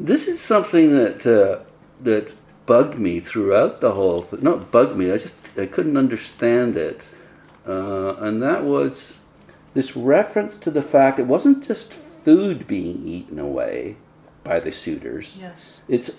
This 0.00 0.26
is 0.26 0.40
something 0.40 0.94
that 0.94 1.26
uh, 1.26 1.62
that 2.02 2.34
bugged 2.66 2.98
me 2.98 3.20
throughout 3.20 3.80
the 3.80 3.92
whole 3.92 4.22
thing. 4.22 4.40
Not 4.42 4.72
bugged 4.72 4.96
me. 4.96 5.12
I 5.12 5.16
just 5.18 5.36
I 5.58 5.66
couldn't 5.66 5.96
understand 5.96 6.76
it. 6.76 7.04
uh, 7.68 8.14
and 8.16 8.42
that 8.42 8.64
was 8.64 9.18
this 9.74 9.94
reference 9.96 10.56
to 10.56 10.70
the 10.70 10.82
fact 10.82 11.18
it 11.18 11.26
wasn't 11.26 11.62
just 11.66 11.92
food 12.22 12.66
being 12.66 13.06
eaten 13.06 13.38
away 13.38 13.96
by 14.44 14.60
the 14.60 14.72
suitors. 14.72 15.36
Yes. 15.40 15.82
It's 15.88 16.10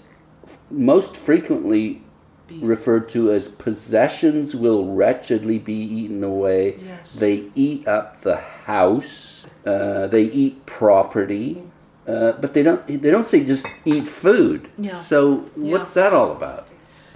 f- 0.46 0.60
most 0.70 1.16
frequently 1.18 2.02
Beef. 2.48 2.60
referred 2.64 3.10
to 3.10 3.32
as 3.32 3.48
possessions 3.48 4.56
will 4.56 4.94
wretchedly 4.94 5.60
be 5.60 5.74
eaten 5.74 6.24
away. 6.24 6.78
Yes. 6.86 7.14
They 7.14 7.50
eat 7.56 7.88
up 7.88 8.22
the 8.22 8.38
house. 8.38 9.46
Uh, 9.66 10.08
they 10.08 10.24
eat 10.24 10.66
property. 10.66 11.64
Uh, 12.06 12.34
but 12.34 12.54
they 12.54 12.64
don't. 12.64 12.86
They 12.86 13.10
don't 13.12 13.26
say 13.28 13.46
just 13.46 13.66
eat 13.86 14.10
food. 14.10 14.68
Yeah. 14.78 14.98
So 14.98 15.50
Yeah. 15.56 15.72
what's 15.78 15.94
that 15.94 16.12
all 16.14 16.34
about? 16.34 16.68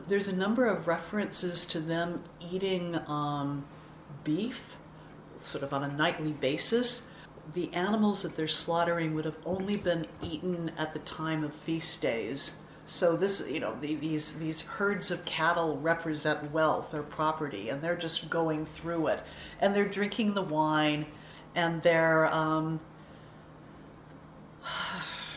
There's 0.07 0.29
a 0.29 0.35
number 0.35 0.65
of 0.65 0.87
references 0.87 1.65
to 1.65 1.81
them 1.81 2.23
eating 2.39 2.97
um, 3.07 3.65
beef, 4.23 4.77
sort 5.41 5.65
of 5.65 5.73
on 5.73 5.83
a 5.83 5.89
nightly 5.91 6.31
basis. 6.31 7.09
The 7.53 7.73
animals 7.73 8.23
that 8.23 8.35
they're 8.35 8.47
slaughtering 8.47 9.13
would 9.15 9.25
have 9.25 9.37
only 9.45 9.77
been 9.77 10.05
eaten 10.21 10.71
at 10.77 10.93
the 10.93 10.99
time 10.99 11.43
of 11.43 11.53
feast 11.53 12.01
days. 12.01 12.61
So 12.85 13.15
this, 13.17 13.49
you 13.49 13.59
know, 13.59 13.75
the, 13.79 13.95
these 13.95 14.39
these 14.39 14.61
herds 14.65 15.11
of 15.11 15.25
cattle 15.25 15.77
represent 15.77 16.51
wealth 16.51 16.93
or 16.93 17.03
property, 17.03 17.69
and 17.69 17.81
they're 17.81 17.97
just 17.97 18.29
going 18.29 18.65
through 18.65 19.07
it, 19.07 19.23
and 19.59 19.75
they're 19.75 19.87
drinking 19.87 20.33
the 20.35 20.41
wine, 20.41 21.05
and 21.55 21.81
they're 21.81 22.25
um, 22.33 22.79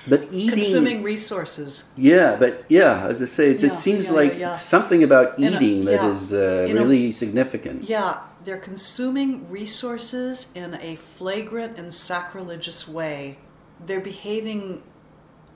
But 0.09 0.29
eating. 0.33 0.55
consuming 0.61 1.03
resources. 1.03 1.85
Yeah, 1.97 2.37
but 2.39 2.65
yeah, 2.69 3.07
as 3.07 3.21
I 3.21 3.27
say, 3.27 3.51
it 3.51 3.59
just 3.59 3.75
Yeah, 3.75 3.93
seems 3.93 4.07
yeah, 4.09 4.13
like 4.15 4.39
yeah, 4.39 4.57
something 4.57 5.03
about 5.05 5.39
In 5.39 5.53
a- 5.53 5.57
eating 5.57 5.85
that 5.87 6.05
is 6.05 6.33
uh, 6.33 6.67
In 6.69 6.79
a- 6.79 6.81
really 6.83 7.13
significant. 7.13 7.85
Yeah, 7.85 8.19
they're 8.45 8.59
consuming 8.59 9.51
resources 9.51 10.51
in 10.55 10.75
a 10.75 10.97
flagrant 10.97 11.79
and 11.79 11.93
sacrilegious 11.93 12.89
way. 12.89 13.39
They're 13.85 14.01
behaving 14.01 14.83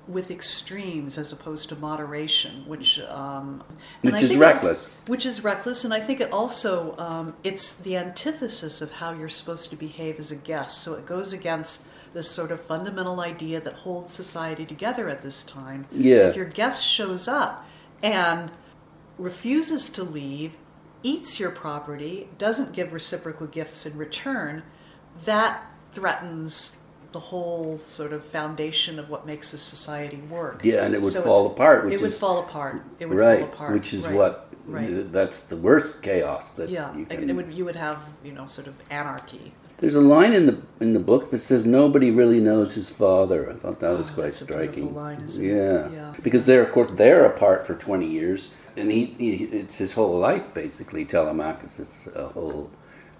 with 0.07 0.31
extremes 0.31 1.17
as 1.17 1.33
opposed 1.33 1.71
to 1.71 1.77
moderation, 1.77 2.65
which 2.67 3.01
um, 3.01 3.63
Which 4.03 4.15
is 4.15 4.21
think 4.21 4.33
it 4.33 4.35
also- 4.37 4.41
reckless. 4.41 4.95
which 5.07 5.25
is 5.25 5.43
reckless, 5.43 5.85
and 5.85 5.95
I 5.95 6.01
think 6.01 6.21
it 6.21 6.31
also 6.31 6.95
um, 6.99 7.35
it's 7.43 7.79
the 7.81 7.97
antithesis 7.97 8.83
of 8.83 8.93
how 8.93 9.13
you're 9.13 9.31
supposed 9.31 9.71
to 9.71 9.77
behave 9.77 10.19
as 10.19 10.31
a 10.31 10.37
guest. 10.37 10.83
So 10.83 10.93
it 10.95 11.07
goes 11.07 11.33
against 11.33 11.87
this 12.13 12.31
sort 12.31 12.51
of 12.51 12.61
fundamental 12.61 13.21
idea 13.21 13.61
that 13.61 13.73
holds 13.75 14.13
society 14.13 14.67
together 14.67 15.09
at 15.09 15.23
this 15.23 15.43
time. 15.43 15.87
Yeah. 15.91 16.29
If 16.29 16.37
your 16.37 16.45
guest 16.45 16.85
shows 16.87 17.27
up 17.27 17.67
and 18.03 18.53
refuses 19.19 19.89
to 19.91 20.05
leave, 20.05 20.53
eats 21.05 21.39
your 21.39 21.51
property, 21.53 22.29
doesn't 22.39 22.73
give 22.73 22.93
reciprocal 22.93 23.47
gifts 23.47 23.87
in 23.87 23.97
return, 23.97 24.65
that 25.25 25.63
threatens 25.93 26.81
the 27.13 27.21
whole 27.21 27.79
sort 27.79 28.13
of 28.13 28.25
foundation 28.25 28.99
of 28.99 29.09
what 29.09 29.25
makes 29.25 29.53
this 29.53 29.63
society 29.63 30.17
work. 30.29 30.65
Yeah, 30.65 30.85
and 30.85 30.95
it 30.95 31.01
would 31.01 31.13
So 31.13 31.23
fall 31.23 31.47
apart, 31.47 31.85
which 31.85 31.95
it 31.95 32.01
would 32.01 32.13
fall 32.13 32.41
apart. 32.41 32.83
It 32.99 33.07
would 33.09 33.17
right, 33.17 33.39
fall 33.41 33.49
apart. 33.53 33.73
which 33.73 33.95
is 33.95 34.07
right, 34.09 34.17
what 34.17 34.49
Right. 34.67 35.13
that's 35.13 35.41
the 35.41 35.57
worst 35.57 36.03
chaos 36.03 36.51
that 36.53 36.71
Yeah, 36.71 36.97
you 36.97 37.05
can. 37.07 37.29
it 37.31 37.35
would, 37.37 37.53
you 37.53 37.65
would 37.67 37.77
have 37.77 37.99
you 38.25 38.33
know 38.33 38.49
sort 38.49 38.67
of 38.67 38.83
anarchy. 38.91 39.53
There's 39.79 39.95
a 39.95 40.01
line 40.01 40.33
in 40.33 40.47
the 40.47 40.59
in 40.81 40.95
the 40.95 41.01
book 41.01 41.31
that 41.31 41.39
says 41.41 41.65
nobody 41.67 42.11
really 42.11 42.41
knows 42.41 42.75
his 42.75 42.91
father. 42.91 43.51
I 43.51 43.55
thought 43.55 43.79
that 43.81 43.97
was 43.97 44.11
Oh, 44.11 44.15
quite 44.15 44.35
striking. 44.35 44.95
line, 44.95 45.27
yeah. 45.29 45.89
Yeah. 45.91 46.15
because 46.23 46.47
they're 46.47 46.63
of 46.63 46.71
course 46.73 46.91
they're 46.95 47.27
apart 47.27 47.67
for 47.67 47.75
20 47.75 48.07
years, 48.07 48.49
and 48.77 48.91
he, 48.91 49.07
he 49.19 49.45
it's 49.45 49.79
his 49.79 49.93
whole 49.95 50.19
life 50.19 50.55
basically. 50.55 51.05
Telemachus' 51.05 52.09
uh, 52.15 52.29
whole 52.29 52.71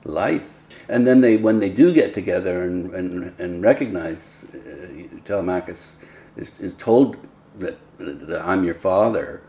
life, 0.05 0.67
and 0.89 1.07
then 1.07 1.21
they 1.21 1.37
when 1.37 1.61
they 1.61 1.71
do 1.71 1.93
get 1.95 2.15
together 2.15 2.63
and 2.65 2.93
and, 2.95 3.39
and 3.41 3.63
recognize 3.63 4.47
uh, 4.55 5.19
Telemachus 5.25 5.99
is 6.37 6.61
is 6.61 6.75
told 6.75 7.17
that, 7.59 7.79
that 7.99 8.43
I'm 8.45 8.65
your 8.65 8.75
father. 8.75 9.43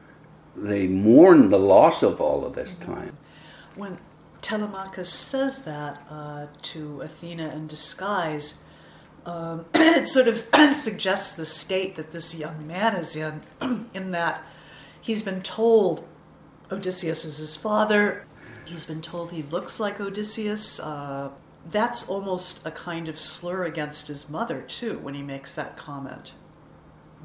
They 0.55 0.87
mourn 0.87 1.49
the 1.49 1.59
loss 1.59 2.01
of 2.03 2.21
all 2.21 2.45
of 2.45 2.53
this 2.55 2.75
Mm-hmm. 2.75 2.93
time. 2.93 3.17
When 3.75 3.97
Telemachus 4.41 5.09
says 5.11 5.63
that 5.63 6.01
uh, 6.09 6.47
to 6.63 7.01
Athena 7.01 7.49
in 7.49 7.67
disguise, 7.67 8.61
um, 9.25 9.65
it 9.73 10.07
sort 10.07 10.27
of 10.27 10.37
suggests 10.73 11.35
the 11.35 11.45
state 11.45 11.95
that 11.95 12.11
this 12.11 12.35
young 12.37 12.65
man 12.67 12.95
is 12.95 13.15
in, 13.15 13.41
in 13.93 14.11
that 14.11 14.43
he's 15.05 15.21
been 15.21 15.41
told 15.41 16.03
Odysseus 16.71 17.25
is 17.25 17.37
his 17.37 17.55
father. 17.55 18.25
He's 18.65 18.87
been 18.87 19.03
told 19.03 19.31
he 19.31 19.43
looks 19.43 19.79
like 19.79 20.01
Odysseus. 20.01 20.79
Uh, 20.79 21.29
that's 21.69 22.09
almost 22.09 22.65
a 22.65 22.71
kind 22.71 23.07
of 23.07 23.19
slur 23.19 23.65
against 23.65 24.07
his 24.07 24.27
mother, 24.27 24.61
too, 24.61 24.97
when 24.97 25.13
he 25.13 25.21
makes 25.21 25.53
that 25.53 25.77
comment. 25.77 26.31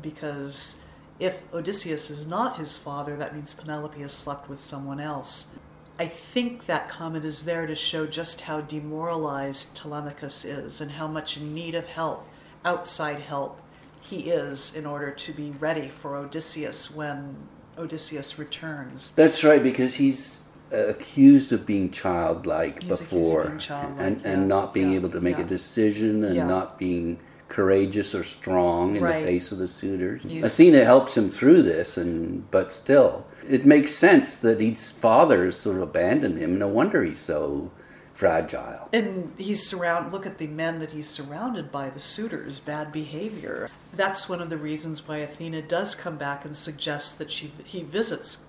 Because 0.03 0.83
if 1.18 1.43
Odysseus 1.55 2.11
is 2.11 2.26
not 2.26 2.59
his 2.59 2.76
father, 2.76 3.16
that 3.16 3.35
means 3.35 3.55
Penelope 3.55 4.01
has 4.01 4.12
slept 4.12 4.51
with 4.51 4.61
someone 4.61 5.01
else. 5.01 5.59
I 5.99 6.07
think 6.07 6.66
that 6.66 6.91
comment 6.91 7.24
is 7.24 7.47
there 7.47 7.66
to 7.66 7.74
show 7.74 8.07
just 8.07 8.43
how 8.43 8.61
demoralized 8.61 9.74
Telemachus 9.74 10.45
is 10.45 10.83
and 10.83 10.93
how 10.93 11.07
much 11.07 11.39
in 11.39 11.55
need 11.55 11.74
of 11.74 11.87
help, 11.87 12.26
outside 12.62 13.20
help, 13.20 13.62
he 14.03 14.31
is 14.31 14.76
in 14.76 14.85
order 14.85 15.11
to 15.11 15.33
be 15.33 15.51
ready 15.51 15.89
for 15.89 16.16
Odysseus 16.16 16.91
when 16.91 17.49
Odysseus 17.81 18.39
returns. 18.39 19.11
That's 19.16 19.43
right, 19.43 19.62
because 19.62 19.95
he's 19.97 20.41
uh, 20.72 20.76
accused 20.89 21.53
of 21.53 21.66
being 21.66 21.91
childlike 21.91 22.83
He's 22.83 22.99
before, 22.99 23.45
being 23.47 23.59
childlike, 23.59 23.99
and 24.07 24.22
yeah, 24.22 24.37
not 24.37 24.72
being 24.74 24.91
yeah, 24.91 24.97
able 24.97 25.09
to 25.11 25.20
make 25.20 25.39
a 25.39 25.45
decision, 25.45 26.22
and 26.24 26.37
Yeah. 26.37 26.47
not 26.47 26.78
being 26.78 27.18
courageous 27.49 28.14
or 28.14 28.22
strong 28.22 28.95
in 28.95 29.03
Right. 29.03 29.18
the 29.20 29.24
face 29.26 29.51
of 29.51 29.59
the 29.59 29.66
suitors. 29.66 30.22
He's- 30.22 30.45
Athena 30.45 30.85
helps 30.85 31.16
him 31.16 31.31
through 31.31 31.62
this, 31.62 31.97
and 31.97 32.49
but 32.53 32.72
still, 32.72 33.24
it 33.49 33.66
makes 33.66 33.93
sense 33.93 34.37
that 34.37 34.61
his 34.61 34.93
father 34.93 35.51
sort 35.51 35.76
of 35.76 35.83
abandoned 35.83 36.39
him. 36.39 36.57
No 36.59 36.68
wonder 36.68 37.03
he's 37.03 37.18
so 37.18 37.72
fragile. 38.21 38.91
And 38.93 39.33
he's 39.39 39.66
surround. 39.66 40.12
Look 40.12 40.27
at 40.27 40.37
the 40.37 40.47
men 40.47 40.79
that 40.81 40.93
he's 40.93 41.09
surrounded 41.09 41.73
by. 41.73 41.89
The 41.89 41.99
suitors, 41.99 42.61
bad 42.61 42.93
behavior. 42.93 43.71
That's 43.95 44.29
one 44.29 44.43
of 44.43 44.51
the 44.51 44.59
reasons 44.59 45.09
why 45.09 45.16
Athena 45.18 45.62
does 45.62 45.95
come 45.95 46.18
back 46.18 46.45
and 46.45 46.55
suggests 46.55 47.16
that 47.16 47.31
she 47.31 47.51
he 47.64 47.83
visits 47.83 48.45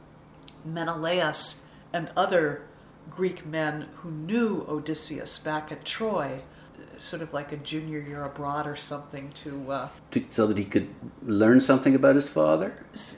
Menelaus 0.65 1.67
and 1.93 2.11
other 2.17 2.63
Greek 3.09 3.45
men 3.45 3.87
who 4.01 4.11
knew 4.11 4.65
Odysseus 4.67 5.39
back 5.39 5.71
at 5.71 5.85
Troy, 5.85 6.41
sort 7.01 7.21
of 7.21 7.33
like 7.33 7.51
a 7.51 7.57
junior 7.57 7.99
year 7.99 8.23
abroad 8.23 8.67
or 8.67 8.75
something 8.75 9.31
to 9.33 9.71
uh, 9.71 9.87
To, 10.11 10.23
so 10.29 10.45
that 10.47 10.57
he 10.57 10.65
could 10.65 10.87
learn 11.21 11.59
something 11.59 11.95
about 11.95 12.15
his 12.15 12.29
father. 12.29 12.73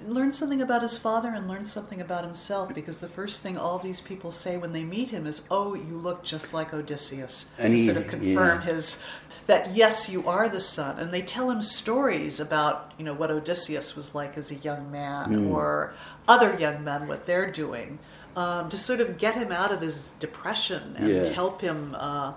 learn 0.08 0.32
something 0.34 0.62
about 0.62 0.82
his 0.82 0.98
father 0.98 1.30
and 1.30 1.48
learn 1.48 1.66
something 1.66 2.00
about 2.02 2.24
himself. 2.24 2.74
Because 2.74 3.00
the 3.00 3.08
first 3.10 3.44
thing 3.44 3.58
all 3.58 3.80
these 3.80 4.00
people 4.02 4.32
say 4.32 4.58
when 4.58 4.72
they 4.74 4.84
meet 4.84 5.10
him 5.10 5.28
is, 5.28 5.46
"Oh, 5.52 5.74
you 5.76 5.98
look 5.98 6.24
just 6.24 6.54
like 6.54 6.74
Odysseus," 6.74 7.54
And 7.60 7.74
he- 7.74 7.86
sort 7.86 7.98
of 7.98 8.08
confirm 8.08 8.60
yeah. 8.62 8.74
his 8.74 9.04
that 9.46 9.76
yes, 9.76 10.10
you 10.10 10.26
are 10.26 10.48
the 10.48 10.62
son. 10.62 10.98
And 11.00 11.12
they 11.12 11.22
tell 11.22 11.52
him 11.52 11.62
stories 11.62 12.40
about 12.40 12.94
you 12.98 13.04
know 13.04 13.14
what 13.14 13.30
Odysseus 13.32 13.96
was 13.96 14.16
like 14.16 14.38
as 14.38 14.52
a 14.52 14.56
young 14.56 14.90
man, 14.92 15.34
Hmm. 15.34 15.52
or 15.52 15.94
other 16.28 16.56
young 16.58 16.84
men 16.86 17.08
what 17.08 17.26
they're 17.26 17.52
doing, 17.52 18.00
um, 18.38 18.70
to 18.70 18.78
sort 18.78 19.02
of 19.02 19.18
get 19.18 19.36
him 19.36 19.52
out 19.52 19.72
of 19.74 19.82
his 19.82 20.12
depression 20.22 20.96
and 20.98 21.10
Yeah. 21.10 21.24
help 21.34 21.60
him. 21.60 21.96
Uh, 22.00 22.32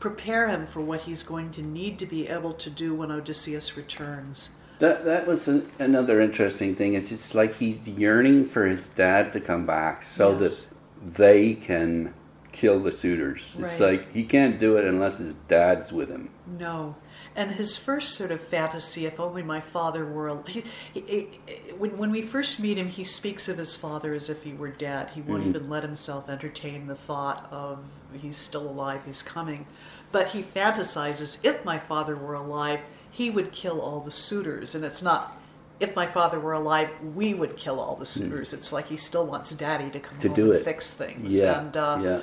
Prepare 0.00 0.48
him 0.48 0.66
for 0.66 0.80
what 0.80 1.02
he's 1.02 1.22
going 1.22 1.50
to 1.52 1.62
need 1.62 1.98
to 1.98 2.06
be 2.06 2.26
able 2.26 2.54
to 2.54 2.70
do 2.70 2.94
when 2.94 3.10
Odysseus 3.10 3.76
returns. 3.76 4.56
That 4.78 5.04
that 5.04 5.26
was 5.26 5.46
an, 5.46 5.70
another 5.78 6.20
interesting 6.20 6.74
thing. 6.74 6.94
It's 6.94 7.12
it's 7.12 7.34
like 7.34 7.54
he's 7.56 7.86
yearning 7.86 8.46
for 8.46 8.64
his 8.66 8.88
dad 8.88 9.32
to 9.34 9.40
come 9.40 9.66
back 9.66 10.02
so 10.02 10.32
Yes. 10.32 10.40
that 10.40 11.16
they 11.16 11.54
can 11.54 12.14
kill 12.50 12.80
the 12.80 12.92
suitors. 12.92 13.54
It's 13.58 13.78
like 13.78 14.12
he 14.12 14.24
can't 14.24 14.58
do 14.58 14.76
it 14.76 14.86
unless 14.86 15.18
his 15.18 15.34
dad's 15.34 15.92
with 15.92 16.08
him. 16.08 16.30
No. 16.46 16.96
And 17.36 17.52
his 17.52 17.76
first 17.76 18.14
sort 18.14 18.32
of 18.32 18.40
fantasy, 18.40 19.06
if 19.06 19.20
only 19.20 19.42
my 19.42 19.60
father 19.60 20.04
were. 20.04 20.42
He, 20.48 20.64
he, 20.92 21.00
he- 21.00 21.72
when, 21.78 21.96
when 21.96 22.10
we 22.10 22.22
first 22.22 22.58
meet 22.58 22.76
him, 22.76 22.88
he 22.88 23.04
speaks 23.04 23.48
of 23.48 23.56
his 23.56 23.76
father 23.76 24.12
as 24.12 24.28
if 24.28 24.42
he 24.42 24.52
were 24.52 24.68
dead. 24.68 25.10
He 25.10 25.20
won't 25.20 25.42
mm-hmm. 25.42 25.50
even 25.50 25.70
let 25.70 25.82
himself 25.84 26.28
entertain 26.28 26.86
the 26.88 26.96
thought 26.96 27.48
of 27.52 27.84
he's 28.12 28.36
still 28.36 28.68
alive, 28.68 29.02
he's 29.06 29.22
coming. 29.22 29.66
But 30.12 30.28
he 30.28 30.42
fantasizes 30.42 31.38
if 31.44 31.64
my 31.64 31.78
father 31.78 32.16
were 32.16 32.34
alive, 32.34 32.80
he 33.10 33.30
would 33.30 33.52
kill 33.52 33.80
all 33.80 34.00
the 34.00 34.10
suitors. 34.10 34.74
And 34.74 34.84
it's 34.84 35.02
not 35.02 35.36
if 35.78 35.96
my 35.96 36.06
father 36.06 36.38
were 36.38 36.52
alive, 36.52 36.90
we 37.14 37.32
would 37.32 37.56
kill 37.56 37.80
all 37.80 37.96
the 37.96 38.04
suitors. 38.06 38.52
It's 38.52 38.70
like 38.72 38.88
he 38.88 38.96
still 38.98 39.26
wants 39.26 39.50
daddy 39.52 39.88
to 39.90 39.98
come 40.00 40.18
To 40.18 40.28
home 40.28 40.34
do 40.36 40.50
and 40.52 40.60
it. 40.60 40.64
fix 40.64 40.92
things. 40.94 41.32
Yeah, 41.34 41.60
And, 41.60 41.76
uh, 41.76 41.98
yeah. 42.02 42.20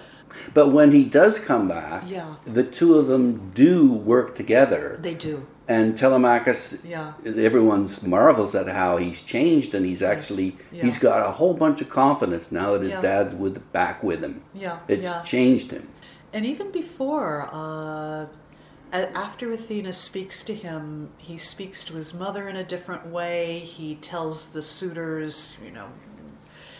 But 0.54 0.68
when 0.70 0.92
he 0.92 1.06
does 1.06 1.40
come 1.40 1.68
back, 1.68 2.04
Yeah. 2.06 2.36
the 2.46 2.64
two 2.64 2.96
of 2.96 3.08
them 3.08 3.52
do 3.56 3.92
work 3.92 4.36
together. 4.36 5.00
They 5.02 5.16
do. 5.16 5.48
And 5.70 5.98
Telemachus, 5.98 6.78
Yeah. 6.86 7.14
everyone's 7.26 8.04
marvels 8.04 8.54
at 8.54 8.68
how 8.68 8.98
he's 8.98 9.22
changed, 9.22 9.74
and 9.74 9.86
he's 9.86 10.04
actually 10.04 10.56
Yeah. 10.72 10.84
he's 10.84 10.98
got 11.00 11.26
a 11.28 11.32
whole 11.32 11.54
bunch 11.54 11.82
of 11.82 11.90
confidence 11.90 12.52
now 12.52 12.74
that 12.74 12.82
his 12.84 12.96
dad's 12.96 13.34
with 13.34 13.72
back 13.74 14.04
with 14.04 14.22
him. 14.24 14.42
Yeah, 14.54 14.78
it's 14.88 15.10
changed 15.28 15.72
him. 15.72 15.88
And 16.34 16.45
even 16.45 16.71
before, 16.71 17.49
uh, 17.51 18.28
after 18.91 19.51
Athena 19.51 19.93
speaks 19.93 20.43
to 20.43 20.53
him, 20.53 21.11
he 21.17 21.38
speaks 21.38 21.84
to 21.86 21.93
his 21.93 22.13
mother 22.13 22.47
in 22.47 22.55
a 22.55 22.63
different 22.63 23.07
way. 23.07 23.59
He 23.59 23.95
tells 23.95 24.49
the 24.49 24.61
suitors, 24.61 25.57
you 25.63 25.71
know, 25.71 25.88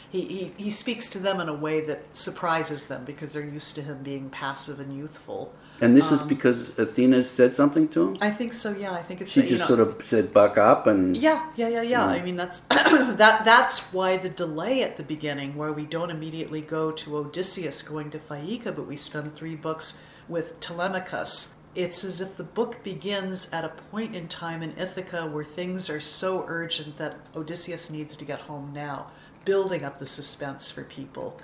he, 0.09 0.21
he, 0.21 0.63
he 0.63 0.69
speaks 0.69 1.09
to 1.11 1.19
them 1.19 1.39
in 1.39 1.49
a 1.49 1.53
way 1.53 1.81
that 1.81 2.15
surprises 2.15 2.87
them 2.87 3.03
because 3.03 3.33
they're 3.33 3.43
used 3.43 3.75
to 3.75 3.81
him 3.81 4.03
being 4.03 4.29
passive 4.29 4.79
and 4.79 4.95
youthful. 4.95 5.53
And 5.80 5.95
this 5.95 6.11
is 6.11 6.23
Um, 6.23 6.28
because 6.28 6.78
Athena 6.80 7.21
said 7.23 7.53
something 7.53 7.88
to 7.89 8.07
him? 8.09 8.17
I 8.19 8.32
think 8.32 8.53
so. 8.53 8.71
Yeah, 8.71 8.93
I 8.93 9.03
think 9.03 9.21
it's 9.21 9.32
She 9.32 9.41
you 9.41 9.47
just 9.47 9.69
know- 9.69 9.75
sort 9.75 9.80
of 9.88 10.03
said, 10.03 10.34
buck 10.34 10.57
up 10.57 10.88
and. 10.88 11.15
Yeah, 11.15 11.49
yeah, 11.55 11.67
yeah, 11.67 11.82
yeah. 11.84 12.05
I 12.05 12.21
mean, 12.23 12.36
that's 12.36 12.59
that. 12.69 13.45
That's 13.45 13.93
why 13.93 14.17
the 14.17 14.30
delay 14.30 14.82
at 14.82 14.97
the 14.97 15.03
beginning, 15.03 15.55
where 15.55 15.71
we 15.71 15.86
don't 15.86 16.09
immediately 16.09 16.61
go 16.61 16.91
to 16.91 17.17
Odysseus 17.17 17.82
going 17.84 18.09
to 18.11 18.17
Phaeacia, 18.19 18.75
but 18.75 18.88
we 18.88 18.97
spend 18.97 19.36
three 19.36 19.55
books 19.55 19.99
with 20.28 20.59
Telemachus. 20.59 21.55
It's 21.75 22.03
as 22.03 22.21
if 22.21 22.36
the 22.38 22.43
book 22.43 22.84
begins 22.84 23.47
at 23.53 23.63
a 23.63 23.69
point 23.69 24.15
in 24.15 24.28
time 24.28 24.63
in 24.63 24.73
Ithaca 24.80 25.28
where 25.28 25.43
things 25.43 25.91
are 25.91 26.01
so 26.01 26.43
urgent 26.47 26.97
that 26.97 27.17
Odysseus 27.36 27.91
needs 27.91 28.15
to 28.15 28.25
get 28.25 28.39
home 28.41 28.71
now, 28.73 29.11
building 29.45 29.84
up 29.84 29.99
the 29.99 30.07
suspense 30.07 30.71
for 30.71 30.84
people. 30.84 31.38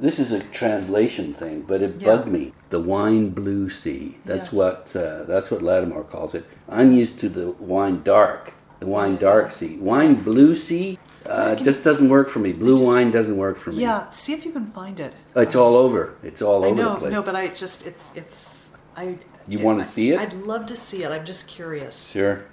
This 0.00 0.18
is 0.18 0.32
a 0.32 0.40
translation 0.60 1.34
thing, 1.34 1.64
but 1.68 1.82
it 1.82 1.96
Yeah. 1.98 2.06
bugged 2.16 2.28
me. 2.28 2.52
The 2.70 2.80
wine 2.80 3.28
blue 3.30 3.68
sea. 3.68 4.18
That's 4.24 4.46
Yes. 4.48 4.52
what 4.60 4.96
uh, 4.96 5.24
that's 5.32 5.50
what 5.50 5.60
Lattimore 5.62 6.04
calls 6.04 6.34
it. 6.34 6.44
I'm 6.68 6.90
used 6.92 7.18
to 7.22 7.28
the 7.28 7.50
wine 7.74 8.00
dark, 8.02 8.54
the 8.80 8.86
wine 8.86 9.16
dark 9.18 9.50
sea. 9.50 9.76
Wine 9.92 10.14
blue 10.14 10.54
sea 10.54 10.98
uh, 11.28 11.54
just 11.54 11.84
doesn't 11.84 12.08
work 12.08 12.28
for 12.28 12.38
me. 12.38 12.52
Blue 12.54 12.78
just- 12.78 12.90
wine 12.90 13.10
doesn't 13.10 13.36
work 13.36 13.56
for 13.58 13.72
me. 13.72 13.82
Yeah, 13.82 14.08
see 14.10 14.32
if 14.32 14.46
you 14.46 14.52
can 14.52 14.66
find 14.80 14.98
it. 14.98 15.12
It's 15.36 15.54
all 15.54 15.76
over. 15.76 16.14
It's 16.22 16.40
all 16.40 16.64
I 16.64 16.68
over 16.68 16.82
know, 16.82 16.94
the 16.94 17.00
place. 17.00 17.12
no, 17.12 17.22
but 17.22 17.36
I 17.36 17.48
just 17.48 17.86
it's 17.86 18.12
it's 18.16 18.70
I. 18.96 19.18
You 19.48 19.58
wanna 19.58 19.84
see 19.84 20.12
it? 20.12 20.18
I'd 20.20 20.32
love 20.52 20.64
to 20.66 20.76
see 20.76 21.02
it. 21.04 21.10
I'm 21.10 21.26
just 21.26 21.46
curious. 21.48 21.96
sure. 22.14 22.44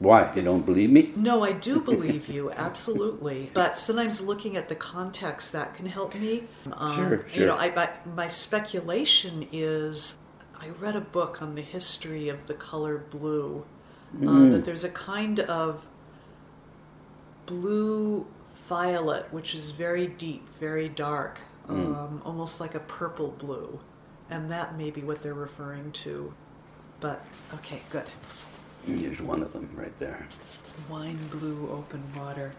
Why? 0.00 0.30
You 0.34 0.42
don't 0.42 0.66
believe 0.66 0.90
me? 0.90 1.12
No, 1.16 1.42
I 1.44 1.52
do 1.52 1.80
believe 1.80 2.28
you, 2.28 2.50
absolutely. 2.50 3.50
But 3.54 3.78
sometimes 3.78 4.20
looking 4.20 4.56
at 4.56 4.68
the 4.68 4.74
context 4.74 5.52
that 5.52 5.74
can 5.74 5.86
help 5.86 6.14
me. 6.16 6.44
Um, 6.72 6.88
Sure, 6.88 7.24
You 7.32 7.46
know, 7.46 7.56
I, 7.56 7.70
my, 7.74 7.88
my 8.14 8.28
speculation 8.28 9.46
is 9.52 10.18
I 10.60 10.68
read 10.80 10.96
a 10.96 11.00
book 11.00 11.40
on 11.40 11.54
the 11.54 11.62
history 11.62 12.28
of 12.28 12.46
the 12.46 12.54
color 12.54 12.98
blue. 12.98 13.64
Mm. 14.18 14.28
Uh, 14.28 14.52
that 14.52 14.64
there's 14.64 14.84
a 14.84 14.90
kind 14.90 15.40
of 15.40 15.86
blue 17.46 18.26
violet, 18.68 19.32
which 19.32 19.54
is 19.54 19.70
very 19.70 20.06
deep, 20.06 20.48
very 20.58 20.88
dark, 20.88 21.40
Mm. 21.68 21.96
um, 21.96 22.22
almost 22.26 22.60
like 22.60 22.74
a 22.74 22.80
purple 22.80 23.28
blue. 23.38 23.80
And 24.28 24.50
that 24.50 24.76
may 24.76 24.90
be 24.90 25.02
what 25.02 25.22
they're 25.22 25.32
referring 25.34 25.92
to. 25.92 26.34
But, 27.00 27.24
okay, 27.54 27.80
good. 27.90 28.04
Here's 28.86 29.22
one 29.22 29.42
of 29.42 29.52
them 29.52 29.70
right 29.74 29.96
there. 29.98 30.26
Wine 30.90 31.18
blue 31.30 31.68
open 31.70 32.02
water. 32.16 32.52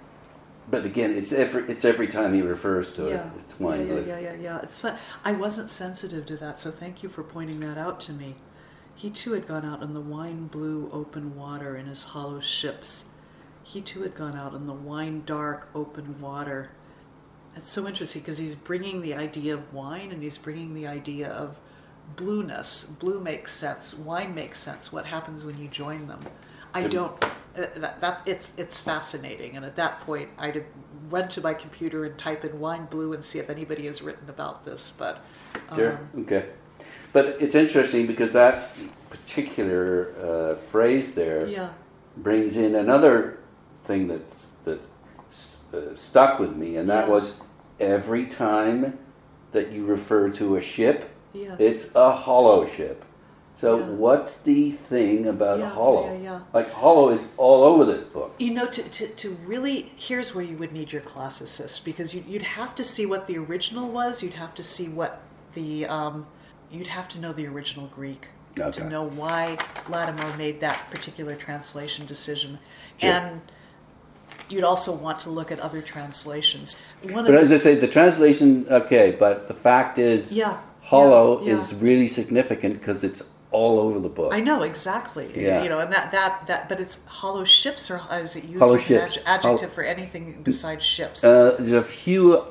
But 0.70 0.86
again, 0.86 1.12
it's 1.12 1.32
every 1.32 1.64
it's 1.64 1.86
every 1.86 2.08
time 2.08 2.34
he 2.34 2.42
refers 2.42 2.90
to 2.94 3.10
yeah. 3.10 3.28
it. 3.28 3.32
It's 3.40 3.60
wine 3.60 3.82
yeah, 3.82 3.86
yeah, 3.86 3.94
blue. 3.94 4.08
yeah, 4.08 4.20
yeah, 4.20 4.34
yeah. 4.34 4.60
It's 4.64 4.80
fun. 4.80 4.98
I 5.24 5.34
wasn't 5.34 5.70
sensitive 5.70 6.26
to 6.28 6.38
that, 6.38 6.58
so 6.58 6.72
thank 6.72 7.04
you 7.04 7.10
for 7.10 7.24
pointing 7.24 7.60
that 7.60 7.78
out 7.78 8.00
to 8.02 8.14
me. 8.14 8.36
He 8.96 9.10
too 9.10 9.34
had 9.34 9.46
gone 9.46 9.66
out 9.66 9.84
in 9.84 9.94
the 9.94 10.02
wine 10.02 10.48
blue 10.48 10.90
open 10.92 11.36
water 11.36 11.76
in 11.76 11.86
his 11.86 12.04
hollow 12.04 12.40
ships. 12.40 13.10
He 13.64 13.82
too 13.82 14.02
had 14.04 14.16
gone 14.16 14.36
out 14.36 14.54
in 14.54 14.66
the 14.66 14.74
wine 14.74 15.24
dark 15.26 15.70
open 15.76 16.20
water. 16.20 16.70
That's 17.54 17.70
so 17.70 17.88
interesting 17.88 18.22
because 18.22 18.38
he's 18.38 18.56
bringing 18.56 19.02
the 19.02 19.14
idea 19.14 19.54
of 19.54 19.74
wine 19.74 20.12
and 20.12 20.24
he's 20.24 20.38
bringing 20.38 20.74
the 20.74 20.88
idea 20.88 21.30
of 21.30 21.60
blueness. 22.16 22.86
Blue 22.86 23.20
makes 23.20 23.52
sense. 23.54 23.96
Wine 23.96 24.34
makes 24.36 24.60
sense. 24.60 24.92
What 24.92 25.06
happens 25.06 25.46
when 25.46 25.58
you 25.60 25.68
join 25.68 26.08
them? 26.08 26.20
I 26.74 26.82
don't. 26.88 27.24
Uh, 27.24 27.30
that, 27.78 28.02
that 28.02 28.22
it's 28.26 28.58
it's 28.58 28.80
fascinating. 28.80 29.56
And 29.56 29.66
at 29.66 29.76
that 29.78 30.02
point, 30.02 30.30
I'd 30.38 30.56
have 30.56 30.66
went 31.10 31.30
to 31.32 31.42
my 31.42 31.54
computer 31.54 32.04
and 32.06 32.18
type 32.18 32.44
in 32.44 32.60
wine 32.60 32.86
blue 32.86 33.14
and 33.14 33.24
see 33.24 33.40
if 33.40 33.50
anybody 33.50 33.86
has 33.86 34.02
written 34.02 34.30
about 34.30 34.66
this. 34.66 34.92
But 34.98 35.24
Sure. 35.74 35.94
um, 35.94 36.24
Okay. 36.24 36.46
But 37.14 37.38
it's 37.40 37.56
interesting 37.56 38.08
because 38.08 38.34
that 38.34 38.76
particular 39.10 40.14
uh, 40.22 40.56
phrase 40.56 41.16
there 41.16 41.48
yeah, 41.48 41.70
brings 42.18 42.58
in 42.58 42.76
another 42.76 43.40
thing 43.86 44.08
that's 44.08 44.50
that 44.66 44.82
uh, 45.74 45.94
stuck 45.96 46.40
with 46.40 46.56
me, 46.58 46.76
and 46.76 46.90
that 46.90 47.08
Yeah. 47.08 47.14
was 47.14 47.40
every 47.80 48.26
time 48.26 49.00
that 49.54 49.72
you 49.72 49.86
refer 49.86 50.30
to 50.32 50.58
a 50.58 50.62
ship, 50.62 51.10
yes, 51.36 51.56
it's 51.60 51.96
a 51.96 52.12
hollow 52.12 52.66
ship. 52.66 53.04
So 53.54 53.78
Yeah. 53.80 53.86
what's 53.86 54.34
the 54.36 54.72
thing 54.72 55.26
about 55.26 55.60
Yeah, 55.60 55.70
hollow? 55.70 56.20
yeah. 56.22 56.40
Like 56.54 56.72
hollow 56.74 57.10
is 57.10 57.28
all 57.38 57.64
over 57.64 57.86
this 57.86 58.04
book. 58.04 58.34
You 58.38 58.54
know, 58.54 58.66
to, 58.68 58.84
to, 58.84 59.08
to 59.08 59.30
really, 59.46 59.94
here's 59.96 60.36
where 60.36 60.44
you 60.44 60.58
would 60.58 60.74
need 60.74 60.92
your 60.92 61.02
classicist 61.02 61.86
because 61.86 62.14
you, 62.14 62.24
you'd 62.28 62.44
have 62.44 62.76
to 62.76 62.84
see 62.84 63.06
what 63.06 63.28
the 63.28 63.38
original 63.38 63.88
was. 63.90 64.22
You'd 64.22 64.34
have 64.34 64.54
to 64.56 64.64
see 64.64 64.90
what 64.90 65.22
the, 65.54 65.86
um, 65.86 66.26
you'd 66.70 66.88
have 66.88 67.08
to 67.10 67.20
know 67.20 67.32
the 67.32 67.48
original 67.48 67.88
Greek 67.88 68.28
Okay. 68.60 68.72
to 68.80 68.90
know 68.90 69.04
why 69.04 69.58
Lattimore 69.90 70.36
made 70.38 70.60
that 70.62 70.90
particular 70.92 71.36
translation 71.36 72.06
decision. 72.06 72.60
Sure. 72.98 73.10
And 73.12 73.42
you'd 74.50 74.64
also 74.64 74.94
want 74.94 75.20
to 75.20 75.30
look 75.30 75.52
at 75.52 75.60
other 75.60 75.82
translations. 75.82 76.76
One 77.04 77.26
But 77.26 77.36
as 77.36 77.50
the, 77.50 77.56
I 77.56 77.58
say, 77.58 77.76
the 77.76 77.88
translation, 77.88 78.66
okay, 78.70 79.16
but 79.18 79.48
the 79.48 79.54
fact 79.54 79.98
is, 79.98 80.32
Yeah, 80.34 80.58
hollow 80.86 81.42
yeah, 81.42 81.48
yeah. 81.48 81.54
is 81.54 81.76
really 81.76 82.08
significant 82.08 82.80
because 82.80 83.04
it's 83.04 83.24
all 83.52 83.80
over 83.80 84.00
the 84.00 84.10
book. 84.10 84.34
I 84.34 84.42
know 84.42 84.64
exactly. 84.64 85.32
Yeah. 85.36 85.64
You 85.64 85.70
know, 85.70 85.80
and 85.80 85.92
that 85.92 86.12
that 86.12 86.46
that, 86.48 86.70
but 86.70 86.80
it's 86.80 87.06
hollow 87.06 87.44
ships, 87.44 87.90
or 87.90 88.02
is 88.12 88.36
it 88.36 88.44
used 88.46 88.60
Hollow 88.60 88.76
as 88.76 88.90
an 88.90 89.10
ships. 89.10 89.20
adjective 89.26 89.72
for 89.72 89.84
anything 89.84 90.42
besides 90.44 90.84
ships? 90.84 91.24
Uh, 91.24 91.56
there's 91.58 91.72
a 91.72 91.84
few 91.84 92.44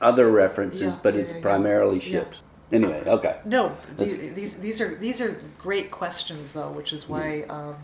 other 0.00 0.30
references, 0.30 0.94
Yeah, 0.94 1.00
but 1.02 1.16
it's 1.16 1.32
primarily 1.32 2.00
ships. 2.00 2.42
Anyway, 2.70 3.02
okay. 3.06 3.38
No, 3.44 3.76
these, 3.96 4.34
these 4.34 4.56
these 4.56 4.80
are 4.80 4.94
these 4.96 5.20
are 5.20 5.40
great 5.58 5.90
questions 5.90 6.52
though, 6.52 6.70
which 6.70 6.92
is 6.92 7.08
why 7.08 7.42
um, 7.48 7.76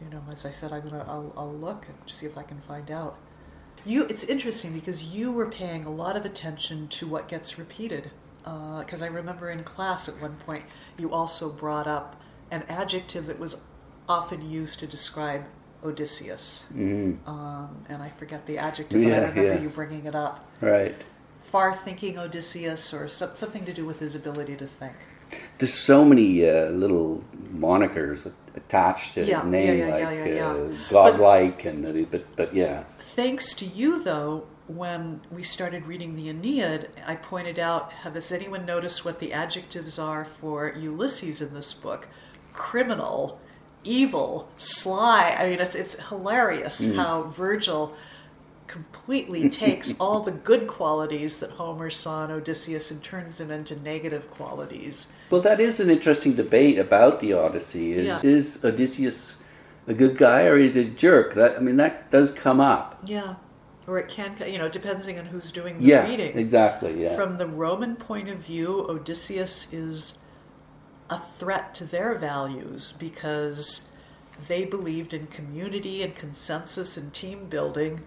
you 0.00 0.08
know, 0.10 0.22
as 0.30 0.44
I 0.46 0.50
said, 0.50 0.72
I'm 0.72 0.82
gonna 0.82 1.04
I'll, 1.08 1.32
I'll 1.36 1.54
look 1.54 1.86
and 1.88 1.96
see 2.06 2.26
if 2.26 2.36
I 2.38 2.42
can 2.42 2.60
find 2.60 2.90
out. 2.90 3.16
You, 3.84 4.04
it's 4.06 4.24
interesting 4.24 4.72
because 4.72 5.14
you 5.14 5.30
were 5.30 5.48
paying 5.48 5.84
a 5.84 5.90
lot 5.90 6.16
of 6.16 6.24
attention 6.24 6.88
to 6.88 7.06
what 7.06 7.28
gets 7.28 7.56
repeated. 7.56 8.10
Because 8.46 9.02
I 9.02 9.08
remember 9.08 9.50
in 9.50 9.64
class 9.64 10.08
at 10.08 10.22
one 10.22 10.36
point 10.46 10.64
you 10.96 11.12
also 11.12 11.50
brought 11.50 11.88
up 11.88 12.22
an 12.50 12.62
adjective 12.68 13.26
that 13.26 13.40
was 13.40 13.64
often 14.08 14.48
used 14.48 14.78
to 14.78 14.86
describe 14.86 15.44
Odysseus, 15.84 16.68
hmm 16.72 17.14
um, 17.26 17.84
and 17.88 18.02
I 18.02 18.08
forget 18.08 18.46
the 18.46 18.58
adjective, 18.58 19.02
but 19.02 19.12
I 19.12 19.16
remember 19.16 19.42
yeah. 19.42 19.60
you 19.60 19.68
bringing 19.68 20.06
it 20.06 20.14
up. 20.14 20.48
Right. 20.60 20.94
Far-thinking 21.42 22.18
Odysseus, 22.18 22.94
or 22.94 23.08
some, 23.08 23.34
something 23.34 23.64
to 23.64 23.72
do 23.72 23.84
with 23.84 23.98
his 23.98 24.14
ability 24.14 24.56
to 24.56 24.66
think. 24.66 24.94
There's 25.58 25.74
so 25.74 26.04
many 26.04 26.48
uh, 26.48 26.70
little 26.70 27.24
monikers 27.52 28.32
attached 28.54 29.14
to 29.14 29.24
Yeah, 29.24 29.42
his 29.42 29.50
name, 29.50 29.78
yeah, 29.78 29.86
yeah, 29.86 29.94
like 29.94 30.02
yeah, 30.02 30.24
yeah, 30.24 30.34
yeah. 30.34 30.50
Uh, 30.50 30.68
godlike, 30.88 31.64
and 31.64 32.10
but 32.10 32.36
but 32.36 32.54
yeah. 32.54 32.84
Thanks 32.98 33.54
to 33.56 33.64
you, 33.64 34.02
though, 34.02 34.46
when 34.68 35.20
we 35.30 35.42
started 35.42 35.86
reading 35.86 36.16
the 36.16 36.28
Aeneid, 36.28 36.88
I 37.06 37.16
pointed 37.16 37.58
out 37.58 37.92
has 37.92 38.32
anyone 38.32 38.66
noticed 38.66 39.04
what 39.04 39.18
the 39.18 39.32
adjectives 39.32 39.98
are 39.98 40.24
for 40.24 40.74
Ulysses 40.76 41.40
in 41.40 41.54
this 41.54 41.72
book? 41.72 42.08
Criminal, 42.52 43.40
evil, 43.84 44.50
sly. 44.56 45.36
I 45.38 45.48
mean, 45.48 45.60
it's, 45.60 45.74
it's 45.74 46.08
hilarious 46.08 46.86
hmm. 46.86 46.96
how 46.96 47.22
Virgil 47.24 47.94
completely 48.66 49.48
takes 49.48 49.96
all 50.00 50.20
the 50.20 50.32
good 50.32 50.66
qualities 50.66 51.38
that 51.40 51.50
Homer 51.50 51.90
saw 51.90 52.24
in 52.24 52.32
Odysseus 52.32 52.90
and 52.90 53.02
turns 53.02 53.38
them 53.38 53.50
into 53.50 53.80
negative 53.80 54.30
qualities. 54.30 55.12
Well, 55.30 55.40
that 55.42 55.60
is 55.60 55.78
an 55.78 55.90
interesting 55.90 56.34
debate 56.34 56.78
about 56.78 57.20
the 57.20 57.32
Odyssey. 57.32 57.92
Is 57.92 58.24
Yeah. 58.24 58.30
is 58.30 58.64
Odysseus 58.64 59.40
a 59.86 59.94
good 59.94 60.16
guy 60.16 60.46
or 60.46 60.56
is 60.56 60.74
he 60.74 60.82
a 60.82 60.84
jerk? 60.84 61.34
That 61.34 61.56
I 61.56 61.60
mean, 61.60 61.76
that 61.76 62.10
does 62.10 62.32
come 62.32 62.60
up. 62.60 62.98
Yeah. 63.04 63.36
Or 63.86 63.98
it 63.98 64.08
can, 64.08 64.34
you 64.48 64.58
know, 64.58 64.68
depending 64.68 65.18
on 65.18 65.26
who's 65.26 65.52
doing 65.52 65.78
the 65.78 65.84
Yeah, 65.86 66.08
reading. 66.08 66.36
exactly. 66.36 67.02
Yeah. 67.04 67.14
From 67.14 67.38
the 67.38 67.46
Roman 67.46 67.94
point 67.96 68.28
of 68.28 68.38
view, 68.38 68.84
Odysseus 68.88 69.72
is 69.72 70.18
a 71.08 71.18
threat 71.18 71.74
to 71.76 71.84
their 71.84 72.14
values 72.16 72.92
because 72.98 73.92
they 74.48 74.64
believed 74.64 75.14
in 75.14 75.28
community 75.28 76.02
and 76.02 76.16
consensus 76.16 76.96
and 76.96 77.14
team 77.14 77.46
building. 77.46 78.00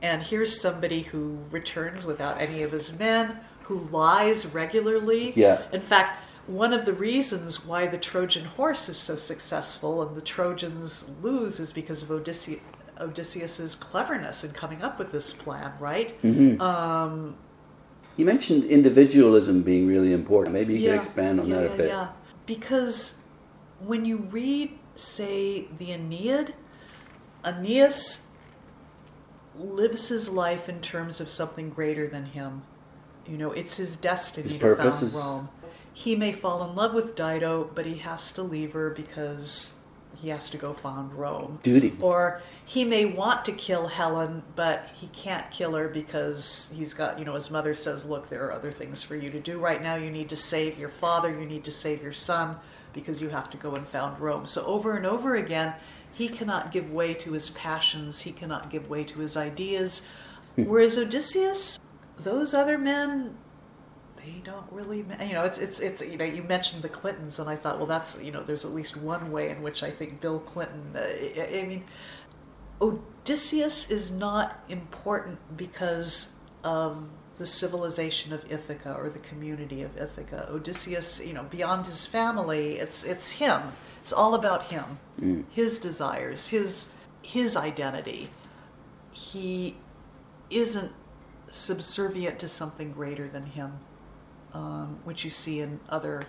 And 0.00 0.22
here's 0.22 0.60
somebody 0.60 1.02
who 1.02 1.38
returns 1.50 2.06
without 2.06 2.40
any 2.40 2.62
of 2.62 2.70
his 2.70 2.96
men, 2.96 3.40
who 3.62 3.78
lies 3.78 4.54
regularly. 4.54 5.32
Yeah. 5.34 5.62
In 5.72 5.80
fact, 5.80 6.20
one 6.46 6.72
of 6.72 6.84
the 6.84 6.92
reasons 6.92 7.64
why 7.66 7.86
the 7.86 7.98
Trojan 7.98 8.44
horse 8.44 8.88
is 8.88 8.98
so 8.98 9.16
successful 9.16 10.02
and 10.06 10.14
the 10.16 10.20
Trojans 10.20 11.14
lose 11.22 11.58
is 11.58 11.72
because 11.72 12.02
of 12.02 12.10
Odysseus. 12.10 12.60
Odysseus's 13.00 13.74
cleverness 13.74 14.44
in 14.44 14.50
coming 14.52 14.82
up 14.82 14.98
with 14.98 15.12
this 15.12 15.32
plan, 15.32 15.72
right? 15.80 16.20
Mhm. 16.22 16.60
Um, 16.60 17.36
You 18.16 18.24
mentioned 18.24 18.64
individualism 18.64 19.62
being 19.62 19.86
really 19.88 20.12
important. 20.12 20.52
Maybe 20.54 20.74
you 20.74 20.78
Yeah. 20.80 20.90
could 20.90 20.96
expand 21.04 21.40
on 21.40 21.48
yeah, 21.48 21.56
that 21.56 21.64
yeah, 21.64 21.74
a 21.74 21.76
bit. 21.76 21.88
Yeah, 21.88 22.08
because 22.46 23.18
when 23.80 24.04
you 24.04 24.18
read, 24.30 24.78
say, 24.94 25.66
the 25.78 25.90
Aeneid, 25.90 26.54
Aeneas 27.44 28.30
lives 29.58 30.08
his 30.08 30.28
life 30.28 30.68
in 30.68 30.80
terms 30.80 31.20
of 31.20 31.28
something 31.28 31.70
greater 31.70 32.06
than 32.08 32.26
him. 32.26 32.62
You 33.26 33.36
know, 33.38 33.52
it's 33.52 33.76
his 33.76 33.96
destiny 33.96 34.48
His 34.48 34.58
to 34.60 34.76
found 34.76 35.02
is- 35.02 35.12
Rome. 35.14 35.48
He 35.92 36.16
may 36.16 36.32
fall 36.32 36.68
in 36.68 36.74
love 36.74 36.92
with 36.92 37.14
Dido, 37.14 37.70
but 37.74 37.86
he 37.86 37.98
has 37.98 38.32
to 38.32 38.42
leave 38.42 38.72
her 38.72 38.90
because 38.90 39.76
he 40.24 40.30
has 40.30 40.48
to 40.48 40.56
go 40.56 40.72
found 40.72 41.12
Rome. 41.12 41.58
Duty. 41.62 41.94
Or 42.00 42.40
he 42.64 42.84
may 42.86 43.04
want 43.04 43.44
to 43.44 43.52
kill 43.52 43.88
Helen, 43.88 44.42
but 44.56 44.88
he 44.94 45.08
can't 45.08 45.50
kill 45.50 45.74
her 45.74 45.86
because 45.86 46.72
he's 46.74 46.94
got, 46.94 47.18
you 47.18 47.26
know, 47.26 47.34
his 47.34 47.50
mother 47.50 47.74
says, 47.74 48.06
Look, 48.06 48.30
there 48.30 48.42
are 48.46 48.52
other 48.52 48.72
things 48.72 49.02
for 49.02 49.16
you 49.16 49.30
to 49.30 49.38
do 49.38 49.58
right 49.58 49.82
now. 49.82 49.96
You 49.96 50.10
need 50.10 50.30
to 50.30 50.36
save 50.36 50.78
your 50.78 50.88
father, 50.88 51.30
you 51.30 51.44
need 51.44 51.62
to 51.64 51.72
save 51.72 52.02
your 52.02 52.14
son, 52.14 52.56
because 52.94 53.20
you 53.20 53.28
have 53.28 53.50
to 53.50 53.58
go 53.58 53.74
and 53.74 53.86
found 53.86 54.18
Rome. 54.18 54.46
So 54.46 54.64
over 54.64 54.96
and 54.96 55.04
over 55.04 55.36
again, 55.36 55.74
he 56.10 56.28
cannot 56.28 56.72
give 56.72 56.90
way 56.90 57.12
to 57.12 57.32
his 57.32 57.50
passions, 57.50 58.22
he 58.22 58.32
cannot 58.32 58.70
give 58.70 58.88
way 58.88 59.04
to 59.04 59.20
his 59.20 59.36
ideas. 59.36 60.08
Hmm. 60.56 60.64
Whereas 60.64 60.96
Odysseus, 60.96 61.78
those 62.16 62.54
other 62.54 62.78
men, 62.78 63.36
they 64.24 64.40
don't 64.44 64.66
really 64.70 65.04
you 65.20 65.32
know 65.32 65.44
it's 65.44 65.58
it's 65.58 65.80
it's 65.80 66.04
you 66.04 66.16
know 66.16 66.24
you 66.24 66.42
mentioned 66.42 66.82
the 66.82 66.88
clintons 66.88 67.38
and 67.38 67.48
i 67.48 67.56
thought 67.56 67.78
well 67.78 67.86
that's 67.86 68.22
you 68.22 68.32
know 68.32 68.42
there's 68.42 68.64
at 68.64 68.72
least 68.72 68.96
one 68.96 69.30
way 69.30 69.50
in 69.50 69.62
which 69.62 69.82
i 69.82 69.90
think 69.90 70.20
bill 70.20 70.38
clinton 70.40 70.92
uh, 70.94 71.00
I, 71.00 71.60
I 71.60 71.66
mean 71.66 71.84
odysseus 72.80 73.90
is 73.90 74.10
not 74.10 74.62
important 74.68 75.38
because 75.56 76.34
of 76.62 77.08
the 77.38 77.46
civilization 77.46 78.32
of 78.32 78.50
ithaca 78.50 78.94
or 78.94 79.10
the 79.10 79.18
community 79.18 79.82
of 79.82 79.96
ithaca. 79.96 80.48
Odysseus 80.50 81.24
you 81.24 81.32
know 81.32 81.42
beyond 81.44 81.86
his 81.86 82.06
family 82.06 82.78
it's 82.78 83.04
it's 83.04 83.32
him. 83.32 83.72
It's 84.00 84.12
all 84.12 84.34
about 84.34 84.66
him. 84.66 84.98
His 85.50 85.78
desires 85.78 86.48
his 86.48 86.92
his 87.22 87.56
identity. 87.56 88.28
He 89.12 89.76
isn't 90.50 90.92
subservient 91.50 92.38
to 92.40 92.48
something 92.48 92.92
greater 92.92 93.26
than 93.26 93.44
him 93.44 93.78
um, 94.54 94.98
which 95.04 95.24
you 95.24 95.30
see 95.30 95.60
in 95.60 95.80
other 95.88 96.22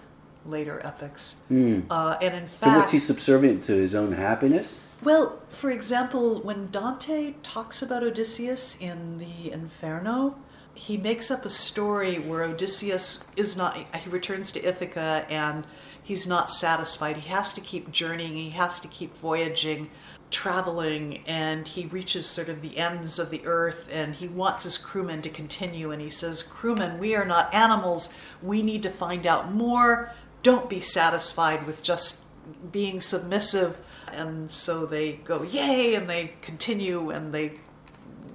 later 0.46 0.82
epics. 0.84 1.42
Uh, 1.50 2.18
and 2.22 2.36
in 2.36 2.48
So 2.48 2.54
fact, 2.58 2.78
what's 2.78 2.92
he 2.92 3.00
subservient 3.00 3.64
to 3.64 3.74
his 3.74 3.96
own 3.96 4.12
happiness? 4.14 4.80
well, 5.04 5.40
for 5.50 5.70
example, 5.72 6.42
when 6.42 6.68
Dante 6.72 7.36
talks 7.44 7.82
about 7.82 8.04
Odysseus 8.04 8.80
in 8.82 9.18
the 9.20 9.52
Inferno, 9.52 10.36
he 10.74 10.98
makes 10.98 11.30
up 11.32 11.46
a 11.46 11.50
story 11.50 12.18
where 12.20 12.44
Odysseus 12.44 13.26
is 13.36 13.56
not, 13.56 13.78
he 13.96 14.10
returns 14.10 14.52
to 14.54 14.64
Ithaca 14.68 15.26
and 15.30 15.66
he's 16.04 16.28
not 16.28 16.50
satisfied. 16.52 17.18
He 17.18 17.30
has 17.30 17.54
to 17.54 17.62
keep 17.62 17.92
journeying, 17.92 18.36
he 18.36 18.50
has 18.52 18.80
to 18.82 18.88
keep 18.88 19.16
voyaging, 19.18 19.90
traveling, 20.36 21.24
and 21.26 21.66
he 21.66 21.86
reaches 21.86 22.26
sort 22.26 22.50
of 22.50 22.62
the 22.62 22.78
ends 22.78 23.20
of 23.20 23.30
the 23.30 23.46
earth 23.46 23.90
and 23.90 24.16
he 24.16 24.28
wants 24.28 24.64
his 24.64 24.78
crewmen 24.78 25.22
to 25.22 25.30
continue. 25.30 25.92
And 25.92 26.02
he 26.02 26.10
says, 26.10 26.44
Crewmen, 26.44 27.00
we 27.00 27.16
are 27.16 27.26
not 27.26 27.54
animals. 27.54 28.14
We 28.44 28.62
need 28.62 28.84
to 28.84 28.90
find 28.90 29.26
out 29.26 29.54
more. 29.54 30.12
Don't 30.44 30.70
be 30.70 30.82
satisfied 30.82 31.66
with 31.66 31.82
just 31.82 32.26
being 32.70 33.00
submissive. 33.00 33.80
And 34.12 34.52
so 34.52 34.86
they 34.86 35.14
go, 35.14 35.42
Yay! 35.44 35.96
And 35.96 36.10
they 36.10 36.34
continue 36.42 37.12
and 37.12 37.34
they 37.34 37.54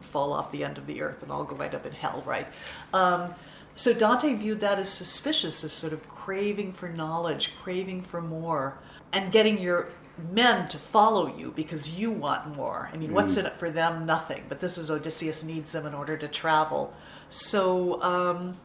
fall 0.01 0.33
off 0.33 0.51
the 0.51 0.65
end 0.65 0.79
of 0.79 0.87
the 0.87 1.03
earth 1.03 1.23
and 1.23 1.31
all 1.31 1.45
go 1.45 1.55
right 1.55 1.75
up 1.75 1.85
in 1.85 1.93
hell, 1.93 2.23
right? 2.27 2.49
Um, 2.95 3.35
so 3.77 3.93
Dante 3.93 4.35
viewed 4.35 4.61
that 4.61 4.79
as 4.79 4.89
suspicious, 4.89 5.63
as 5.65 5.73
sort 5.73 5.93
of 5.93 6.09
craving 6.09 6.73
for 6.73 6.89
knowledge, 6.89 7.53
craving 7.63 8.03
for 8.03 8.23
more, 8.23 8.79
and 9.13 9.31
getting 9.31 9.59
your 9.59 9.89
men 10.33 10.69
to 10.69 10.79
follow 10.79 11.37
you 11.37 11.53
because 11.57 11.99
you 11.99 12.11
want 12.11 12.57
more. 12.57 12.91
I 12.93 12.97
mean, 12.97 13.13
what's 13.13 13.37
in 13.37 13.47
it 13.47 13.53
for 13.55 13.71
them? 13.71 14.07
Nothing. 14.07 14.45
But 14.49 14.61
this 14.61 14.79
is 14.79 14.91
Odysseus 14.91 15.43
needs 15.45 15.73
them 15.73 15.87
in 15.87 15.95
order 15.95 16.17
to 16.17 16.29
travel. 16.29 16.95
So 17.29 18.01
um, 18.03 18.57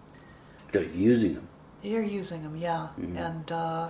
They're 0.72 0.84
using 0.84 1.36
them. 1.36 1.48
they're 1.84 2.02
using 2.04 2.44
them, 2.44 2.56
yeah. 2.58 2.90
And 2.98 3.52
uh, 3.52 3.90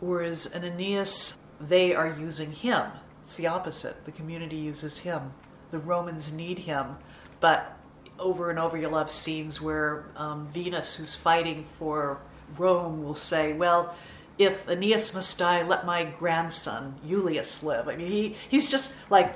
whereas 0.00 0.52
an 0.54 0.64
Aeneas, 0.64 1.38
they 1.60 1.94
are 1.94 2.08
using 2.18 2.52
him. 2.52 2.86
It's 3.24 3.36
the 3.36 3.46
opposite. 3.46 4.04
The 4.04 4.12
community 4.12 4.56
uses 4.56 5.00
him. 5.00 5.32
The 5.70 5.78
Romans 5.78 6.32
need 6.32 6.60
him. 6.60 6.96
But 7.40 7.76
over 8.18 8.50
and 8.50 8.58
over, 8.58 8.76
you'll 8.76 8.98
have 8.98 9.10
scenes 9.10 9.60
where 9.60 10.04
um, 10.16 10.48
Venus, 10.52 10.96
who's 10.96 11.14
fighting 11.14 11.64
for 11.78 12.18
Rome, 12.58 13.02
will 13.04 13.14
say, 13.14 13.52
Well, 13.52 13.94
if 14.38 14.68
Aeneas 14.68 15.14
must 15.14 15.38
die, 15.38 15.62
let 15.62 15.86
my 15.86 16.04
grandson, 16.04 16.94
Julius, 17.06 17.62
live. 17.62 17.88
I 17.88 17.96
mean, 17.96 18.08
he, 18.08 18.36
he's 18.48 18.68
just 18.68 18.94
like 19.10 19.34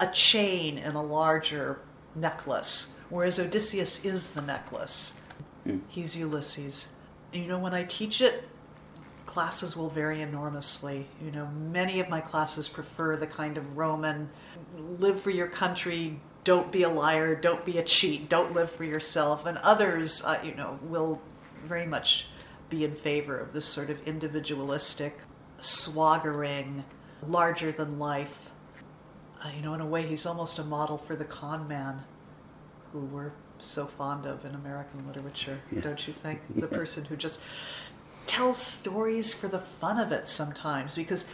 a 0.00 0.06
chain 0.08 0.78
in 0.78 0.94
a 0.94 1.02
larger 1.02 1.80
necklace, 2.14 3.00
whereas 3.08 3.40
Odysseus 3.40 4.04
is 4.04 4.30
the 4.30 4.42
necklace. 4.42 5.20
He's 5.88 6.16
Ulysses. 6.16 6.92
And, 7.32 7.42
you 7.42 7.48
know, 7.48 7.58
when 7.58 7.74
I 7.74 7.84
teach 7.84 8.20
it, 8.20 8.48
classes 9.26 9.76
will 9.76 9.88
vary 9.88 10.22
enormously. 10.22 11.06
You 11.22 11.32
know, 11.32 11.46
many 11.46 11.98
of 12.00 12.08
my 12.08 12.20
classes 12.20 12.68
prefer 12.68 13.16
the 13.16 13.26
kind 13.26 13.56
of 13.58 13.76
Roman 13.76 14.30
live 14.98 15.20
for 15.20 15.30
your 15.30 15.48
country, 15.48 16.20
don't 16.44 16.70
be 16.70 16.84
a 16.84 16.88
liar, 16.88 17.34
don't 17.34 17.64
be 17.64 17.78
a 17.78 17.82
cheat, 17.82 18.28
don't 18.28 18.54
live 18.54 18.70
for 18.70 18.84
yourself. 18.84 19.44
And 19.44 19.58
others, 19.58 20.24
uh, 20.24 20.38
you 20.44 20.54
know, 20.54 20.78
will 20.82 21.20
very 21.64 21.86
much 21.86 22.28
be 22.68 22.84
in 22.84 22.94
favor 22.94 23.38
of 23.38 23.52
this 23.52 23.64
sort 23.66 23.90
of 23.90 24.06
individualistic, 24.06 25.20
swaggering, 25.58 26.84
larger 27.26 27.72
than 27.72 27.98
life. 27.98 28.50
Uh, 29.44 29.48
you 29.54 29.62
know, 29.62 29.74
in 29.74 29.80
a 29.80 29.86
way, 29.86 30.02
he's 30.06 30.26
almost 30.26 30.58
a 30.58 30.64
model 30.64 30.98
for 30.98 31.14
the 31.14 31.24
con 31.24 31.68
man 31.68 32.02
who 32.92 33.00
we're 33.00 33.32
so 33.58 33.86
fond 33.86 34.26
of 34.26 34.44
in 34.44 34.54
American 34.54 35.06
literature, 35.06 35.60
don't 35.72 36.06
you 36.06 36.12
Yes. 36.12 36.22
think? 36.22 36.40
The 36.56 36.66
person 36.66 37.04
who 37.04 37.16
just 37.16 37.40
tells 38.26 38.58
stories 38.58 39.32
for 39.32 39.48
the 39.48 39.58
fun 39.60 39.98
of 40.00 40.10
it 40.12 40.28
sometimes 40.28 40.96
because 40.96 41.26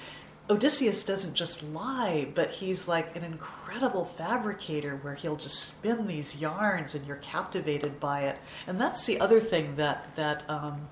Odysseus 0.51 1.05
doesn't 1.05 1.35
just 1.35 1.63
lie, 1.63 2.29
but 2.35 2.51
he's 2.51 2.87
like 2.89 3.17
an 3.17 3.25
incredible 3.25 4.05
fabricator 4.05 4.97
where 4.97 5.15
he'll 5.15 5.37
just 5.37 5.59
spin 5.61 6.07
these 6.07 6.41
yarns 6.41 6.95
and 6.95 7.07
you're 7.07 7.17
captivated 7.17 7.99
by 7.99 8.23
it. 8.23 8.39
And 8.67 8.79
that's 8.79 9.07
the 9.07 9.21
other 9.21 9.41
thing 9.41 9.77
that 9.77 10.15
that 10.17 10.49
um, 10.51 10.89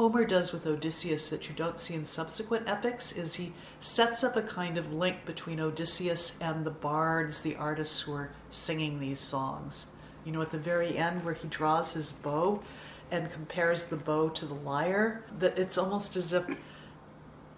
Homer 0.00 0.24
does 0.24 0.50
with 0.50 0.66
Odysseus 0.66 1.28
that 1.28 1.46
you 1.46 1.54
don't 1.54 1.78
see 1.78 1.92
in 1.92 2.06
subsequent 2.06 2.66
epics 2.66 3.12
is 3.12 3.34
he 3.34 3.52
sets 3.80 4.24
up 4.24 4.34
a 4.34 4.40
kind 4.40 4.78
of 4.78 4.94
link 4.94 5.26
between 5.26 5.60
Odysseus 5.60 6.40
and 6.40 6.64
the 6.64 6.70
bards, 6.70 7.42
the 7.42 7.54
artists 7.56 8.00
who 8.00 8.14
are 8.14 8.30
singing 8.48 8.98
these 8.98 9.18
songs. 9.18 9.92
You 10.24 10.32
know, 10.32 10.40
at 10.40 10.52
the 10.52 10.58
very 10.58 10.96
end 10.96 11.22
where 11.22 11.34
he 11.34 11.48
draws 11.48 11.92
his 11.92 12.12
bow 12.12 12.62
and 13.10 13.30
compares 13.30 13.88
the 13.88 13.96
bow 13.96 14.30
to 14.30 14.46
the 14.46 14.54
lyre, 14.54 15.22
that 15.36 15.58
it's 15.58 15.76
almost 15.76 16.16
as 16.16 16.32
if 16.32 16.46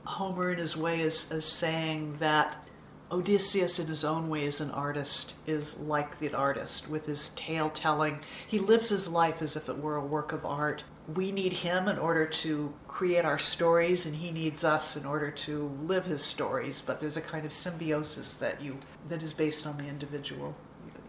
Homer, 0.04 0.50
in 0.50 0.58
his 0.58 0.76
way, 0.76 1.00
is, 1.00 1.30
is 1.30 1.44
saying 1.44 2.16
that 2.18 2.56
Odysseus, 3.12 3.78
in 3.78 3.86
his 3.86 4.04
own 4.04 4.28
way, 4.28 4.46
as 4.46 4.60
an 4.60 4.72
artist, 4.72 5.34
is 5.46 5.78
like 5.78 6.18
the 6.18 6.34
artist 6.34 6.90
with 6.90 7.06
his 7.06 7.28
tale 7.36 7.70
telling. 7.70 8.18
He 8.48 8.58
lives 8.58 8.88
his 8.88 9.08
life 9.08 9.40
as 9.42 9.54
if 9.54 9.68
it 9.68 9.78
were 9.78 9.94
a 9.94 10.04
work 10.04 10.32
of 10.32 10.44
art. 10.44 10.82
We 11.08 11.32
need 11.32 11.52
him 11.52 11.88
in 11.88 11.98
order 11.98 12.26
to 12.26 12.72
create 12.86 13.24
our 13.24 13.38
stories, 13.38 14.06
and 14.06 14.14
he 14.16 14.30
needs 14.30 14.64
us 14.64 14.96
in 14.96 15.04
order 15.04 15.30
to 15.30 15.68
live 15.82 16.04
his 16.06 16.22
stories. 16.22 16.80
But 16.80 17.00
there's 17.00 17.16
a 17.16 17.22
kind 17.22 17.44
of 17.44 17.52
symbiosis 17.52 18.36
that 18.36 18.60
you 18.62 18.78
that 19.08 19.22
is 19.22 19.32
based 19.32 19.66
on 19.66 19.78
the 19.78 19.86
individual. 19.86 20.54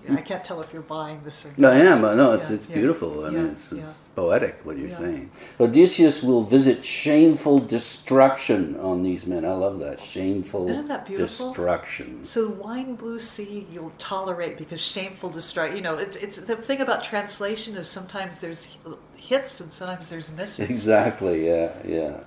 I 0.09 0.21
can't 0.21 0.43
tell 0.43 0.61
if 0.61 0.73
you're 0.73 0.81
buying 0.81 1.21
this 1.23 1.45
or 1.45 1.49
not. 1.49 1.57
No, 1.59 1.71
I 1.71 1.75
am. 1.77 2.01
No, 2.01 2.33
it's 2.33 2.49
Yeah, 2.49 2.55
it's 2.57 2.67
yeah, 2.69 2.75
beautiful. 2.75 3.25
I 3.25 3.29
mean, 3.29 3.45
yeah, 3.45 3.51
it's, 3.51 3.71
it's 3.71 4.03
poetic 4.15 4.59
what 4.63 4.77
you're 4.77 4.89
Yeah. 4.89 4.97
saying. 4.97 5.31
Odysseus 5.59 6.21
will 6.23 6.43
visit 6.43 6.83
shameful 6.83 7.59
destruction 7.59 8.75
on 8.79 9.03
these 9.03 9.25
men. 9.25 9.45
I 9.45 9.53
love 9.53 9.79
that 9.79 9.99
shameful 9.99 10.69
Isn't 10.69 10.87
that 10.87 11.05
beautiful? 11.05 11.47
destruction. 11.49 12.23
So 12.25 12.49
wine 12.49 12.95
blue 12.95 13.19
sea 13.19 13.65
you'll 13.71 13.93
tolerate 13.97 14.57
because 14.57 14.81
shameful 14.81 15.29
destruction. 15.29 15.77
You 15.77 15.83
know, 15.83 15.97
it's 15.97 16.17
it's 16.17 16.37
the 16.37 16.55
thing 16.55 16.81
about 16.81 17.03
translation 17.03 17.75
is 17.75 17.87
sometimes 17.87 18.41
there's 18.41 18.77
hits 19.15 19.61
and 19.61 19.71
sometimes 19.71 20.09
there's 20.09 20.31
misses. 20.31 20.69
Exactly. 20.69 21.47
Yeah, 21.47 21.71
yeah. 21.85 22.19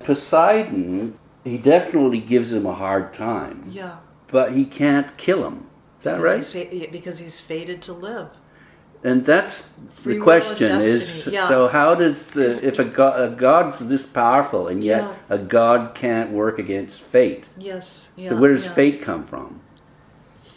Poseidon, 0.00 1.14
he 1.44 1.58
definitely 1.58 2.20
gives 2.20 2.52
him 2.52 2.66
a 2.66 2.72
hard 2.74 3.12
time, 3.12 3.66
Yeah. 3.70 3.96
but 4.28 4.52
he 4.52 4.64
can't 4.64 5.16
kill 5.16 5.46
him. 5.46 5.67
Is 5.98 6.04
that 6.04 6.16
Because 6.18 6.54
right? 6.54 6.68
he's 6.70 6.82
fa- 6.82 6.92
because 6.92 7.18
he's 7.18 7.40
fated 7.40 7.82
to 7.82 7.92
live. 7.92 8.28
And 9.04 9.24
that's 9.24 9.74
Free 9.92 10.14
the 10.14 10.20
question 10.20 10.72
is 10.72 11.28
yeah. 11.30 11.46
so 11.46 11.68
how 11.68 11.94
does 11.94 12.30
the 12.32 12.46
if 12.66 12.80
a, 12.80 12.84
god, 12.84 13.32
a 13.32 13.34
god's 13.34 13.78
this 13.88 14.04
powerful 14.06 14.66
and 14.66 14.82
yet 14.82 15.02
Yeah. 15.02 15.14
a 15.36 15.38
god 15.38 15.94
can't 15.94 16.32
work 16.32 16.58
against 16.58 17.00
fate 17.02 17.48
Yes. 17.56 18.10
Yeah, 18.16 18.30
so 18.30 18.36
where 18.40 18.50
does 18.50 18.66
fate 18.66 19.00
come 19.00 19.24
from 19.24 19.60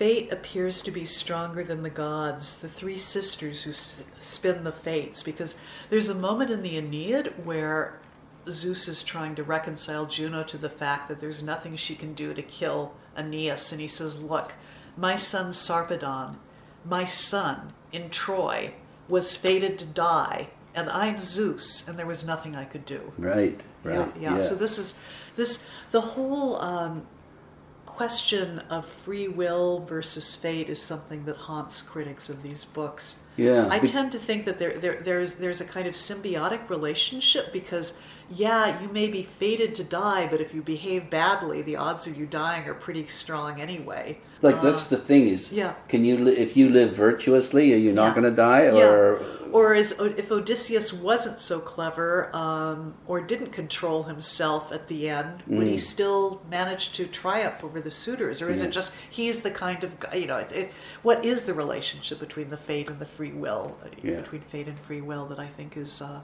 fate 0.01 0.33
appears 0.33 0.81
to 0.81 0.89
be 0.89 1.05
stronger 1.05 1.63
than 1.63 1.83
the 1.83 1.89
gods, 1.91 2.57
the 2.57 2.67
three 2.67 2.97
sisters 2.97 3.61
who 3.61 3.71
spin 4.19 4.63
the 4.63 4.71
fates, 4.71 5.21
because 5.21 5.59
there's 5.91 6.09
a 6.09 6.15
moment 6.15 6.49
in 6.49 6.63
the 6.63 6.75
Aeneid 6.75 7.45
where 7.45 7.99
Zeus 8.49 8.87
is 8.87 9.03
trying 9.03 9.35
to 9.35 9.43
reconcile 9.43 10.07
Juno 10.07 10.41
to 10.41 10.57
the 10.57 10.69
fact 10.71 11.07
that 11.07 11.19
there's 11.19 11.43
nothing 11.43 11.75
she 11.75 11.93
can 11.93 12.15
do 12.15 12.33
to 12.33 12.41
kill 12.41 12.93
Aeneas, 13.15 13.71
and 13.71 13.79
he 13.79 13.87
says, 13.87 14.23
Look, 14.23 14.55
my 15.02 15.16
son 15.16 15.52
Sarpedon, 15.52 16.36
my 16.86 17.06
son 17.06 17.74
in 17.91 18.10
Troy, 18.12 18.72
was 19.10 19.36
fated 19.36 19.80
to 19.80 19.86
die, 19.86 20.49
and 20.76 20.89
I'm 20.89 21.20
Zeus, 21.20 21.88
and 21.88 21.97
there 21.97 22.06
was 22.06 22.26
nothing 22.26 22.56
I 22.56 22.66
could 22.66 22.86
do. 22.86 23.12
Right, 23.18 23.60
right. 23.84 24.08
Yeah, 24.20 24.36
yeah. 24.36 24.39
So 24.41 24.56
this 24.56 24.78
is 24.78 24.99
this 25.36 25.70
the 25.89 26.02
whole 26.02 26.62
um, 26.62 27.08
question 27.88 28.60
of 28.70 28.86
free 28.86 29.28
will 29.28 29.80
versus 29.80 30.36
fate 30.36 30.70
is 30.70 30.80
something 30.80 31.26
that 31.26 31.36
haunts 31.36 31.82
critics 31.82 32.30
of 32.30 32.43
these 32.43 32.64
books. 32.64 33.24
Yeah, 33.38 33.68
I 33.72 33.80
tend 33.80 34.12
to 34.12 34.20
think 34.20 34.45
that 34.45 34.60
there, 34.60 34.78
there 34.78 35.02
there's 35.02 35.34
there's 35.36 35.62
a 35.62 35.66
kind 35.66 35.88
of 35.88 35.95
symbiotic 35.95 36.70
relationship 36.70 37.52
because 37.52 37.97
yeah, 38.30 38.80
you 38.80 38.88
may 38.88 39.10
be 39.10 39.24
fated 39.24 39.74
to 39.76 39.84
die, 39.84 40.28
but 40.28 40.39
if 40.39 40.54
you 40.54 40.62
behave 40.62 41.10
badly, 41.10 41.64
the 41.64 41.76
odds 41.76 42.06
of 42.06 42.16
you 42.16 42.28
dying 42.28 42.70
are 42.70 42.76
pretty 42.76 43.08
strong 43.08 43.60
anyway. 43.60 44.20
Like 44.41 44.61
that's 44.61 44.85
the 44.85 44.97
thing 44.97 45.27
is, 45.27 45.51
Uh, 45.51 45.55
yeah. 45.55 45.73
can 45.87 46.03
you 46.05 46.17
li- 46.17 46.37
if 46.37 46.55
you 46.57 46.69
live 46.69 46.95
virtuously, 46.95 47.73
are 47.73 47.77
you 47.77 47.91
not 47.91 48.07
Yeah. 48.09 48.13
going 48.21 48.23
to 48.35 48.41
die, 48.49 48.63
Yeah. 48.65 48.85
or 48.89 49.21
Or 49.53 49.75
if 49.75 50.31
Odysseus 50.31 50.93
wasn't 50.93 51.37
so 51.41 51.59
clever, 51.59 52.33
um, 52.33 52.93
or 53.05 53.19
didn't 53.19 53.51
control 53.51 54.03
himself 54.03 54.71
at 54.71 54.87
the 54.87 55.09
end, 55.09 55.43
would 55.45 55.67
Mm. 55.67 55.71
he 55.71 55.77
still 55.77 56.41
manage 56.49 56.93
to 56.93 57.05
triumph 57.05 57.61
over 57.61 57.81
the 57.81 57.91
suitors, 57.91 58.41
or 58.41 58.49
is 58.49 58.61
it 58.61 58.71
just 58.71 58.93
he's 59.09 59.41
the 59.41 59.51
kind 59.51 59.83
of 59.83 59.99
guy- 59.99 60.15
you 60.15 60.25
know? 60.27 60.37
It, 60.37 60.53
it, 60.53 60.71
what 61.03 61.25
is 61.25 61.47
the 61.47 61.53
relationship 61.53 62.17
between 62.17 62.49
the 62.49 62.55
fate 62.55 62.89
and 62.89 62.99
the 62.99 63.05
free 63.05 63.33
will? 63.33 63.75
uh, 63.83 63.87
Yeah. 64.01 64.21
Between 64.21 64.39
fate 64.53 64.67
and 64.69 64.79
free 64.79 65.01
will, 65.01 65.25
that 65.25 65.37
I 65.37 65.47
think 65.47 65.75
is 65.75 66.01
uh, 66.01 66.21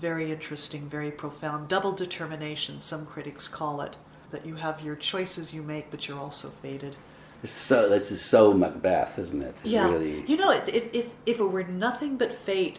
very 0.00 0.30
interesting, 0.30 0.88
very 0.88 1.10
profound. 1.10 1.66
Double 1.68 1.90
determination, 1.90 2.78
some 2.78 3.04
critics 3.04 3.48
call 3.48 3.80
it. 3.80 3.96
That 4.32 4.44
you 4.44 4.56
have 4.56 4.80
your 4.80 4.96
choices 4.96 5.54
you 5.54 5.62
make, 5.62 5.90
but 5.90 6.08
you're 6.08 6.18
also 6.18 6.48
fated. 6.48 6.96
It's 7.42 7.52
so 7.52 7.88
this 7.88 8.10
is 8.10 8.22
so 8.22 8.54
Macbeth, 8.54 9.18
isn't 9.18 9.42
it? 9.42 9.60
It 9.64 9.70
Yeah. 9.70 9.90
Really, 9.90 10.24
You 10.26 10.36
know, 10.36 10.50
if, 10.52 10.68
if, 10.68 11.14
if, 11.26 11.38
it 11.40 11.42
were 11.42 11.64
nothing 11.64 12.16
but 12.16 12.32
fate, 12.32 12.78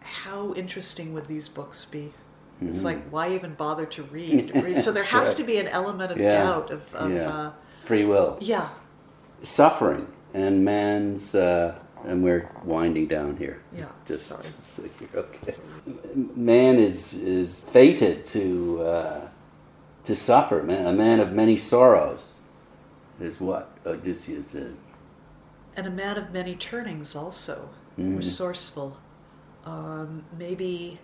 how 0.00 0.54
interesting 0.54 1.12
would 1.12 1.26
these 1.26 1.48
books 1.48 1.84
be? 1.84 2.12
It's 2.62 2.84
like, 2.84 3.02
why 3.10 3.32
even 3.32 3.52
bother 3.54 3.84
to 3.84 4.02
read? 4.04 4.52
so 4.78 4.90
there 4.90 5.04
has 5.04 5.28
right. 5.28 5.36
to 5.36 5.44
be 5.44 5.58
an 5.58 5.68
element 5.68 6.12
of 6.12 6.18
Yeah. 6.18 6.42
doubt, 6.42 6.70
of, 6.70 6.94
of 6.94 7.12
yeah. 7.12 7.28
uh, 7.28 7.52
Free 7.82 8.04
will, 8.04 8.38
yeah, 8.40 8.70
suffering, 9.42 10.08
and 10.32 10.64
man's. 10.64 11.34
Uh, 11.34 11.74
and 12.04 12.22
we're 12.22 12.48
winding 12.64 13.06
down 13.06 13.36
here. 13.36 13.60
Yeah, 13.76 13.86
Just 14.06 14.26
sorry. 14.28 14.90
okay. 15.14 15.54
Man 16.14 16.76
is 16.76 17.14
is 17.14 17.64
fated 17.64 18.24
to 18.26 18.82
uh, 18.82 19.28
to 20.06 20.16
suffer. 20.16 20.62
Man, 20.62 20.86
a 20.86 20.92
man 20.92 21.20
of 21.20 21.32
many 21.32 21.56
sorrows 21.56 22.34
is 23.20 23.40
what 23.40 23.70
Odysseus 23.84 24.54
is. 24.54 24.80
and 25.78 25.86
a 25.86 25.90
man 25.90 26.16
of 26.16 26.32
many 26.32 26.56
turnings 26.56 27.14
also, 27.14 27.68
Mhm. 27.98 28.16
resourceful. 28.16 28.96
Um, 29.66 30.24
maybe 30.38 31.00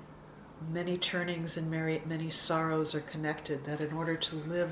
many 0.73 0.97
turnings 0.97 1.59
and 1.59 1.71
many, 1.71 2.31
sorrows 2.31 2.95
are 2.95 3.01
connected, 3.01 3.67
that 3.67 3.83
in 3.83 3.93
order 3.93 4.17
to 4.17 4.37
live 4.37 4.71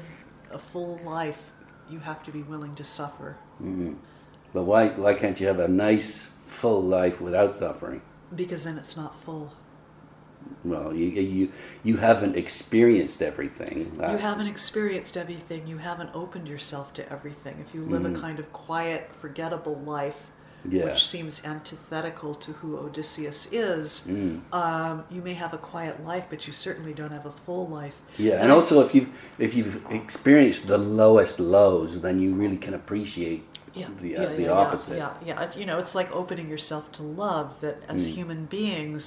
a 0.50 0.58
full 0.58 0.98
life, 1.04 1.50
you 1.90 1.98
have 1.98 2.22
to 2.24 2.30
be 2.32 2.42
willing 2.42 2.74
to 2.76 2.84
suffer. 2.84 3.36
hmm 3.58 3.94
But 4.54 4.62
why 4.64 4.88
why 4.88 5.12
can't 5.12 5.38
you 5.38 5.46
have 5.48 5.60
a 5.60 5.68
nice 5.68 6.30
full 6.46 6.82
life 6.82 7.20
without 7.20 7.54
suffering? 7.54 8.00
Because 8.34 8.64
then 8.64 8.78
it's 8.78 8.96
not 8.96 9.14
full. 9.22 9.52
Well, 10.64 10.94
you 10.94 11.06
you 11.08 11.52
you 11.82 11.96
haven't 11.98 12.36
experienced 12.36 13.22
everything. 13.22 13.92
You 13.98 14.18
haven't 14.18 14.46
experienced 14.46 15.16
everything. 15.16 15.66
You 15.66 15.78
haven't 15.78 16.10
opened 16.14 16.48
yourself 16.48 16.92
to 16.94 17.02
everything. 17.12 17.56
If 17.66 17.74
you 17.74 17.82
live 17.84 18.04
a 18.04 18.18
kind 18.18 18.38
of 18.38 18.52
quiet, 18.52 19.10
forgettable 19.20 19.76
life, 19.78 20.20
Mm-hmm. 20.60 20.76
Yeah. 20.76 20.84
which 20.84 21.06
seems 21.06 21.42
antithetical 21.46 22.34
to 22.34 22.52
who 22.60 22.76
Odysseus 22.76 23.50
is, 23.50 24.06
Mm. 24.06 24.40
um, 24.52 25.04
you 25.10 25.22
may 25.22 25.32
have 25.32 25.54
a 25.54 25.58
quiet 25.72 26.04
life, 26.04 26.26
but 26.28 26.46
you 26.46 26.52
certainly 26.52 26.92
don't 26.92 27.12
have 27.12 27.24
a 27.24 27.30
full 27.30 27.66
life. 27.66 28.02
Yeah, 28.18 28.42
and 28.42 28.52
I- 28.52 28.54
also 28.54 28.74
if 28.84 28.94
you 28.94 29.08
if 29.38 29.54
you've 29.56 29.76
experienced 29.90 30.66
the 30.68 30.76
lowest 30.76 31.40
lows, 31.40 32.02
then 32.02 32.20
you 32.20 32.34
really 32.34 32.58
can 32.58 32.74
appreciate 32.74 33.42
yeah, 33.74 33.86
the 34.02 34.08
yeah, 34.10 34.22
uh, 34.22 34.36
the 34.36 34.42
yeah, 34.42 34.62
opposite. 34.62 34.96
Yeah, 34.98 35.10
yeah, 35.24 35.28
yeah. 35.28 35.42
It's, 35.44 35.56
you 35.56 35.64
know, 35.64 35.78
it's 35.78 35.94
like 35.94 36.10
opening 36.14 36.50
yourself 36.50 36.92
to 36.98 37.02
love. 37.02 37.48
That 37.62 37.76
as 37.88 38.00
Mm. 38.06 38.14
human 38.18 38.40
beings, 38.44 39.02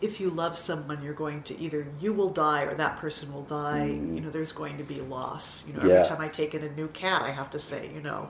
if 0.00 0.20
you 0.20 0.30
love 0.30 0.56
someone, 0.56 1.02
you're 1.02 1.12
going 1.14 1.42
to 1.44 1.60
either 1.60 1.86
you 2.00 2.12
will 2.12 2.30
die 2.30 2.62
or 2.62 2.74
that 2.74 2.98
person 2.98 3.32
will 3.32 3.42
die. 3.42 3.86
You 3.86 4.20
know, 4.20 4.30
there's 4.30 4.52
going 4.52 4.78
to 4.78 4.84
be 4.84 5.00
loss. 5.00 5.66
You 5.66 5.72
know, 5.74 5.78
every 5.80 5.90
Mm. 5.90 5.94
Yeah. 5.96 6.02
time 6.04 6.20
I 6.20 6.28
take 6.28 6.54
in 6.54 6.62
a 6.62 6.70
new 6.70 6.88
cat, 6.88 7.22
I 7.22 7.30
have 7.30 7.50
to 7.50 7.58
say, 7.58 7.90
you 7.94 8.00
know, 8.00 8.28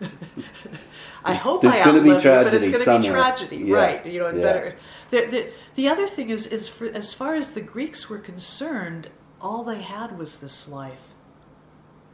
I 1.24 1.34
hope 1.34 1.62
there's 1.62 1.76
I 1.78 1.84
gonna 1.84 2.02
be 2.02 2.10
outlive 2.10 2.24
you, 2.24 2.50
but 2.50 2.54
it's 2.54 2.70
going 2.84 3.02
to 3.02 3.08
be 3.08 3.14
tragedy, 3.14 3.56
Yeah, 3.58 3.76
right? 3.76 4.06
You 4.06 4.20
know, 4.20 4.26
and 4.26 4.38
yeah. 4.38 4.44
better. 4.44 4.76
The, 5.10 5.24
the, 5.26 5.52
the 5.76 5.88
other 5.88 6.06
thing 6.06 6.30
is, 6.30 6.46
is 6.46 6.68
for 6.68 6.86
as 6.86 7.12
far 7.14 7.34
as 7.34 7.52
the 7.52 7.60
Greeks 7.62 8.08
were 8.10 8.18
concerned, 8.18 9.08
all 9.40 9.64
they 9.64 9.82
had 9.82 10.18
was 10.18 10.40
this 10.40 10.68
life 10.68 11.14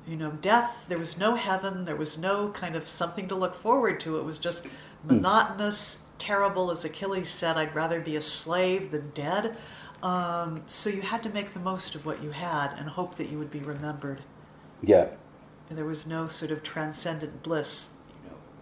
you 0.06 0.16
know, 0.16 0.32
death, 0.32 0.84
there 0.88 0.98
was 0.98 1.18
no 1.18 1.34
heaven, 1.34 1.86
there 1.86 1.96
was 1.96 2.18
no 2.18 2.50
kind 2.50 2.76
of 2.76 2.86
something 2.86 3.26
to 3.26 3.34
look 3.34 3.54
forward 3.54 3.98
to. 4.00 4.18
It 4.18 4.24
was 4.26 4.38
just 4.38 4.66
monotonous, 5.02 6.04
terrible. 6.28 6.70
As 6.70 6.84
Achilles 6.84 7.28
said, 7.28 7.56
I'd 7.56 7.74
rather 7.74 8.00
be 8.00 8.16
a 8.16 8.22
slave 8.22 8.90
than 8.90 9.10
dead. 9.10 9.56
Um, 10.02 10.62
so 10.66 10.90
you 10.90 11.02
had 11.02 11.22
to 11.22 11.30
make 11.30 11.54
the 11.54 11.60
most 11.60 11.94
of 11.94 12.04
what 12.06 12.22
you 12.22 12.30
had 12.30 12.72
and 12.78 12.88
hope 12.88 13.16
that 13.16 13.28
you 13.30 13.38
would 13.38 13.50
be 13.50 13.60
remembered. 13.60 14.20
Yeah, 14.82 15.06
And 15.70 15.78
there 15.78 15.86
was 15.86 16.06
no 16.06 16.28
sort 16.28 16.50
of 16.50 16.62
transcendent 16.62 17.42
bliss. 17.42 17.94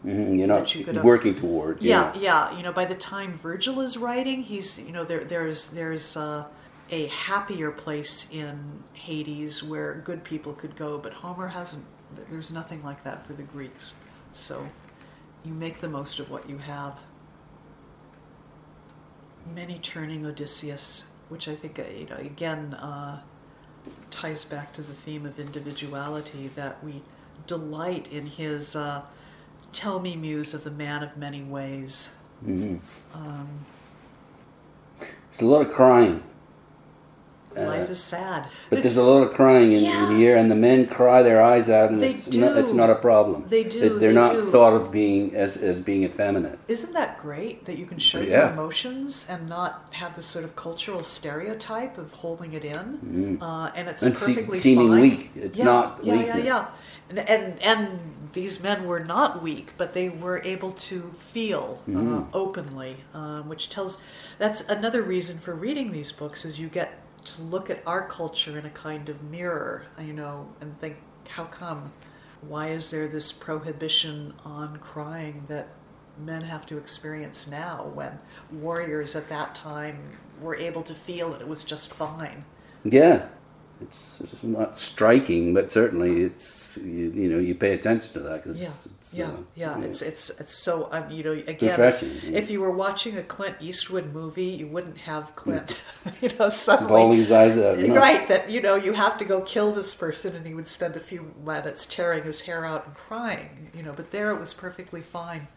You 0.05 0.13
know. 0.13 0.17
hmm 0.25 0.35
you're 0.39 0.47
not 0.49 0.61
That 0.61 0.75
you 0.77 0.85
could 0.85 0.97
have- 0.97 1.05
working 1.05 1.35
toward. 1.35 1.81
Yeah, 1.83 2.13
yeah. 2.17 2.57
You 2.57 2.63
know, 2.63 2.73
by 2.73 2.85
the 2.85 2.95
time 2.95 3.33
Virgil 3.35 3.81
is 3.81 3.97
writing, 3.99 4.43
he's 4.43 4.79
you 4.87 4.93
know 4.93 5.05
there 5.05 5.25
there's 5.25 5.71
there's 5.71 6.17
uh, 6.17 6.45
a 6.91 7.07
happier 7.07 7.71
place 7.73 8.31
in 8.33 8.85
Hades 8.93 9.63
where 9.65 9.95
good 10.05 10.23
people 10.23 10.53
could 10.53 10.77
go, 10.77 10.97
but 10.99 11.13
Homer 11.13 11.49
hasn't. 11.49 11.85
There's 12.31 12.53
nothing 12.53 12.85
like 12.85 13.03
that 13.05 13.27
for 13.27 13.33
the 13.33 13.43
Greeks. 13.43 13.97
So 14.33 14.69
you 15.45 15.55
make 15.55 15.81
the 15.81 15.89
most 15.89 16.21
of 16.21 16.31
what 16.31 16.49
you 16.49 16.59
have. 16.59 17.01
Many 19.55 19.79
turning 19.79 20.25
Odysseus, 20.27 21.11
which 21.29 21.49
I 21.49 21.55
think 21.55 21.79
uh, 21.79 21.83
you 21.97 22.07
know 22.07 22.17
again 22.17 22.75
uh, 22.75 23.21
ties 24.11 24.45
back 24.45 24.73
to 24.75 24.83
the 24.83 24.93
theme 24.93 25.27
of 25.27 25.39
individuality 25.39 26.51
that 26.55 26.83
we 26.85 27.03
delight 27.47 28.09
in 28.13 28.27
his. 28.27 28.77
Uh, 28.77 29.03
Tell 29.73 30.01
me, 30.01 30.17
muse 30.17 30.53
of 30.53 30.65
the 30.65 30.71
man 30.71 31.03
of 31.03 31.17
many 31.17 31.43
ways. 31.43 32.15
hmm 32.45 32.77
Um, 33.15 33.49
There's 34.99 35.41
a 35.41 35.47
lot 35.47 35.63
of 35.63 35.73
crying, 35.73 36.23
Uh, 37.57 37.67
life 37.67 37.91
is 37.91 38.03
sad. 38.03 38.47
but 38.71 38.83
there's 38.83 38.97
a 38.97 39.03
lot 39.03 39.23
of 39.27 39.35
crying 39.35 39.73
in, 39.73 39.85
Yeah. 39.85 40.09
in 40.11 40.17
here, 40.17 40.37
and 40.37 40.51
the 40.51 40.55
men 40.57 40.87
cry 40.87 41.23
their 41.23 41.43
eyes 41.43 41.69
out, 41.69 41.91
and 41.91 42.01
They 42.01 42.11
it's, 42.11 42.33
not, 42.33 42.57
it's 42.57 42.73
not 42.73 42.91
a 42.91 42.95
problem. 42.95 43.45
They 43.49 43.65
do, 43.65 43.81
They- 43.81 43.89
They're 43.89 43.99
they 43.99 44.13
not 44.15 44.33
do. 44.33 44.51
thought 44.51 44.73
of 44.75 44.91
being 44.91 45.35
as 45.35 45.57
as 45.57 45.81
being 45.81 46.03
effeminate. 46.05 46.59
Isn't 46.69 46.93
that 46.95 47.21
great 47.23 47.65
that 47.67 47.77
you 47.79 47.87
can 47.87 47.99
show 47.99 48.21
your 48.21 48.51
emotions 48.51 49.27
and 49.29 49.49
not 49.49 49.87
have 49.93 50.15
this 50.17 50.27
sort 50.27 50.45
of 50.45 50.57
cultural 50.57 51.03
stereotype 51.03 51.99
of 51.99 52.13
holding 52.13 52.53
it 52.55 52.65
in? 52.65 53.39
Mhm. 53.41 53.43
Uh, 53.43 53.71
and 53.77 53.89
it's 53.89 54.03
And 54.03 54.17
se- 54.19 54.35
perfectly 54.35 54.59
seeming 54.59 54.89
fine. 54.89 55.01
weak. 55.01 55.31
It's 55.37 55.59
yeah, 55.59 55.65
not 55.65 56.01
yeah, 56.03 56.17
weakness. 56.17 56.45
Yeah, 56.45 56.45
yeah, 56.45 56.65
And, 57.11 57.19
and 57.29 57.63
and 57.63 57.89
these 58.33 58.63
men 58.63 58.87
were 58.87 59.01
not 59.01 59.43
weak, 59.43 59.75
but 59.77 59.93
they 59.93 60.09
were 60.09 60.41
able 60.45 60.73
to 60.73 61.13
feel 61.33 61.81
uh, 61.87 61.91
Mhm. 61.91 62.27
openly, 62.33 62.97
um, 63.15 63.49
which 63.49 63.69
tells. 63.69 63.99
That's 64.39 64.67
another 64.69 65.03
reason 65.03 65.39
for 65.39 65.55
reading 65.55 65.93
these 65.93 66.11
books 66.13 66.45
is 66.47 66.59
you 66.59 66.69
get 66.69 66.91
to 67.25 67.43
look 67.43 67.71
at 67.71 67.83
our 67.87 68.07
culture 68.07 68.59
in 68.59 68.67
a 68.67 68.71
kind 68.71 69.09
of 69.09 69.23
mirror, 69.23 69.87
you 70.01 70.13
know, 70.13 70.49
and 70.61 70.79
think, 70.81 70.97
how 71.29 71.45
come? 71.45 71.93
Why 72.41 72.69
is 72.69 72.91
there 72.91 73.07
this 73.09 73.33
prohibition 73.33 74.35
on 74.45 74.79
crying 74.79 75.45
that 75.49 75.69
men 76.19 76.43
have 76.43 76.67
to 76.67 76.77
experience 76.77 77.49
now 77.49 77.91
when 77.95 78.19
warriors 78.51 79.15
at 79.17 79.29
that 79.29 79.55
time 79.55 80.19
were 80.41 80.57
able 80.57 80.83
to 80.83 80.95
feel 80.95 81.31
that 81.31 81.41
it 81.41 81.49
was 81.49 81.65
just 81.65 81.95
fine? 81.95 82.45
Yeah, 82.85 83.27
it's, 83.81 84.21
it's 84.21 84.43
not 84.43 84.79
striking, 84.79 85.55
but 85.55 85.71
certainly 85.71 86.23
it's 86.23 86.77
you, 86.79 87.11
you 87.11 87.29
know 87.29 87.39
you 87.39 87.55
pay 87.55 87.75
attention 87.75 88.13
to 88.15 88.21
that 88.21 88.43
because 88.43 88.61
Yeah, 88.61 88.73
it's, 89.13 89.19
yeah, 89.57 89.69
uh, 89.75 89.77
yeah. 89.79 89.85
It's 89.85 90.03
it's 90.03 90.31
it's 90.41 90.55
so 90.55 90.89
um, 90.91 91.11
you 91.11 91.23
know 91.23 91.33
again. 91.33 91.71
Refreshing, 91.71 92.13
yeah. 92.23 92.39
If 92.39 92.51
you 92.51 92.61
were 92.61 92.71
watching 92.71 93.17
a 93.19 93.23
Clint 93.23 93.57
Eastwood 93.61 94.13
movie, 94.13 94.47
you 94.47 94.67
wouldn't 94.67 94.99
have 94.99 95.35
Clint, 95.35 95.81
you 96.21 96.31
know, 96.39 96.49
suddenly 96.49 96.89
bawling 96.89 97.19
his 97.19 97.33
eyes 97.33 97.59
out. 97.59 97.79
no. 97.79 97.95
Right, 97.95 98.27
that 98.29 98.51
you 98.51 98.61
know 98.61 98.75
you 98.77 98.93
have 98.93 99.19
to 99.19 99.25
go 99.25 99.43
kill 99.43 99.73
this 99.73 99.95
person, 99.95 100.35
and 100.35 100.47
he 100.47 100.55
would 100.55 100.69
spend 100.69 100.97
a 100.97 101.01
few 101.01 101.35
minutes 101.45 101.87
tearing 101.87 102.25
his 102.25 102.43
hair 102.43 102.65
out 102.65 102.87
and 102.87 102.95
crying, 102.95 103.71
you 103.75 103.83
know. 103.83 103.93
But 103.93 104.11
there, 104.11 104.31
it 104.31 104.39
was 104.39 104.55
perfectly 104.55 105.03
fine. 105.03 105.49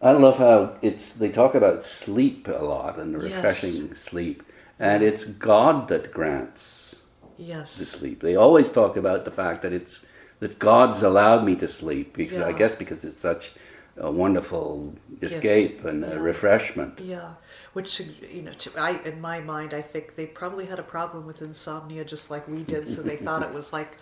I 0.00 0.12
love 0.12 0.38
how 0.38 0.76
it's 0.82 1.14
they 1.14 1.30
talk 1.30 1.54
about 1.54 1.84
sleep 1.84 2.48
a 2.48 2.64
lot 2.64 2.98
and 2.98 3.14
the 3.14 3.18
refreshing 3.18 3.94
sleep, 3.94 4.42
and 4.78 5.02
it's 5.02 5.24
God 5.24 5.88
that 5.88 6.12
grants 6.12 6.96
Yes, 7.38 7.76
the 7.76 7.84
sleep. 7.84 8.20
They 8.20 8.36
always 8.36 8.70
talk 8.70 8.96
about 8.96 9.24
the 9.24 9.30
fact 9.30 9.62
that 9.62 9.72
it's 9.72 10.04
that 10.40 10.58
God's 10.58 11.02
allowed 11.02 11.44
me 11.44 11.56
to 11.56 11.68
sleep 11.68 12.14
because 12.16 12.38
I 12.40 12.52
guess 12.52 12.74
because 12.74 13.04
it's 13.04 13.20
such 13.20 13.52
a 13.96 14.10
wonderful 14.10 14.94
escape 15.22 15.84
and 15.84 16.04
a 16.04 16.08
Yeah. 16.08 16.14
refreshment. 16.30 17.00
yeah. 17.00 17.34
Which 17.72 18.00
you 18.32 18.42
know, 18.42 18.52
to, 18.52 18.70
I 18.78 18.90
in 19.04 19.20
my 19.20 19.40
mind, 19.40 19.74
I 19.74 19.82
think 19.82 20.16
they 20.16 20.26
probably 20.26 20.66
had 20.66 20.78
a 20.78 20.82
problem 20.82 21.26
with 21.26 21.42
insomnia 21.42 22.04
just 22.04 22.30
like 22.30 22.48
we 22.48 22.62
did, 22.62 22.88
so 22.88 23.02
they 23.02 23.16
thought 23.16 23.42
it 23.42 23.52
was 23.52 23.72
like. 23.72 23.98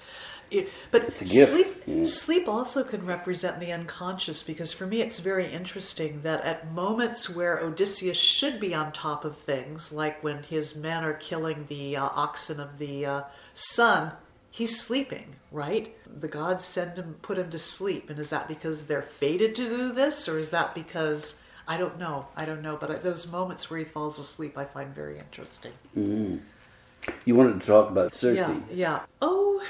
It, 0.51 0.69
but 0.91 1.05
It's 1.05 1.23
a 1.23 1.25
gift, 1.25 1.53
sleep, 1.53 1.83
yeah. 1.87 2.05
sleep 2.05 2.47
also 2.49 2.85
can 2.85 3.05
represent 3.07 3.59
the 3.61 3.73
unconscious 3.73 4.43
because 4.43 4.73
for 4.75 4.87
me 4.87 5.01
it's 5.01 5.19
very 5.19 5.47
interesting 5.51 6.21
that 6.23 6.43
at 6.45 6.71
moments 6.71 7.35
where 7.35 7.59
Odysseus 7.59 8.19
should 8.19 8.61
be 8.61 8.75
on 8.75 8.93
top 8.93 9.25
of 9.25 9.39
things, 9.39 9.91
like 9.93 10.23
when 10.23 10.43
his 10.43 10.77
men 10.77 11.03
are 11.03 11.15
killing 11.15 11.65
the 11.69 11.97
uh, 11.97 12.09
oxen 12.15 12.61
of 12.61 12.79
the 12.79 13.07
uh, 13.07 13.23
sun, 13.55 14.13
he's 14.51 14.79
sleeping, 14.79 15.37
right? 15.51 15.97
The 16.17 16.29
gods 16.29 16.65
send 16.65 16.97
him, 16.97 17.17
put 17.23 17.39
him 17.39 17.51
to 17.51 17.59
sleep, 17.59 18.09
and 18.09 18.19
is 18.21 18.31
that 18.31 18.47
because 18.47 18.87
they're 18.87 19.03
fated 19.03 19.55
to 19.57 19.69
do 19.69 19.93
this, 19.93 20.29
or 20.29 20.39
is 20.39 20.51
that 20.51 20.75
because 20.75 21.43
I 21.67 21.77
don't 21.77 21.99
know, 21.99 22.29
I 22.37 22.45
don't 22.45 22.63
know. 22.63 22.77
But 22.77 23.03
those 23.03 23.27
moments 23.27 23.69
where 23.69 23.81
he 23.81 23.85
falls 23.85 24.19
asleep, 24.19 24.57
I 24.57 24.65
find 24.65 24.95
very 24.95 25.19
interesting. 25.19 25.73
Mm-hmm. 25.97 26.37
You 27.25 27.35
wanted 27.35 27.61
to 27.61 27.67
talk 27.67 27.91
about 27.91 28.15
Circe. 28.15 28.39
Yeah, 28.39 28.61
yeah. 28.71 29.01
Oh, 29.21 29.63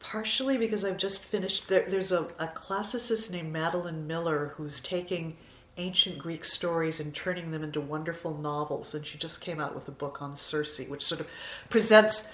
partially 0.00 0.56
because 0.56 0.84
I've 0.84 0.96
just 0.96 1.24
finished. 1.24 1.68
There, 1.68 1.84
there's 1.88 2.12
a, 2.12 2.24
a 2.38 2.48
classicist 2.48 3.30
named 3.30 3.52
Madeline 3.52 4.06
Miller 4.06 4.54
who's 4.56 4.80
taking 4.80 5.36
ancient 5.76 6.18
Greek 6.18 6.44
stories 6.44 7.00
and 7.00 7.14
turning 7.14 7.50
them 7.50 7.62
into 7.62 7.80
wonderful 7.80 8.38
novels, 8.38 8.94
and 8.94 9.06
she 9.06 9.18
just 9.18 9.40
came 9.40 9.60
out 9.60 9.74
with 9.74 9.86
a 9.88 9.92
book 9.92 10.22
on 10.22 10.34
Circe, 10.34 10.80
which 10.88 11.04
sort 11.04 11.20
of 11.20 11.28
presents. 11.68 12.32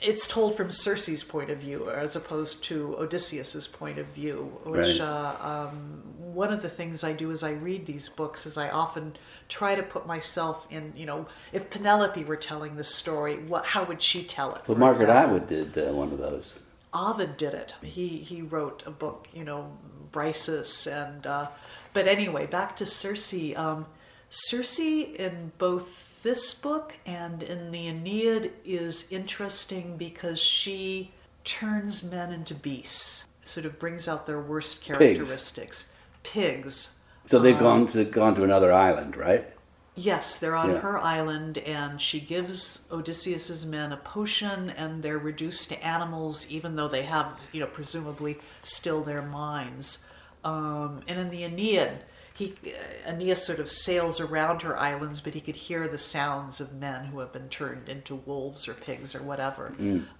It's 0.00 0.26
told 0.26 0.56
from 0.56 0.70
Circe's 0.70 1.22
point 1.24 1.50
of 1.50 1.58
view, 1.58 1.90
as 1.90 2.16
opposed 2.16 2.64
to 2.64 2.96
Odysseus's 2.98 3.66
point 3.66 3.98
of 3.98 4.06
view. 4.06 4.58
Which 4.64 4.98
Right. 4.98 5.00
uh, 5.00 5.68
um, 5.72 6.02
one 6.16 6.52
of 6.52 6.62
the 6.62 6.68
things 6.70 7.04
I 7.04 7.12
do 7.12 7.30
as 7.30 7.42
I 7.44 7.52
read 7.52 7.86
these 7.86 8.08
books 8.08 8.46
is 8.46 8.56
I 8.56 8.70
often 8.70 9.16
try 9.48 9.74
to 9.74 9.82
put 9.82 10.06
myself 10.06 10.66
in. 10.70 10.92
You 10.96 11.06
know, 11.06 11.26
if 11.52 11.68
Penelope 11.70 12.24
were 12.24 12.36
telling 12.36 12.76
this 12.76 12.94
story, 12.94 13.36
what 13.38 13.66
how 13.66 13.84
would 13.84 14.00
she 14.02 14.22
tell 14.24 14.54
it? 14.54 14.62
Well, 14.66 14.78
Margaret 14.78 15.04
example? 15.08 15.36
Atwood 15.36 15.46
did 15.74 15.88
uh, 15.88 15.92
one 15.92 16.12
of 16.12 16.18
those. 16.18 16.60
Ovid 16.92 17.36
did 17.36 17.54
it. 17.54 17.74
He 17.82 18.18
he 18.18 18.40
wrote 18.40 18.82
a 18.86 18.90
book, 18.90 19.28
you 19.34 19.44
know, 19.44 19.76
Briseis, 20.12 20.86
and 20.90 21.26
uh, 21.26 21.48
but 21.92 22.06
anyway, 22.08 22.46
back 22.46 22.76
to 22.76 22.86
Circe. 22.86 23.34
Um, 23.56 23.86
Circe 24.30 24.80
in 24.80 25.52
both 25.58 26.10
this 26.24 26.54
book 26.54 26.96
and 27.06 27.42
in 27.42 27.70
the 27.70 27.86
Aeneid 27.86 28.50
is 28.64 29.12
interesting 29.12 29.96
because 29.98 30.40
she 30.40 31.12
turns 31.44 32.02
men 32.02 32.32
into 32.32 32.54
beasts, 32.54 33.28
sort 33.44 33.66
of 33.66 33.78
brings 33.78 34.08
out 34.08 34.26
their 34.26 34.40
worst 34.40 34.82
characteristics. 34.82 35.92
Pigs. 36.22 36.98
So 37.26 37.38
they've 37.38 37.54
Um, 37.56 37.60
gone 37.60 37.86
to 37.88 38.04
gone 38.04 38.34
to 38.36 38.42
another 38.42 38.72
island, 38.72 39.16
right? 39.16 39.46
Yes, 39.94 40.38
they're 40.38 40.56
on 40.56 40.70
Yeah. 40.70 40.78
her 40.78 40.98
island, 40.98 41.58
and 41.58 42.00
she 42.00 42.20
gives 42.20 42.86
Odysseus's 42.90 43.66
men 43.66 43.92
a 43.92 43.98
potion, 43.98 44.70
and 44.70 45.02
they're 45.02 45.18
reduced 45.18 45.68
to 45.68 45.84
animals, 45.84 46.48
even 46.48 46.74
though 46.74 46.88
they 46.88 47.02
have, 47.02 47.26
you 47.52 47.60
know, 47.60 47.66
presumably 47.66 48.40
still 48.62 49.02
their 49.02 49.22
minds. 49.22 50.06
Um, 50.42 51.02
and 51.06 51.20
in 51.20 51.28
the 51.30 51.44
Aeneid, 51.44 52.02
he 52.36 52.54
uh, 52.66 53.10
Aeneas 53.10 53.44
sort 53.44 53.60
of 53.60 53.68
sails 53.68 54.20
around 54.20 54.62
her 54.62 54.76
islands, 54.76 55.20
but 55.20 55.34
he 55.34 55.40
could 55.40 55.56
hear 55.56 55.86
the 55.86 55.98
sounds 55.98 56.60
of 56.60 56.74
men 56.74 57.06
who 57.06 57.20
have 57.20 57.32
been 57.32 57.48
turned 57.48 57.88
into 57.88 58.16
wolves 58.16 58.66
or 58.68 58.74
pigs 58.74 59.14
or 59.14 59.22
whatever. 59.22 59.72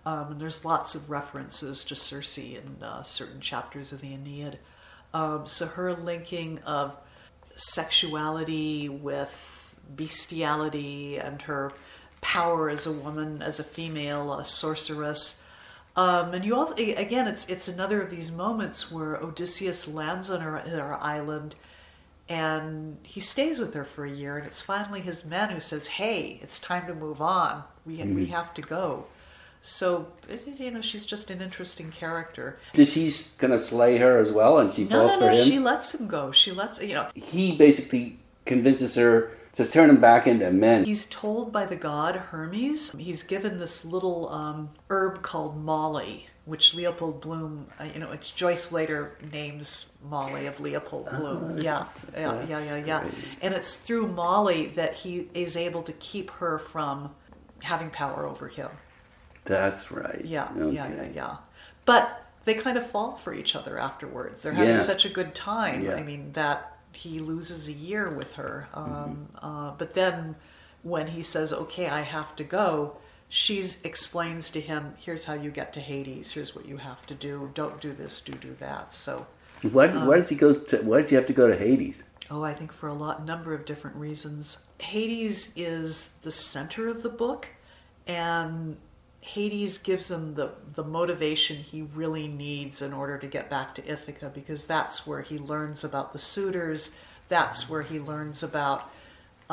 Um, 0.06 0.32
and 0.32 0.40
there's 0.40 0.64
lots 0.64 0.94
of 0.94 1.10
references 1.10 1.84
to 1.84 1.96
Circe 1.96 2.38
in 2.38 2.82
uh, 2.82 3.02
certain 3.02 3.40
chapters 3.40 3.92
of 3.92 4.00
the 4.00 4.14
Aeneid. 4.14 4.58
Um, 5.12 5.46
so 5.46 5.66
her 5.66 5.92
linking 5.92 6.60
of 6.60 6.96
sexuality 7.56 8.88
with 8.88 9.74
bestiality 9.94 11.18
and 11.18 11.42
her 11.42 11.72
power 12.20 12.70
as 12.70 12.86
a 12.86 12.92
woman, 12.92 13.42
as 13.42 13.58
a 13.60 13.64
female, 13.64 14.32
a 14.34 14.44
sorceress. 14.44 15.44
Um, 15.96 16.34
and 16.34 16.44
you 16.44 16.56
also, 16.56 16.74
again, 16.74 17.28
it's 17.28 17.48
it's 17.48 17.68
another 17.68 18.02
of 18.02 18.10
these 18.10 18.32
moments 18.32 18.90
where 18.90 19.16
Odysseus 19.16 19.86
lands 19.86 20.30
on 20.30 20.40
her, 20.40 20.58
her 20.58 20.98
island, 21.00 21.54
and 22.28 22.98
he 23.02 23.20
stays 23.20 23.58
with 23.58 23.74
her 23.74 23.84
for 23.84 24.04
a 24.04 24.10
year, 24.10 24.38
and 24.38 24.46
it's 24.46 24.62
finally 24.62 25.00
his 25.00 25.24
men 25.24 25.50
who 25.50 25.60
says, 25.60 25.86
"Hey, 25.88 26.38
it's 26.42 26.58
time 26.58 26.86
to 26.86 26.94
move 26.94 27.20
on. 27.20 27.64
We 27.84 28.02
we 28.04 28.26
have 28.26 28.54
to 28.54 28.62
go." 28.62 29.06
So 29.60 30.08
you 30.58 30.70
know, 30.70 30.82
she's 30.82 31.06
just 31.06 31.30
an 31.30 31.40
interesting 31.40 31.90
character. 31.90 32.58
Does 32.74 32.94
he's 32.94 33.30
gonna 33.36 33.58
slay 33.58 33.98
her 33.98 34.18
as 34.18 34.30
well, 34.32 34.58
and 34.58 34.72
she 34.72 34.84
No, 34.84 35.08
falls 35.08 35.12
no, 35.14 35.18
for 35.20 35.32
no. 35.32 35.38
him? 35.38 35.44
She 35.44 35.58
lets 35.58 35.94
him 35.98 36.06
go. 36.06 36.32
She 36.32 36.52
lets 36.52 36.82
you 36.82 36.94
know. 36.94 37.08
He 37.14 37.56
basically 37.56 38.18
convinces 38.44 38.94
her 38.96 39.30
to 39.54 39.64
turn 39.64 39.88
him 39.88 40.00
back 40.00 40.26
into 40.26 40.50
men. 40.50 40.84
He's 40.84 41.06
told 41.06 41.52
by 41.52 41.64
the 41.66 41.76
god 41.76 42.16
Hermes. 42.16 42.92
He's 42.98 43.22
given 43.22 43.58
this 43.58 43.84
little 43.84 44.28
um, 44.28 44.70
herb 44.90 45.22
called 45.22 45.56
moly, 45.62 46.28
which 46.44 46.74
Leopold 46.74 47.20
Bloom, 47.22 47.68
uh, 47.80 47.84
you 47.84 47.98
know, 48.00 48.14
Joyce 48.20 48.70
later 48.72 49.16
names 49.32 49.96
Molly 50.02 50.46
of 50.46 50.60
Leopold 50.60 51.08
Bloom. 51.16 51.58
yeah, 51.58 51.86
yeah, 52.14 52.44
yeah, 52.46 52.60
yeah, 52.60 52.76
yeah. 52.84 53.04
And 53.40 53.54
it's 53.54 53.76
through 53.76 54.08
moly 54.08 54.66
that 54.68 54.94
he 54.94 55.28
is 55.34 55.56
able 55.56 55.82
to 55.84 55.92
keep 55.94 56.30
her 56.32 56.58
from 56.58 57.14
having 57.60 57.88
power 57.90 58.26
over 58.26 58.48
him. 58.48 58.68
That's 59.44 59.90
right. 59.90 60.22
Yeah, 60.24 60.48
Okay. 60.56 60.74
yeah, 60.74 60.88
yeah, 60.94 61.08
yeah. 61.14 61.36
But 61.86 62.22
they 62.44 62.54
kind 62.54 62.76
of 62.76 62.86
fall 62.90 63.12
for 63.16 63.32
each 63.32 63.56
other 63.56 63.78
afterwards. 63.78 64.42
They're 64.42 64.52
having 64.52 64.76
Yeah. 64.76 64.82
such 64.82 65.04
a 65.06 65.08
good 65.08 65.34
time. 65.34 65.82
Yeah. 65.82 65.94
I 65.96 66.02
mean, 66.02 66.32
that 66.32 66.76
he 66.92 67.20
loses 67.20 67.68
a 67.68 67.72
year 67.72 68.08
with 68.10 68.34
her. 68.34 68.68
Um, 68.74 69.28
Mm-hmm. 69.34 69.46
uh, 69.46 69.70
but 69.78 69.94
then 69.94 70.36
when 70.82 71.06
he 71.08 71.22
says, 71.22 71.52
okay, 71.54 71.88
I 71.88 72.02
have 72.02 72.36
to 72.36 72.44
go, 72.44 72.98
she 73.28 73.62
explains 73.82 74.50
to 74.50 74.60
him, 74.60 74.94
here's 74.98 75.26
how 75.26 75.34
you 75.34 75.50
get 75.50 75.72
to 75.74 75.80
Hades. 75.80 76.32
Here's 76.32 76.54
what 76.54 76.66
you 76.66 76.76
have 76.78 77.04
to 77.06 77.14
do. 77.14 77.50
Don't 77.54 77.80
do 77.80 77.92
this, 77.92 78.20
do 78.20 78.32
do 78.32 78.54
that. 78.60 78.92
So, 78.92 79.26
Why, 79.62 79.88
Um, 79.88 80.06
why 80.06 80.18
does 80.18 80.28
he 80.28 80.36
go 80.36 80.54
to? 80.54 80.78
Why 80.82 81.00
does 81.00 81.10
he 81.10 81.16
have 81.16 81.26
to 81.26 81.32
go 81.32 81.48
to 81.48 81.56
Hades? 81.56 82.04
Oh, 82.30 82.42
I 82.42 82.54
think 82.54 82.72
for 82.72 82.88
a 82.88 82.94
lot 82.94 83.24
number 83.24 83.54
of 83.54 83.64
different 83.64 83.96
reasons. 83.96 84.64
Hades 84.78 85.52
is 85.56 86.14
the 86.22 86.30
center 86.32 86.88
of 86.88 87.02
the 87.02 87.08
book, 87.08 87.48
and 88.06 88.76
Hades 89.20 89.78
gives 89.78 90.10
him 90.10 90.34
the 90.34 90.50
the 90.74 90.84
motivation 90.84 91.56
he 91.56 91.82
really 91.82 92.28
needs 92.28 92.82
in 92.82 92.92
order 92.92 93.16
to 93.18 93.26
get 93.26 93.48
back 93.48 93.74
to 93.76 93.90
Ithaca 93.90 94.30
because 94.34 94.66
that's 94.66 95.06
where 95.06 95.22
he 95.22 95.38
learns 95.38 95.82
about 95.82 96.12
the 96.12 96.18
suitors. 96.18 96.98
That's 97.28 97.68
where 97.70 97.82
he 97.82 97.98
learns 97.98 98.42
about 98.42 98.90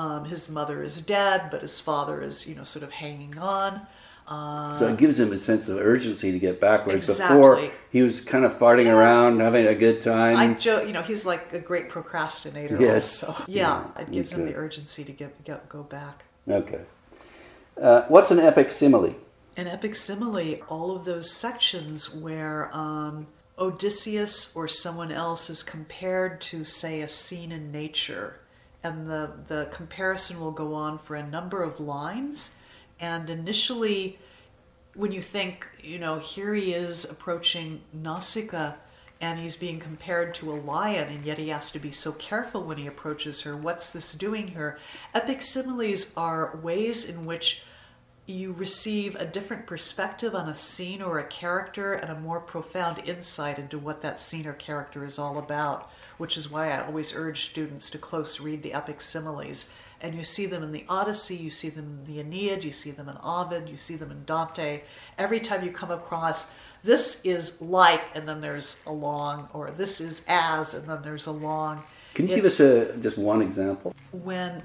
um, 0.02 0.26
his 0.26 0.50
mother 0.50 0.82
is 0.84 1.02
dead, 1.02 1.50
but 1.52 1.62
his 1.62 1.80
father 1.80 2.22
is 2.22 2.48
you 2.48 2.56
know 2.56 2.64
sort 2.64 2.84
of 2.84 2.92
hanging 2.92 3.38
on. 3.38 3.82
Uh, 4.28 4.74
So 4.74 4.88
it 4.88 4.98
gives 4.98 5.20
him 5.20 5.32
a 5.32 5.38
sense 5.38 5.68
of 5.70 5.78
urgency 5.78 6.32
to 6.32 6.40
get 6.40 6.60
back. 6.62 6.86
Whereas 6.86 7.10
Exactly. 7.10 7.36
before 7.36 7.72
he 7.92 8.02
was 8.02 8.22
kind 8.22 8.46
of 8.46 8.54
farting 8.54 8.90
around, 8.96 9.42
having 9.42 9.68
a 9.68 9.76
good 9.76 10.00
time. 10.02 10.38
I 10.38 10.54
joke, 10.54 10.88
you 10.88 10.94
know, 10.94 11.02
he's 11.02 11.26
like 11.26 11.52
a 11.54 11.60
great 11.60 11.90
procrastinator. 11.90 12.78
Yes. 12.80 13.24
Also. 13.24 13.44
Yeah, 13.48 13.84
Yeah, 13.96 14.02
it 14.02 14.12
gives 14.12 14.32
him 14.32 14.46
the 14.46 14.56
urgency 14.56 15.04
to 15.04 15.12
get, 15.12 15.44
get 15.44 15.68
go 15.70 15.84
back. 15.84 16.24
Okay. 16.48 16.82
Uh, 17.82 18.04
what's 18.08 18.32
an 18.32 18.40
epic 18.40 18.72
simile? 18.72 19.16
An 19.58 19.68
epic 19.68 19.96
simile, 19.96 20.60
all 20.70 20.96
of 20.96 21.04
those 21.04 21.28
sections 21.46 22.14
where 22.14 22.70
um, 22.76 23.28
Odysseus 23.58 24.56
or 24.56 24.68
someone 24.68 25.12
else 25.12 25.50
is 25.50 25.62
compared 25.64 26.40
to, 26.42 26.64
say, 26.64 27.02
a 27.02 27.08
scene 27.08 27.52
in 27.52 27.72
nature, 27.72 28.40
and 28.84 29.10
the, 29.10 29.32
the 29.48 29.68
comparison 29.72 30.40
will 30.40 30.52
go 30.52 30.74
on 30.74 30.98
for 30.98 31.16
a 31.16 31.28
number 31.28 31.62
of 31.64 31.80
lines. 31.80 32.62
And 33.00 33.30
initially, 33.30 34.20
when 34.96 35.12
you 35.12 35.22
think, 35.22 35.68
you 35.82 36.00
know, 36.00 36.20
here 36.20 36.54
he 36.54 36.74
is 36.74 37.10
approaching 37.10 37.82
Nausicaa 37.94 38.74
and 39.20 39.40
he's 39.40 39.56
being 39.56 39.80
compared 39.80 40.34
to 40.34 40.52
a 40.52 40.58
lion, 40.58 41.14
and 41.14 41.24
yet 41.24 41.38
he 41.38 41.50
has 41.50 41.70
to 41.72 41.80
be 41.80 41.92
so 41.92 42.12
careful 42.14 42.64
when 42.64 42.78
he 42.78 42.88
approaches 42.88 43.44
her. 43.44 43.56
What's 43.56 43.94
this 43.94 44.14
doing 44.14 44.48
here? 44.48 44.80
Epic 45.14 45.44
similes 45.44 46.12
are 46.18 46.58
ways 46.58 47.08
in 47.08 47.28
which 47.28 47.64
you 48.26 48.52
receive 48.52 49.16
a 49.16 49.26
different 49.26 49.68
perspective 49.68 50.34
on 50.34 50.50
a 50.50 50.56
scene 50.56 51.04
or 51.04 51.20
a 51.20 51.28
character 51.28 51.94
and 51.94 52.10
a 52.10 52.20
more 52.20 52.40
profound 52.40 53.00
insight 53.06 53.60
into 53.60 53.78
what 53.78 54.02
that 54.02 54.20
scene 54.20 54.48
or 54.48 54.54
character 54.54 55.06
is 55.06 55.20
all 55.20 55.38
about, 55.38 55.92
which 56.22 56.38
is 56.38 56.52
why 56.52 56.72
I 56.72 56.86
always 56.86 57.16
urge 57.16 57.50
students 57.50 57.90
to 57.90 57.98
close 57.98 58.40
read 58.40 58.62
the 58.62 58.74
epic 58.74 59.02
similes. 59.02 59.72
And 60.02 60.14
you 60.14 60.24
see 60.24 60.46
them 60.46 60.62
in 60.62 60.72
the 60.72 60.86
Odyssey, 60.88 61.36
you 61.36 61.50
see 61.50 61.70
them 61.70 62.04
in 62.06 62.14
the 62.14 62.20
Aeneid, 62.20 62.64
you 62.64 62.72
see 62.72 62.92
them 62.92 63.10
in 63.10 63.18
Ovid, 63.24 63.68
you 63.68 63.76
see 63.76 63.96
them 63.96 64.12
in 64.12 64.24
Dante. 64.26 64.82
Every 65.18 65.40
time 65.40 65.66
you 65.66 65.72
come 65.72 65.90
across 65.90 66.52
this 66.84 67.26
is 67.26 67.60
like, 67.60 68.04
and 68.14 68.28
then 68.28 68.40
there's 68.40 68.84
a 68.86 68.92
long, 68.92 69.50
or 69.52 69.72
this 69.72 70.00
is 70.00 70.24
as, 70.28 70.76
and 70.76 70.88
then 70.88 71.02
there's 71.02 71.26
a 71.26 71.32
long. 71.32 71.84
Can 72.14 72.28
you 72.28 72.36
it's, 72.36 72.42
give 72.42 72.46
us 72.46 72.60
a, 72.60 72.98
just 72.98 73.18
one 73.18 73.42
example? 73.42 73.96
When 74.12 74.64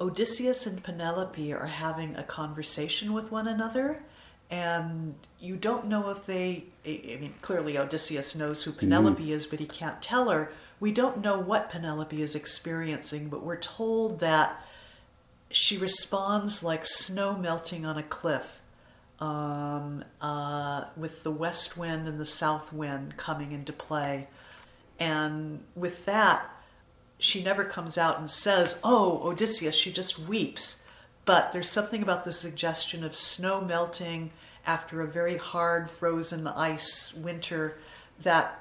Odysseus 0.00 0.66
and 0.66 0.82
Penelope 0.82 1.54
are 1.54 1.66
having 1.66 2.14
a 2.16 2.22
conversation 2.22 3.12
with 3.12 3.30
one 3.32 3.48
another, 3.48 4.02
and 4.50 5.14
you 5.38 5.56
don't 5.56 5.86
know 5.86 6.10
if 6.10 6.26
they, 6.26 6.64
I 6.84 7.18
mean, 7.20 7.34
clearly 7.40 7.78
Odysseus 7.78 8.34
knows 8.34 8.64
who 8.64 8.72
Penelope 8.72 9.22
mm-hmm. 9.22 9.32
is, 9.32 9.46
but 9.46 9.60
he 9.60 9.66
can't 9.66 10.02
tell 10.02 10.28
her. 10.30 10.50
We 10.80 10.92
don't 10.92 11.20
know 11.20 11.38
what 11.38 11.68
Penelope 11.68 12.20
is 12.20 12.34
experiencing, 12.34 13.28
but 13.28 13.42
we're 13.42 13.58
told 13.58 14.20
that 14.20 14.64
she 15.50 15.76
responds 15.76 16.64
like 16.64 16.86
snow 16.86 17.36
melting 17.36 17.84
on 17.84 17.98
a 17.98 18.02
cliff, 18.02 18.60
um, 19.20 20.04
uh, 20.22 20.84
with 20.96 21.22
the 21.22 21.30
west 21.30 21.76
wind 21.76 22.08
and 22.08 22.18
the 22.18 22.26
south 22.26 22.72
wind 22.72 23.18
coming 23.18 23.52
into 23.52 23.72
play. 23.72 24.28
And 24.98 25.64
with 25.74 26.06
that, 26.06 26.48
she 27.18 27.44
never 27.44 27.64
comes 27.64 27.98
out 27.98 28.18
and 28.18 28.30
says, 28.30 28.80
Oh, 28.82 29.20
Odysseus, 29.28 29.74
she 29.74 29.92
just 29.92 30.18
weeps. 30.18 30.84
But 31.26 31.52
there's 31.52 31.68
something 31.68 32.02
about 32.02 32.24
the 32.24 32.32
suggestion 32.32 33.04
of 33.04 33.14
snow 33.14 33.60
melting 33.60 34.30
after 34.66 35.02
a 35.02 35.06
very 35.06 35.36
hard 35.36 35.90
frozen 35.90 36.46
ice 36.46 37.14
winter 37.14 37.76
that 38.22 38.59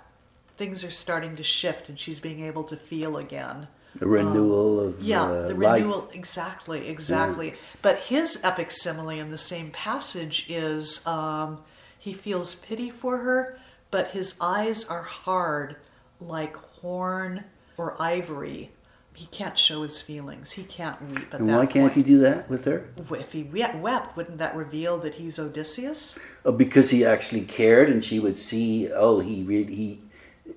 things 0.60 0.84
are 0.84 0.92
starting 0.92 1.38
to 1.38 1.42
shift 1.42 1.88
and 1.88 1.98
she's 1.98 2.20
being 2.20 2.42
able 2.44 2.66
to 2.66 2.76
feel 2.76 3.18
again. 3.18 3.68
The 3.96 4.06
renewal 4.06 4.82
um, 4.82 4.88
of 4.88 5.02
yeah, 5.02 5.24
uh, 5.24 5.48
the 5.48 5.54
life. 5.56 5.82
renewal 5.82 6.10
exactly, 6.14 6.88
exactly. 6.88 7.48
Yeah. 7.48 7.56
But 7.82 8.00
his 8.00 8.44
epic 8.44 8.70
simile 8.70 9.10
in 9.10 9.32
the 9.32 9.38
same 9.38 9.72
passage 9.72 10.46
is 10.50 11.08
um, 11.08 11.60
he 11.98 12.14
feels 12.14 12.56
pity 12.56 12.92
for 12.92 13.20
her, 13.20 13.58
but 13.90 14.10
his 14.10 14.38
eyes 14.40 14.86
are 14.86 15.02
hard 15.02 15.78
like 16.20 16.56
horn 16.58 17.46
or 17.78 18.00
ivory. 18.00 18.72
He 19.14 19.26
can't 19.28 19.58
show 19.58 19.82
his 19.82 20.02
feelings. 20.02 20.52
He 20.52 20.64
can't 20.64 21.02
weep. 21.02 21.34
and 21.34 21.48
why 21.48 21.66
can't 21.66 21.92
point. 21.92 21.96
he 21.96 22.04
do 22.04 22.20
that 22.20 22.50
with 22.50 22.66
her? 22.66 22.90
If 23.12 23.32
he 23.32 23.44
wept, 23.44 24.16
wouldn't 24.16 24.38
that 24.38 24.56
reveal 24.56 24.98
that 25.00 25.16
he's 25.16 25.40
Odysseus? 25.40 26.18
Oh, 26.46 26.52
because 26.52 26.90
he 26.92 27.04
actually 27.04 27.42
cared, 27.42 27.90
and 27.90 28.04
she 28.04 28.20
would 28.20 28.38
see. 28.38 28.90
Oh, 28.94 29.20
he 29.20 29.44
really 29.44 29.76
he 29.76 30.02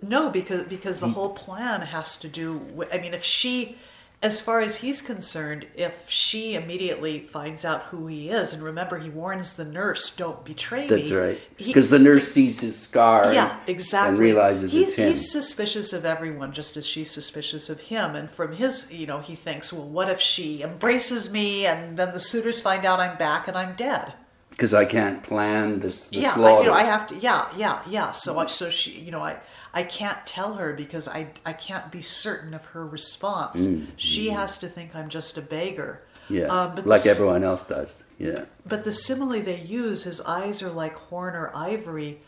no, 0.00 0.30
because 0.30 0.62
because 0.68 1.00
the 1.00 1.08
whole 1.08 1.30
plan 1.30 1.82
has 1.82 2.18
to 2.20 2.28
do. 2.28 2.56
With, 2.56 2.94
I 2.94 2.98
mean, 2.98 3.14
if 3.14 3.24
she, 3.24 3.76
as 4.22 4.40
far 4.40 4.60
as 4.60 4.76
he's 4.76 5.02
concerned, 5.02 5.66
if 5.74 6.08
she 6.08 6.54
immediately 6.54 7.18
finds 7.20 7.64
out 7.64 7.82
who 7.84 8.06
he 8.06 8.30
is, 8.30 8.52
and 8.52 8.62
remember, 8.62 8.98
he 8.98 9.10
warns 9.10 9.56
the 9.56 9.64
nurse, 9.64 10.14
"Don't 10.14 10.44
betray 10.44 10.86
That's 10.86 10.90
me." 10.90 10.96
That's 10.98 11.12
right. 11.12 11.40
Because 11.56 11.88
the 11.88 11.98
nurse 11.98 12.28
sees 12.28 12.60
his 12.60 12.78
scar. 12.78 13.34
Yeah, 13.34 13.56
exactly. 13.66 14.10
And 14.10 14.18
realizes 14.18 14.72
he's, 14.72 14.88
it's 14.88 14.94
him. 14.94 15.10
He's 15.10 15.32
suspicious 15.32 15.92
of 15.92 16.04
everyone, 16.04 16.52
just 16.52 16.76
as 16.76 16.86
she's 16.86 17.10
suspicious 17.10 17.68
of 17.68 17.80
him. 17.80 18.14
And 18.14 18.30
from 18.30 18.52
his, 18.52 18.92
you 18.92 19.06
know, 19.06 19.18
he 19.18 19.34
thinks, 19.34 19.72
"Well, 19.72 19.88
what 19.88 20.08
if 20.08 20.20
she 20.20 20.62
embraces 20.62 21.30
me, 21.30 21.66
and 21.66 21.96
then 21.96 22.12
the 22.12 22.20
suitors 22.20 22.60
find 22.60 22.84
out 22.84 23.00
I'm 23.00 23.18
back 23.18 23.48
and 23.48 23.56
I'm 23.56 23.74
dead?" 23.74 24.14
Because 24.50 24.74
I 24.74 24.84
can't 24.84 25.22
plan 25.22 25.80
this. 25.80 26.08
The 26.08 26.18
yeah, 26.18 26.34
slaughter. 26.34 26.56
I, 26.56 26.60
you 26.60 26.66
know, 26.66 26.74
I 26.74 26.82
have 26.82 27.06
to. 27.08 27.16
Yeah, 27.16 27.48
yeah, 27.56 27.80
yeah. 27.88 28.12
So, 28.12 28.38
I, 28.38 28.46
so 28.46 28.68
she, 28.68 29.00
you 29.00 29.10
know, 29.10 29.22
I 29.22 29.36
I 29.74 29.84
can't 29.84 30.26
tell 30.26 30.54
her 30.54 30.72
because 30.72 31.08
I, 31.08 31.28
I 31.46 31.52
can't 31.54 31.90
be 31.90 32.02
certain 32.02 32.52
of 32.52 32.66
her 32.66 32.86
response. 32.86 33.66
Mm, 33.66 33.86
she 33.96 34.28
mm. 34.28 34.34
has 34.34 34.58
to 34.58 34.68
think 34.68 34.94
I'm 34.94 35.08
just 35.08 35.38
a 35.38 35.42
beggar. 35.42 36.02
Yeah, 36.28 36.46
um, 36.46 36.76
like 36.84 37.02
the, 37.02 37.10
everyone 37.10 37.42
else 37.42 37.64
does. 37.64 38.02
Yeah. 38.18 38.44
But 38.64 38.84
the 38.84 38.92
simile 38.92 39.40
they 39.40 39.60
use, 39.60 40.04
his 40.04 40.20
eyes 40.20 40.62
are 40.62 40.70
like 40.70 40.94
horn 40.94 41.34
or 41.34 41.50
ivory. 41.54 42.20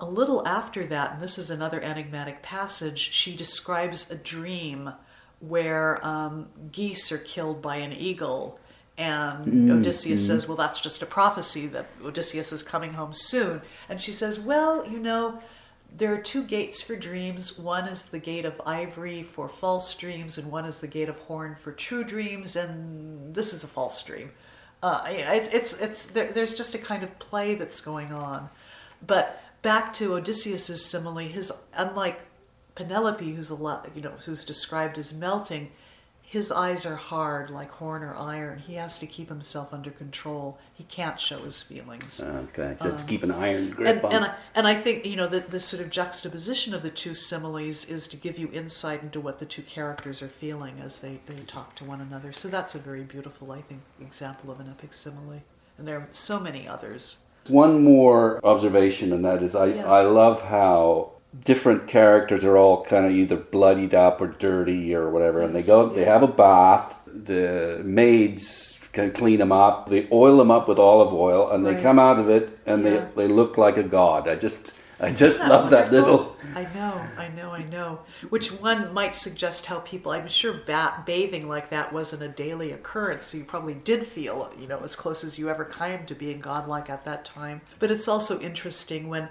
A 0.00 0.04
little 0.04 0.46
after 0.46 0.84
that, 0.86 1.14
and 1.14 1.22
this 1.22 1.38
is 1.38 1.50
another 1.50 1.80
enigmatic 1.80 2.42
passage, 2.42 2.98
she 2.98 3.36
describes 3.36 4.10
a 4.10 4.16
dream 4.16 4.92
where 5.40 6.04
um, 6.06 6.48
geese 6.70 7.10
are 7.10 7.18
killed 7.18 7.62
by 7.62 7.76
an 7.76 7.92
eagle. 7.92 8.58
And 8.98 9.70
mm, 9.70 9.78
Odysseus 9.78 10.22
mm. 10.22 10.26
says, 10.26 10.46
Well, 10.46 10.56
that's 10.56 10.80
just 10.80 11.02
a 11.02 11.06
prophecy 11.06 11.66
that 11.68 11.86
Odysseus 12.04 12.52
is 12.52 12.62
coming 12.62 12.92
home 12.92 13.14
soon. 13.14 13.62
And 13.88 14.00
she 14.00 14.12
says, 14.12 14.38
Well, 14.38 14.86
you 14.86 14.98
know, 14.98 15.40
there 15.96 16.14
are 16.14 16.18
two 16.18 16.44
gates 16.44 16.80
for 16.82 16.96
dreams. 16.96 17.58
One 17.58 17.88
is 17.88 18.04
the 18.04 18.18
gate 18.18 18.44
of 18.44 18.60
ivory 18.64 19.22
for 19.22 19.48
false 19.48 19.94
dreams, 19.96 20.38
and 20.38 20.50
one 20.50 20.64
is 20.64 20.80
the 20.80 20.88
gate 20.88 21.08
of 21.08 21.18
horn 21.20 21.54
for 21.54 21.72
true 21.72 22.04
dreams. 22.04 22.56
And 22.56 23.34
this 23.34 23.52
is 23.52 23.64
a 23.64 23.68
false 23.68 24.02
dream. 24.02 24.32
Uh, 24.82 25.04
it's 25.08 25.48
it's, 25.48 25.80
it's 25.80 26.06
there, 26.06 26.32
there's 26.32 26.54
just 26.54 26.74
a 26.74 26.78
kind 26.78 27.02
of 27.02 27.18
play 27.18 27.54
that's 27.54 27.80
going 27.80 28.12
on. 28.12 28.48
But 29.06 29.42
back 29.62 29.92
to 29.94 30.14
Odysseus's 30.14 30.84
simile, 30.84 31.18
his 31.18 31.52
unlike 31.74 32.20
Penelope, 32.74 33.34
who's 33.34 33.50
a 33.50 33.54
lot, 33.54 33.90
you 33.94 34.00
know, 34.00 34.14
who's 34.24 34.44
described 34.44 34.96
as 34.96 35.12
melting, 35.12 35.70
his 36.30 36.52
eyes 36.52 36.86
are 36.86 36.94
hard 36.94 37.50
like 37.50 37.72
horn 37.72 38.04
or 38.04 38.14
iron. 38.14 38.60
He 38.60 38.74
has 38.74 39.00
to 39.00 39.06
keep 39.08 39.28
himself 39.28 39.74
under 39.74 39.90
control. 39.90 40.60
He 40.72 40.84
can't 40.84 41.18
show 41.18 41.40
his 41.40 41.60
feelings. 41.60 42.22
Okay, 42.22 42.76
so 42.78 42.90
um, 42.90 42.96
to 42.96 43.04
keep 43.04 43.24
an 43.24 43.32
iron 43.32 43.70
grip 43.70 43.96
and, 43.96 44.04
on. 44.04 44.12
And 44.12 44.24
I, 44.26 44.34
and 44.54 44.66
I 44.68 44.76
think 44.76 45.04
you 45.04 45.16
know 45.16 45.26
the, 45.26 45.40
the 45.40 45.58
sort 45.58 45.82
of 45.82 45.90
juxtaposition 45.90 46.72
of 46.72 46.82
the 46.82 46.90
two 46.90 47.16
similes 47.16 47.84
is 47.84 48.06
to 48.06 48.16
give 48.16 48.38
you 48.38 48.48
insight 48.52 49.02
into 49.02 49.18
what 49.18 49.40
the 49.40 49.44
two 49.44 49.62
characters 49.62 50.22
are 50.22 50.28
feeling 50.28 50.78
as 50.80 51.00
they, 51.00 51.18
they 51.26 51.34
talk 51.48 51.74
to 51.76 51.84
one 51.84 52.00
another. 52.00 52.32
So 52.32 52.46
that's 52.46 52.76
a 52.76 52.78
very 52.78 53.02
beautiful, 53.02 53.50
I 53.50 53.60
think, 53.60 53.80
example 54.00 54.52
of 54.52 54.60
an 54.60 54.68
epic 54.70 54.92
simile. 54.92 55.42
And 55.78 55.88
there 55.88 55.98
are 55.98 56.08
so 56.12 56.38
many 56.38 56.68
others. 56.68 57.18
One 57.48 57.82
more 57.82 58.38
observation, 58.46 59.12
and 59.12 59.24
that 59.24 59.42
is 59.42 59.56
I, 59.56 59.66
yes. 59.66 59.84
I 59.84 60.02
love 60.02 60.42
how 60.42 61.10
different 61.38 61.86
characters 61.86 62.44
are 62.44 62.56
all 62.56 62.84
kind 62.84 63.06
of 63.06 63.12
either 63.12 63.36
bloodied 63.36 63.94
up 63.94 64.20
or 64.20 64.28
dirty 64.28 64.94
or 64.94 65.10
whatever, 65.10 65.42
and 65.42 65.54
they 65.54 65.62
go, 65.62 65.88
they 65.88 66.04
have 66.04 66.22
a 66.22 66.28
bath. 66.28 67.02
The 67.06 67.82
maids 67.84 68.88
can 68.92 69.12
clean 69.12 69.38
them 69.38 69.52
up. 69.52 69.88
They 69.88 70.08
oil 70.10 70.36
them 70.36 70.50
up 70.50 70.68
with 70.68 70.78
olive 70.78 71.12
oil, 71.12 71.50
and 71.50 71.64
right. 71.64 71.76
they 71.76 71.82
come 71.82 71.98
out 71.98 72.18
of 72.18 72.28
it, 72.28 72.58
and 72.66 72.84
yeah. 72.84 73.06
they, 73.14 73.26
they 73.26 73.32
look 73.32 73.56
like 73.56 73.76
a 73.76 73.82
god. 73.82 74.28
I 74.28 74.34
just 74.34 74.74
I 75.02 75.12
just 75.12 75.40
love 75.40 75.70
that 75.70 75.90
little. 75.90 76.36
I 76.54 76.64
know, 76.74 77.02
I 77.16 77.28
know, 77.28 77.52
I 77.52 77.62
know. 77.62 78.00
Which 78.28 78.48
one 78.60 78.92
might 78.92 79.14
suggest 79.14 79.66
how 79.66 79.78
people? 79.80 80.12
I'm 80.12 80.28
sure 80.28 80.52
bat, 80.52 81.06
bathing 81.06 81.48
like 81.48 81.70
that 81.70 81.92
wasn't 81.92 82.22
a 82.22 82.28
daily 82.28 82.72
occurrence, 82.72 83.24
so 83.24 83.38
you 83.38 83.44
probably 83.44 83.74
did 83.74 84.06
feel, 84.06 84.52
you 84.58 84.66
know, 84.66 84.80
as 84.80 84.94
close 84.96 85.24
as 85.24 85.38
you 85.38 85.48
ever 85.48 85.64
came 85.64 86.04
to 86.04 86.14
being 86.14 86.38
godlike 86.38 86.90
at 86.90 87.06
that 87.06 87.24
time. 87.24 87.62
But 87.78 87.90
it's 87.90 88.08
also 88.08 88.40
interesting 88.40 89.08
when 89.08 89.30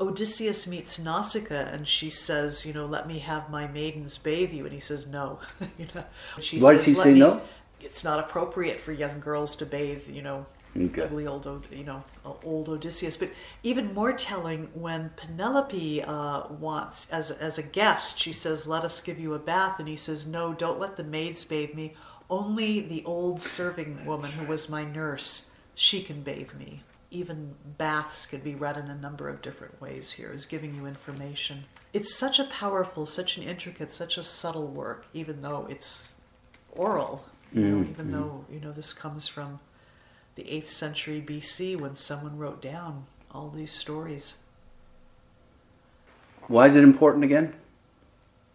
Odysseus 0.00 0.66
meets 0.66 0.98
Nausicaa 0.98 1.54
and 1.54 1.86
she 1.86 2.08
says, 2.08 2.64
you 2.64 2.72
know, 2.72 2.86
let 2.86 3.06
me 3.06 3.18
have 3.18 3.50
my 3.50 3.66
maidens 3.66 4.16
bathe 4.16 4.52
you. 4.52 4.64
And 4.64 4.72
he 4.72 4.80
says, 4.80 5.06
no. 5.06 5.38
you 5.78 5.86
know, 5.94 6.04
she 6.40 6.58
Why 6.58 6.72
says, 6.72 6.78
does 6.78 6.84
he 6.86 6.94
say 6.94 7.12
me, 7.12 7.20
no? 7.20 7.42
It's 7.80 8.02
not 8.02 8.18
appropriate 8.18 8.80
for 8.80 8.92
young 8.92 9.20
girls 9.20 9.54
to 9.56 9.66
bathe, 9.66 10.08
you 10.08 10.22
know, 10.22 10.46
okay. 10.76 11.02
ugly 11.02 11.26
old, 11.26 11.66
you 11.70 11.84
know, 11.84 12.02
old 12.44 12.68
Odysseus. 12.68 13.16
But 13.16 13.30
even 13.62 13.92
more 13.94 14.12
telling, 14.12 14.70
when 14.74 15.10
Penelope 15.16 16.02
uh, 16.02 16.48
wants, 16.48 17.10
as, 17.10 17.30
as 17.30 17.58
a 17.58 17.62
guest, 17.62 18.18
she 18.18 18.32
says, 18.32 18.66
let 18.66 18.84
us 18.84 19.00
give 19.00 19.18
you 19.18 19.34
a 19.34 19.38
bath. 19.38 19.78
And 19.78 19.88
he 19.88 19.96
says, 19.96 20.26
no, 20.26 20.54
don't 20.54 20.80
let 20.80 20.96
the 20.96 21.04
maids 21.04 21.44
bathe 21.44 21.74
me. 21.74 21.94
Only 22.28 22.80
the 22.80 23.04
old 23.04 23.42
serving 23.42 24.06
woman 24.06 24.30
who 24.32 24.46
was 24.46 24.70
my 24.70 24.84
nurse, 24.84 25.54
she 25.74 26.02
can 26.02 26.22
bathe 26.22 26.54
me 26.54 26.82
even 27.10 27.54
baths 27.78 28.26
could 28.26 28.44
be 28.44 28.54
read 28.54 28.76
in 28.76 28.88
a 28.88 28.94
number 28.94 29.28
of 29.28 29.42
different 29.42 29.80
ways 29.80 30.12
here 30.12 30.32
is 30.32 30.46
giving 30.46 30.74
you 30.74 30.86
information. 30.86 31.64
It's 31.92 32.14
such 32.14 32.38
a 32.38 32.44
powerful 32.44 33.06
such 33.06 33.36
an 33.36 33.42
intricate 33.42 33.90
such 33.90 34.16
a 34.16 34.22
subtle 34.22 34.68
work 34.68 35.06
even 35.12 35.42
though 35.42 35.66
it's 35.68 36.14
oral 36.72 37.24
you 37.52 37.62
know, 37.64 37.76
mm-hmm. 37.78 37.90
even 37.90 38.12
though 38.12 38.44
you 38.50 38.60
know 38.60 38.72
this 38.72 38.92
comes 38.92 39.26
from 39.26 39.58
the 40.36 40.44
8th 40.44 40.68
century 40.68 41.20
bc 41.20 41.78
when 41.80 41.96
someone 41.96 42.38
wrote 42.38 42.62
down 42.62 43.06
all 43.32 43.50
these 43.50 43.72
stories. 43.72 44.38
Why 46.46 46.66
is 46.66 46.76
it 46.76 46.84
important 46.84 47.24
again? 47.24 47.54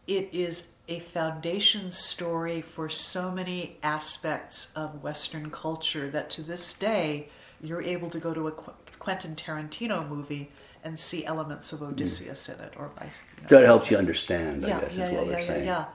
It 0.07 0.29
is 0.31 0.71
a 0.87 0.99
foundation 0.99 1.91
story 1.91 2.61
for 2.61 2.89
so 2.89 3.31
many 3.31 3.77
aspects 3.81 4.71
of 4.75 5.03
western 5.03 5.49
culture 5.49 6.09
that 6.09 6.29
to 6.31 6.41
this 6.43 6.73
day 6.73 7.29
you're 7.61 7.81
able 7.81 8.09
to 8.09 8.19
go 8.19 8.33
to 8.33 8.47
a 8.47 8.51
Quentin 8.51 9.35
Tarantino 9.35 10.07
movie 10.07 10.51
and 10.83 10.99
see 10.99 11.25
elements 11.25 11.73
of 11.73 11.81
Odysseus 11.81 12.47
mm. 12.47 12.59
in 12.59 12.65
it, 12.65 12.73
or 12.77 12.89
by, 12.89 13.05
you 13.05 13.47
know, 13.49 13.63
it 13.63 13.65
helps 13.65 13.89
you 13.89 13.97
understand. 13.97 14.65
I 14.65 14.69
yeah, 14.69 14.81
guess 14.81 14.97
yeah, 14.97 15.05
is 15.05 15.11
yeah, 15.11 15.17
what 15.17 15.27
yeah, 15.27 15.33
we're 15.33 15.39
saying. 15.39 15.65
Yeah, 15.65 15.85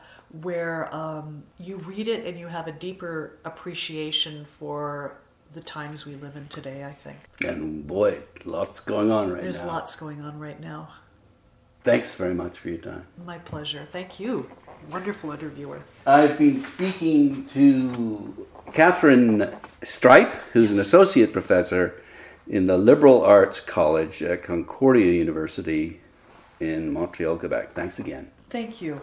where 0.42 0.94
um, 0.94 1.42
you 1.58 1.76
read 1.78 2.08
it 2.08 2.26
and 2.26 2.38
you 2.38 2.46
have 2.46 2.66
a 2.66 2.72
deeper 2.72 3.38
appreciation 3.44 4.44
for 4.44 5.16
the 5.52 5.60
times 5.60 6.06
we 6.06 6.14
live 6.14 6.36
in 6.36 6.46
today, 6.48 6.84
I 6.84 6.92
think. 6.92 7.18
And 7.44 7.86
boy, 7.86 8.22
lots 8.44 8.80
going 8.80 9.10
on 9.10 9.30
right 9.30 9.42
There's 9.42 9.58
now. 9.58 9.64
There's 9.64 9.74
lots 9.74 9.96
going 9.96 10.20
on 10.22 10.38
right 10.38 10.60
now. 10.60 10.90
Thanks 11.82 12.14
very 12.14 12.34
much 12.34 12.58
for 12.58 12.68
your 12.68 12.78
time. 12.78 13.06
My 13.24 13.38
pleasure. 13.38 13.88
Thank 13.90 14.20
you. 14.20 14.50
Wonderful 14.90 15.32
interviewer. 15.32 15.80
I've 16.06 16.38
been 16.38 16.60
speaking 16.60 17.46
to 17.48 18.46
Katharine 18.72 19.40
Streip, 19.82 20.34
who's 20.52 20.70
an 20.70 20.80
associate 20.80 21.32
professor 21.32 22.00
in 22.48 22.66
the 22.66 22.76
Liberal 22.76 23.22
Arts 23.22 23.60
College 23.60 24.22
at 24.22 24.42
Concordia 24.42 25.12
University 25.12 26.00
in 26.58 26.92
Montreal, 26.92 27.36
Quebec. 27.38 27.72
Thanks 27.72 27.98
again. 27.98 28.30
Thank 28.50 28.82
you. 28.82 28.98